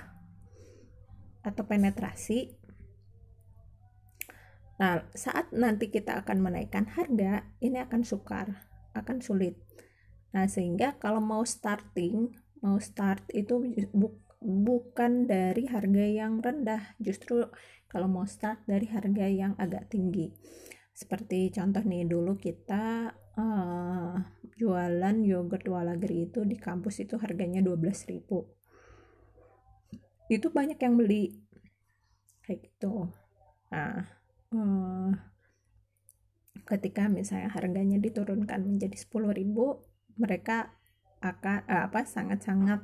atau 1.47 1.63
penetrasi. 1.63 2.59
Nah, 4.83 5.07
saat 5.15 5.55
nanti 5.55 5.89
kita 5.95 6.21
akan 6.27 6.43
menaikkan 6.43 6.91
harga, 6.91 7.47
ini 7.63 7.81
akan 7.81 8.03
sukar, 8.03 8.67
akan 8.93 9.23
sulit. 9.23 9.57
Nah, 10.37 10.45
sehingga 10.45 11.01
kalau 11.01 11.25
mau 11.25 11.41
starting, 11.49 12.29
mau 12.61 12.77
start 12.77 13.33
itu 13.33 13.57
bu 13.97 14.13
bukan 14.45 15.25
dari 15.25 15.65
harga 15.65 16.05
yang 16.05 16.45
rendah, 16.45 16.93
justru 17.01 17.49
kalau 17.89 18.05
mau 18.05 18.29
start 18.29 18.69
dari 18.69 18.85
harga 18.93 19.25
yang 19.25 19.57
agak 19.57 19.89
tinggi. 19.89 20.29
Seperti 20.93 21.49
contoh 21.57 21.81
nih, 21.81 22.05
dulu 22.05 22.37
kita 22.37 23.17
uh, 23.41 24.15
jualan 24.61 25.17
yogurt 25.25 25.65
Walagri 25.65 26.29
itu 26.29 26.45
di 26.45 26.61
kampus 26.61 27.01
itu 27.05 27.17
harganya 27.17 27.65
12.000 27.65 28.57
itu 30.27 30.51
banyak 30.51 30.79
yang 30.79 30.95
beli. 30.99 31.39
Kayak 32.43 32.71
gitu. 32.71 33.11
Nah 33.71 34.07
hmm, 34.51 35.11
ketika 36.67 37.07
misalnya 37.07 37.51
harganya 37.51 37.99
diturunkan 37.99 38.63
menjadi 38.63 38.97
10.000 38.97 39.96
mereka 40.21 40.73
akan 41.21 41.59
eh, 41.69 41.83
apa 41.89 42.01
sangat-sangat 42.05 42.81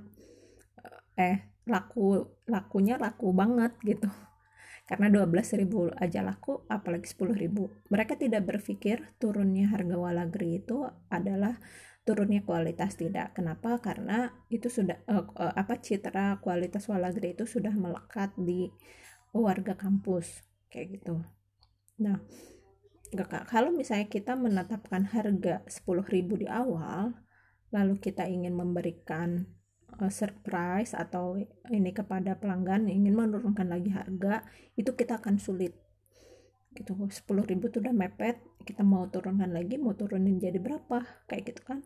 eh 1.17 1.53
laku 1.69 2.27
lakunya 2.49 2.99
laku 2.99 3.31
banget 3.31 3.73
gitu. 3.85 4.09
Karena 4.89 5.09
12.000 5.09 5.95
aja 5.95 6.21
laku 6.27 6.67
apalagi 6.67 7.07
10.000 7.07 7.89
mereka 7.89 8.19
tidak 8.19 8.43
berpikir 8.45 9.15
turunnya 9.17 9.71
harga 9.71 9.97
walagri 9.97 10.59
itu 10.61 10.85
adalah 11.09 11.57
turunnya 12.03 12.43
kualitas 12.43 12.99
tidak. 12.99 13.39
Kenapa? 13.39 13.79
Karena 13.79 14.27
itu 14.51 14.67
sudah 14.67 14.99
uh, 15.07 15.55
apa 15.55 15.79
citra 15.79 16.43
kualitas 16.43 16.91
walagri 16.91 17.39
itu 17.39 17.47
sudah 17.47 17.71
melekat 17.71 18.35
di 18.35 18.69
warga 19.33 19.79
kampus 19.79 20.43
kayak 20.69 20.99
gitu. 20.99 21.23
Nah 22.03 22.19
kalau 23.49 23.71
misalnya 23.71 24.09
kita 24.09 24.35
menetapkan 24.35 25.05
harga 25.05 25.63
10.000 25.69 26.43
di 26.43 26.49
awal 26.49 27.13
lalu 27.73 27.99
kita 27.99 28.29
ingin 28.29 28.53
memberikan 28.53 29.49
uh, 29.99 30.13
surprise 30.13 30.93
atau 30.93 31.41
ini 31.73 31.91
kepada 31.91 32.37
pelanggan 32.37 32.87
ingin 32.87 33.17
menurunkan 33.17 33.67
lagi 33.73 33.91
harga 33.91 34.45
itu 34.77 34.93
kita 34.93 35.19
akan 35.19 35.41
sulit. 35.41 35.75
Gitu 36.73 36.97
10.000 36.97 37.09
itu 37.53 37.77
udah 37.81 37.93
mepet 37.93 38.41
kita 38.65 38.81
mau 38.87 39.05
turunkan 39.09 39.53
lagi 39.53 39.77
mau 39.81 39.97
turunin 39.97 40.39
jadi 40.39 40.61
berapa? 40.61 41.05
Kayak 41.29 41.43
gitu 41.53 41.61
kan. 41.65 41.79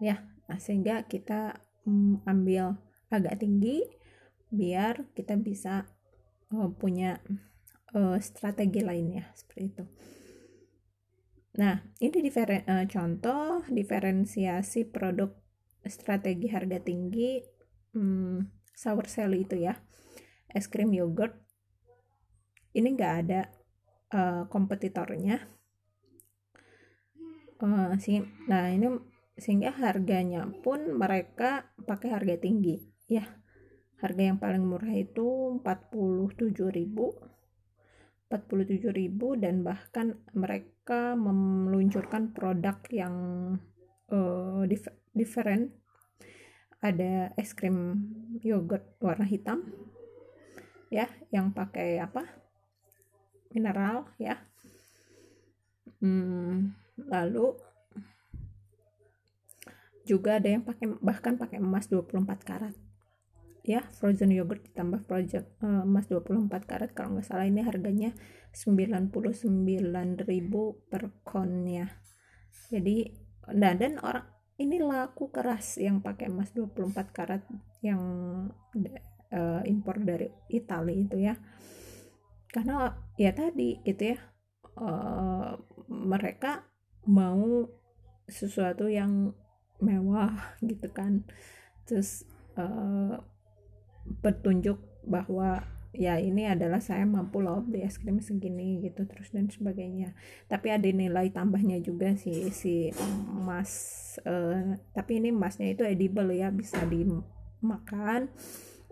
Ya 0.00 0.24
nah, 0.46 0.60
sehingga 0.60 1.08
kita 1.08 1.56
mm, 1.88 2.28
ambil 2.28 2.76
agak 3.08 3.40
tinggi 3.40 3.80
biar 4.52 5.08
kita 5.16 5.34
bisa 5.40 5.88
uh, 6.52 6.70
punya 6.70 7.18
uh, 7.96 8.18
strategi 8.22 8.84
lainnya 8.84 9.26
seperti 9.34 9.62
itu 9.72 9.84
nah 11.56 11.80
ini 12.04 12.18
diferen 12.20 12.62
uh, 12.68 12.84
contoh 12.84 13.64
diferensiasi 13.72 14.88
produk 14.88 15.32
strategi 15.88 16.52
harga 16.52 16.82
tinggi 16.82 17.40
hmm, 17.96 18.70
sour 18.76 19.08
sally 19.08 19.48
itu 19.48 19.56
ya. 19.64 19.80
Es 20.52 20.68
krim 20.68 20.92
yogurt 20.92 21.32
ini 22.76 22.92
enggak 22.92 23.14
ada 23.24 23.40
uh, 24.12 24.42
kompetitornya. 24.52 25.48
Uh, 27.56 27.96
sih 27.96 28.20
nah 28.44 28.68
ini 28.68 29.00
sehingga 29.40 29.72
harganya 29.72 30.44
pun 30.60 30.96
mereka 30.96 31.72
pakai 31.88 32.12
harga 32.12 32.36
tinggi. 32.36 32.84
Ya 33.08 33.24
harga 33.96 34.22
yang 34.28 34.36
paling 34.36 34.64
murah 34.64 34.92
itu 34.92 35.56
47.000 35.64 37.35
47.000 38.26 39.42
dan 39.42 39.62
bahkan 39.62 40.18
mereka 40.34 41.14
meluncurkan 41.14 42.34
produk 42.34 42.78
yang 42.90 43.14
uh, 44.10 44.62
different. 45.14 45.70
Ada 46.82 47.32
es 47.38 47.54
krim 47.56 48.10
yogurt 48.44 48.84
warna 49.00 49.24
hitam 49.24 49.64
ya 50.90 51.06
yang 51.30 51.54
pakai 51.54 52.02
apa? 52.02 52.26
Mineral 53.54 54.10
ya. 54.18 54.36
Hmm, 56.02 56.76
lalu 56.98 57.56
juga 60.06 60.38
ada 60.38 60.46
yang 60.46 60.62
pakai 60.62 60.86
bahkan 61.02 61.34
pakai 61.34 61.58
emas 61.58 61.90
24 61.90 62.22
karat 62.46 62.74
ya 63.66 63.82
frozen 63.98 64.30
yogurt 64.30 64.62
ditambah 64.70 65.04
project 65.10 65.50
uh, 65.60 65.82
emas 65.82 66.06
24 66.06 66.48
karat. 66.64 66.90
Kalau 66.94 67.18
nggak 67.18 67.26
salah 67.26 67.50
ini 67.50 67.66
harganya 67.66 68.14
99.000 68.54 69.10
per 70.88 71.02
konnya 71.26 72.06
jadi 72.70 73.14
nah 73.54 73.72
dan 73.78 74.02
orang 74.02 74.26
ini 74.56 74.80
laku 74.80 75.28
keras 75.28 75.76
yang 75.76 76.00
pakai 76.00 76.32
emas 76.32 76.50
24 76.56 77.12
karat 77.12 77.44
yang 77.84 78.00
uh, 79.30 79.62
impor 79.68 80.00
dari 80.00 80.32
Italia 80.48 80.96
itu 80.96 81.16
ya. 81.20 81.36
Karena 82.48 82.96
ya 83.20 83.36
tadi 83.36 83.84
gitu 83.84 84.16
ya 84.16 84.18
uh, 84.80 85.60
mereka 85.92 86.64
mau 87.04 87.68
sesuatu 88.26 88.88
yang 88.88 89.36
mewah 89.84 90.56
gitu 90.64 90.88
kan. 90.88 91.28
Terus 91.84 92.24
uh, 92.56 93.20
petunjuk 94.22 94.78
bahwa 95.06 95.62
ya 95.96 96.20
ini 96.20 96.44
adalah 96.44 96.78
saya 96.78 97.08
mampu 97.08 97.40
loh 97.40 97.64
beli 97.64 97.80
es 97.80 97.96
krim 97.96 98.20
segini 98.20 98.84
gitu 98.84 99.08
terus 99.08 99.32
dan 99.32 99.48
sebagainya. 99.48 100.12
Tapi 100.46 100.68
ada 100.70 100.86
nilai 100.86 101.32
tambahnya 101.32 101.80
juga 101.80 102.12
sih 102.14 102.52
si 102.52 102.92
emas 103.32 103.70
uh, 104.28 104.76
tapi 104.92 105.18
ini 105.24 105.32
emasnya 105.32 105.72
itu 105.72 105.82
edible 105.88 106.30
ya 106.36 106.52
bisa 106.52 106.84
dimakan 106.84 108.28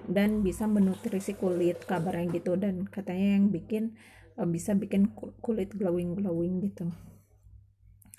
dan 0.09 0.45
bisa 0.45 0.65
menutrisi 0.69 1.37
kulit 1.37 1.85
kabarnya 1.85 2.41
gitu 2.41 2.57
dan 2.57 2.89
katanya 2.89 3.41
yang 3.41 3.49
bikin 3.53 3.97
uh, 4.41 4.49
bisa 4.49 4.73
bikin 4.73 5.13
kulit 5.45 5.73
glowing 5.77 6.17
glowing 6.17 6.65
gitu. 6.65 6.89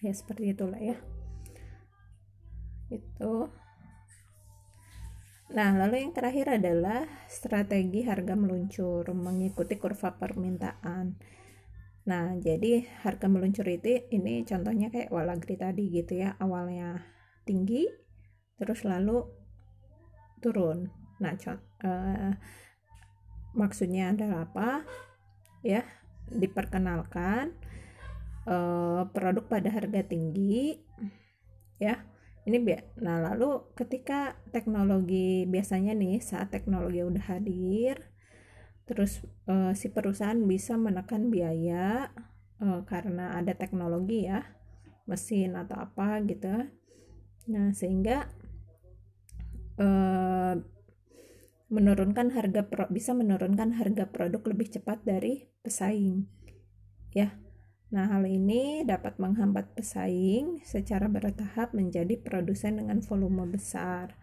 Ya 0.06 0.14
seperti 0.14 0.54
itulah 0.54 0.78
ya. 0.78 0.98
Itu 2.94 3.50
Nah, 5.56 5.72
lalu 5.72 6.04
yang 6.04 6.12
terakhir 6.12 6.60
adalah 6.60 7.08
strategi 7.32 8.04
harga 8.04 8.36
meluncur 8.36 9.08
mengikuti 9.16 9.80
kurva 9.80 10.20
permintaan. 10.20 11.16
Nah, 12.12 12.36
jadi 12.36 12.84
harga 13.08 13.32
meluncur 13.32 13.64
itu 13.72 14.04
ini 14.12 14.44
contohnya 14.44 14.92
kayak 14.92 15.16
walagri 15.16 15.56
tadi 15.56 15.88
gitu 15.96 16.20
ya. 16.20 16.36
Awalnya 16.44 17.00
tinggi 17.48 17.88
terus 18.60 18.84
lalu 18.84 19.24
turun. 20.44 20.92
Nah, 21.24 21.40
uh, 21.40 22.36
maksudnya 23.56 24.12
adalah 24.12 24.52
apa? 24.52 24.84
Ya, 25.64 25.88
diperkenalkan 26.28 27.56
uh, 28.44 29.08
produk 29.08 29.48
pada 29.48 29.72
harga 29.72 30.04
tinggi 30.04 30.84
ya 31.80 32.15
ini 32.46 32.62
nah 33.02 33.20
lalu 33.20 33.74
ketika 33.74 34.38
teknologi 34.54 35.50
biasanya 35.50 35.98
nih 35.98 36.22
saat 36.22 36.54
teknologi 36.54 37.02
udah 37.02 37.26
hadir 37.26 38.00
terus 38.86 39.26
uh, 39.50 39.74
si 39.74 39.90
perusahaan 39.90 40.38
bisa 40.46 40.78
menekan 40.78 41.34
biaya 41.34 42.14
uh, 42.62 42.86
karena 42.86 43.34
ada 43.34 43.58
teknologi 43.58 44.30
ya 44.30 44.46
mesin 45.06 45.54
atau 45.54 45.78
apa 45.78 46.22
gitu. 46.26 46.70
Nah 47.50 47.70
sehingga 47.74 48.30
uh, 49.78 50.54
menurunkan 51.70 52.30
harga 52.34 52.62
pro, 52.70 52.86
bisa 52.94 53.18
menurunkan 53.18 53.74
harga 53.74 54.06
produk 54.10 54.42
lebih 54.54 54.70
cepat 54.70 55.02
dari 55.02 55.50
pesaing 55.66 56.30
ya 57.10 57.34
Nah, 57.96 58.12
hal 58.12 58.28
ini 58.28 58.84
dapat 58.84 59.16
menghambat 59.24 59.72
pesaing 59.72 60.60
secara 60.68 61.08
bertahap 61.08 61.72
menjadi 61.72 62.20
produsen 62.20 62.84
dengan 62.84 63.00
volume 63.00 63.48
besar. 63.48 64.20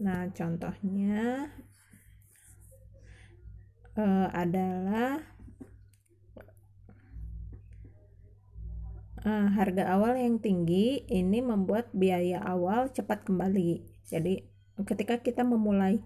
Nah, 0.00 0.32
contohnya 0.32 1.52
uh, 4.00 4.28
adalah 4.32 5.20
uh, 9.20 9.52
harga 9.52 9.84
awal 9.92 10.16
yang 10.16 10.40
tinggi 10.40 11.04
ini 11.04 11.44
membuat 11.44 11.92
biaya 11.92 12.40
awal 12.40 12.88
cepat 12.88 13.28
kembali. 13.28 13.84
Jadi, 14.08 14.48
ketika 14.80 15.20
kita 15.20 15.44
memulai 15.44 16.00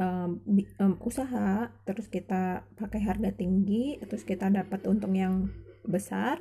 um, 0.00 0.40
um, 0.80 0.96
usaha, 1.04 1.76
terus 1.84 2.08
kita 2.08 2.64
pakai 2.80 3.04
harga 3.04 3.36
tinggi, 3.36 4.00
terus 4.08 4.24
kita 4.24 4.48
dapat 4.48 4.88
untung 4.88 5.12
yang 5.12 5.52
besar 5.90 6.38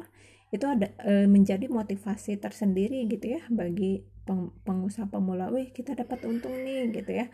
itu 0.49 0.65
ada 0.65 0.89
e, 1.05 1.29
menjadi 1.29 1.69
motivasi 1.69 2.41
tersendiri 2.41 3.05
gitu 3.05 3.37
ya 3.37 3.41
bagi 3.53 4.01
peng, 4.25 4.49
pengusaha 4.65 5.05
pemula 5.05 5.53
wih 5.53 5.69
kita 5.69 5.93
dapat 5.93 6.25
untung 6.25 6.53
nih 6.53 6.89
gitu 6.93 7.11
ya. 7.21 7.29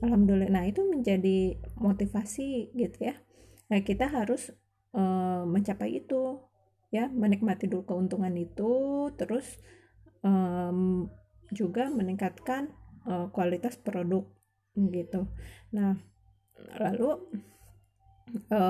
Alhamdulillah. 0.00 0.50
Nah 0.50 0.64
itu 0.66 0.84
menjadi 0.84 1.60
motivasi 1.78 2.72
gitu 2.72 2.98
ya. 3.12 3.14
Nah 3.68 3.80
kita 3.84 4.08
harus 4.08 4.48
e, 4.96 5.02
mencapai 5.44 6.00
itu 6.04 6.40
ya 6.88 7.10
menikmati 7.12 7.68
dulu 7.68 7.84
keuntungan 7.84 8.32
itu 8.32 8.72
terus 9.20 9.60
e, 10.24 10.32
juga 11.52 11.92
meningkatkan 11.92 12.72
e, 13.04 13.12
kualitas 13.28 13.76
produk 13.76 14.24
gitu. 14.72 15.28
Nah 15.76 16.00
lalu 16.80 17.28
e, 18.48 18.60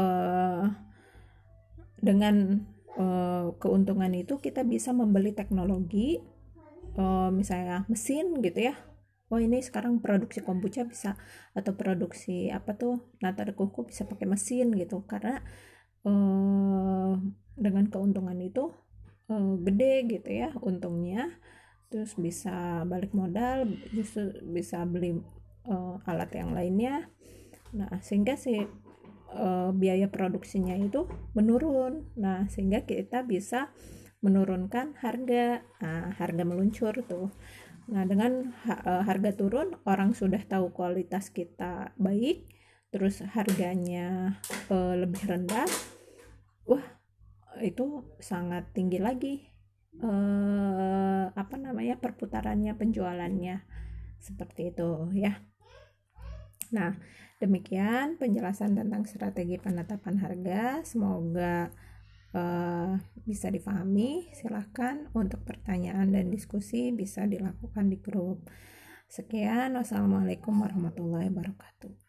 dengan 2.03 2.74
uh, 2.99 3.55
keuntungan 3.59 4.11
itu 4.15 4.39
kita 4.39 4.63
bisa 4.63 4.95
membeli 4.95 5.35
teknologi 5.35 6.23
uh, 6.99 7.31
misalnya 7.31 7.87
mesin 7.91 8.39
gitu 8.43 8.71
ya. 8.71 8.75
Oh 9.33 9.41
ini 9.41 9.59
sekarang 9.65 9.99
produksi 10.05 10.45
kombucha 10.45 10.85
bisa 10.87 11.17
atau 11.57 11.75
produksi 11.75 12.53
apa 12.53 12.77
tuh 12.77 13.03
nata 13.25 13.43
de 13.49 13.57
coco 13.57 13.89
bisa 13.89 14.07
pakai 14.07 14.29
mesin 14.29 14.71
gitu. 14.77 15.03
Karena 15.09 15.41
uh, 16.07 17.19
dengan 17.57 17.85
keuntungan 17.91 18.37
itu 18.39 18.71
uh, 19.33 19.55
gede 19.59 20.07
gitu 20.07 20.31
ya 20.31 20.55
untungnya. 20.63 21.35
Terus 21.91 22.15
bisa 22.19 22.83
balik 22.87 23.15
modal 23.15 23.71
justru 23.95 24.35
bisa 24.51 24.83
beli 24.87 25.19
uh, 25.67 25.99
alat 26.07 26.31
yang 26.37 26.53
lainnya. 26.53 27.11
Nah 27.75 27.91
sehingga 28.05 28.39
si 28.39 28.84
uh, 29.35 29.71
biaya 29.75 30.09
produksinya 30.09 30.79
itu 30.79 31.11
menurun. 31.35 32.15
Nah, 32.15 32.47
sehingga 32.47 32.87
kita 32.87 33.27
bisa 33.27 33.75
menurunkan 34.23 34.97
harga. 35.03 35.67
Nah, 35.83 36.15
harga 36.17 36.43
meluncur 36.47 36.95
tuh. 37.05 37.35
Nah, 37.91 38.09
dengan 38.09 38.55
uh, 38.65 39.03
harga 39.05 39.37
turun, 39.37 39.77
orang 39.85 40.17
sudah 40.17 40.41
tahu 40.41 40.73
kualitas 40.73 41.29
kita 41.29 41.93
baik, 42.01 42.49
terus 42.89 43.21
harganya 43.21 44.41
uh, 44.73 44.97
lebih 44.97 45.21
rendah. 45.29 45.69
Wah, 46.65 46.87
itu 47.61 48.09
sangat 48.25 48.73
tinggi 48.73 48.97
lagi 48.97 49.55
uh, 50.03 51.31
apa 51.31 51.55
namanya 51.61 52.01
perputarannya 52.01 52.75
penjualannya 52.75 53.63
seperti 54.19 54.75
itu 54.75 55.13
ya. 55.15 55.39
Nah, 56.75 56.99
Demikian 57.45 58.17
penjelasan 58.17 58.73
tentang 58.73 59.05
strategi 59.05 59.61
penetapan 59.61 60.17
harga. 60.23 60.81
Semoga 60.87 61.69
uh, 62.33 62.97
bisa 63.27 63.51
difahami. 63.51 64.33
Silahkan 64.33 65.11
untuk 65.13 65.43
pertanyaan 65.43 66.15
dan 66.15 66.31
diskusi 66.31 66.95
bisa 66.95 67.29
dilakukan 67.29 67.93
di 67.93 67.99
grup. 67.99 68.49
Sekian, 69.11 69.77
wassalamualaikum 69.77 70.57
warahmatullahi 70.57 71.29
wabarakatuh. 71.29 72.04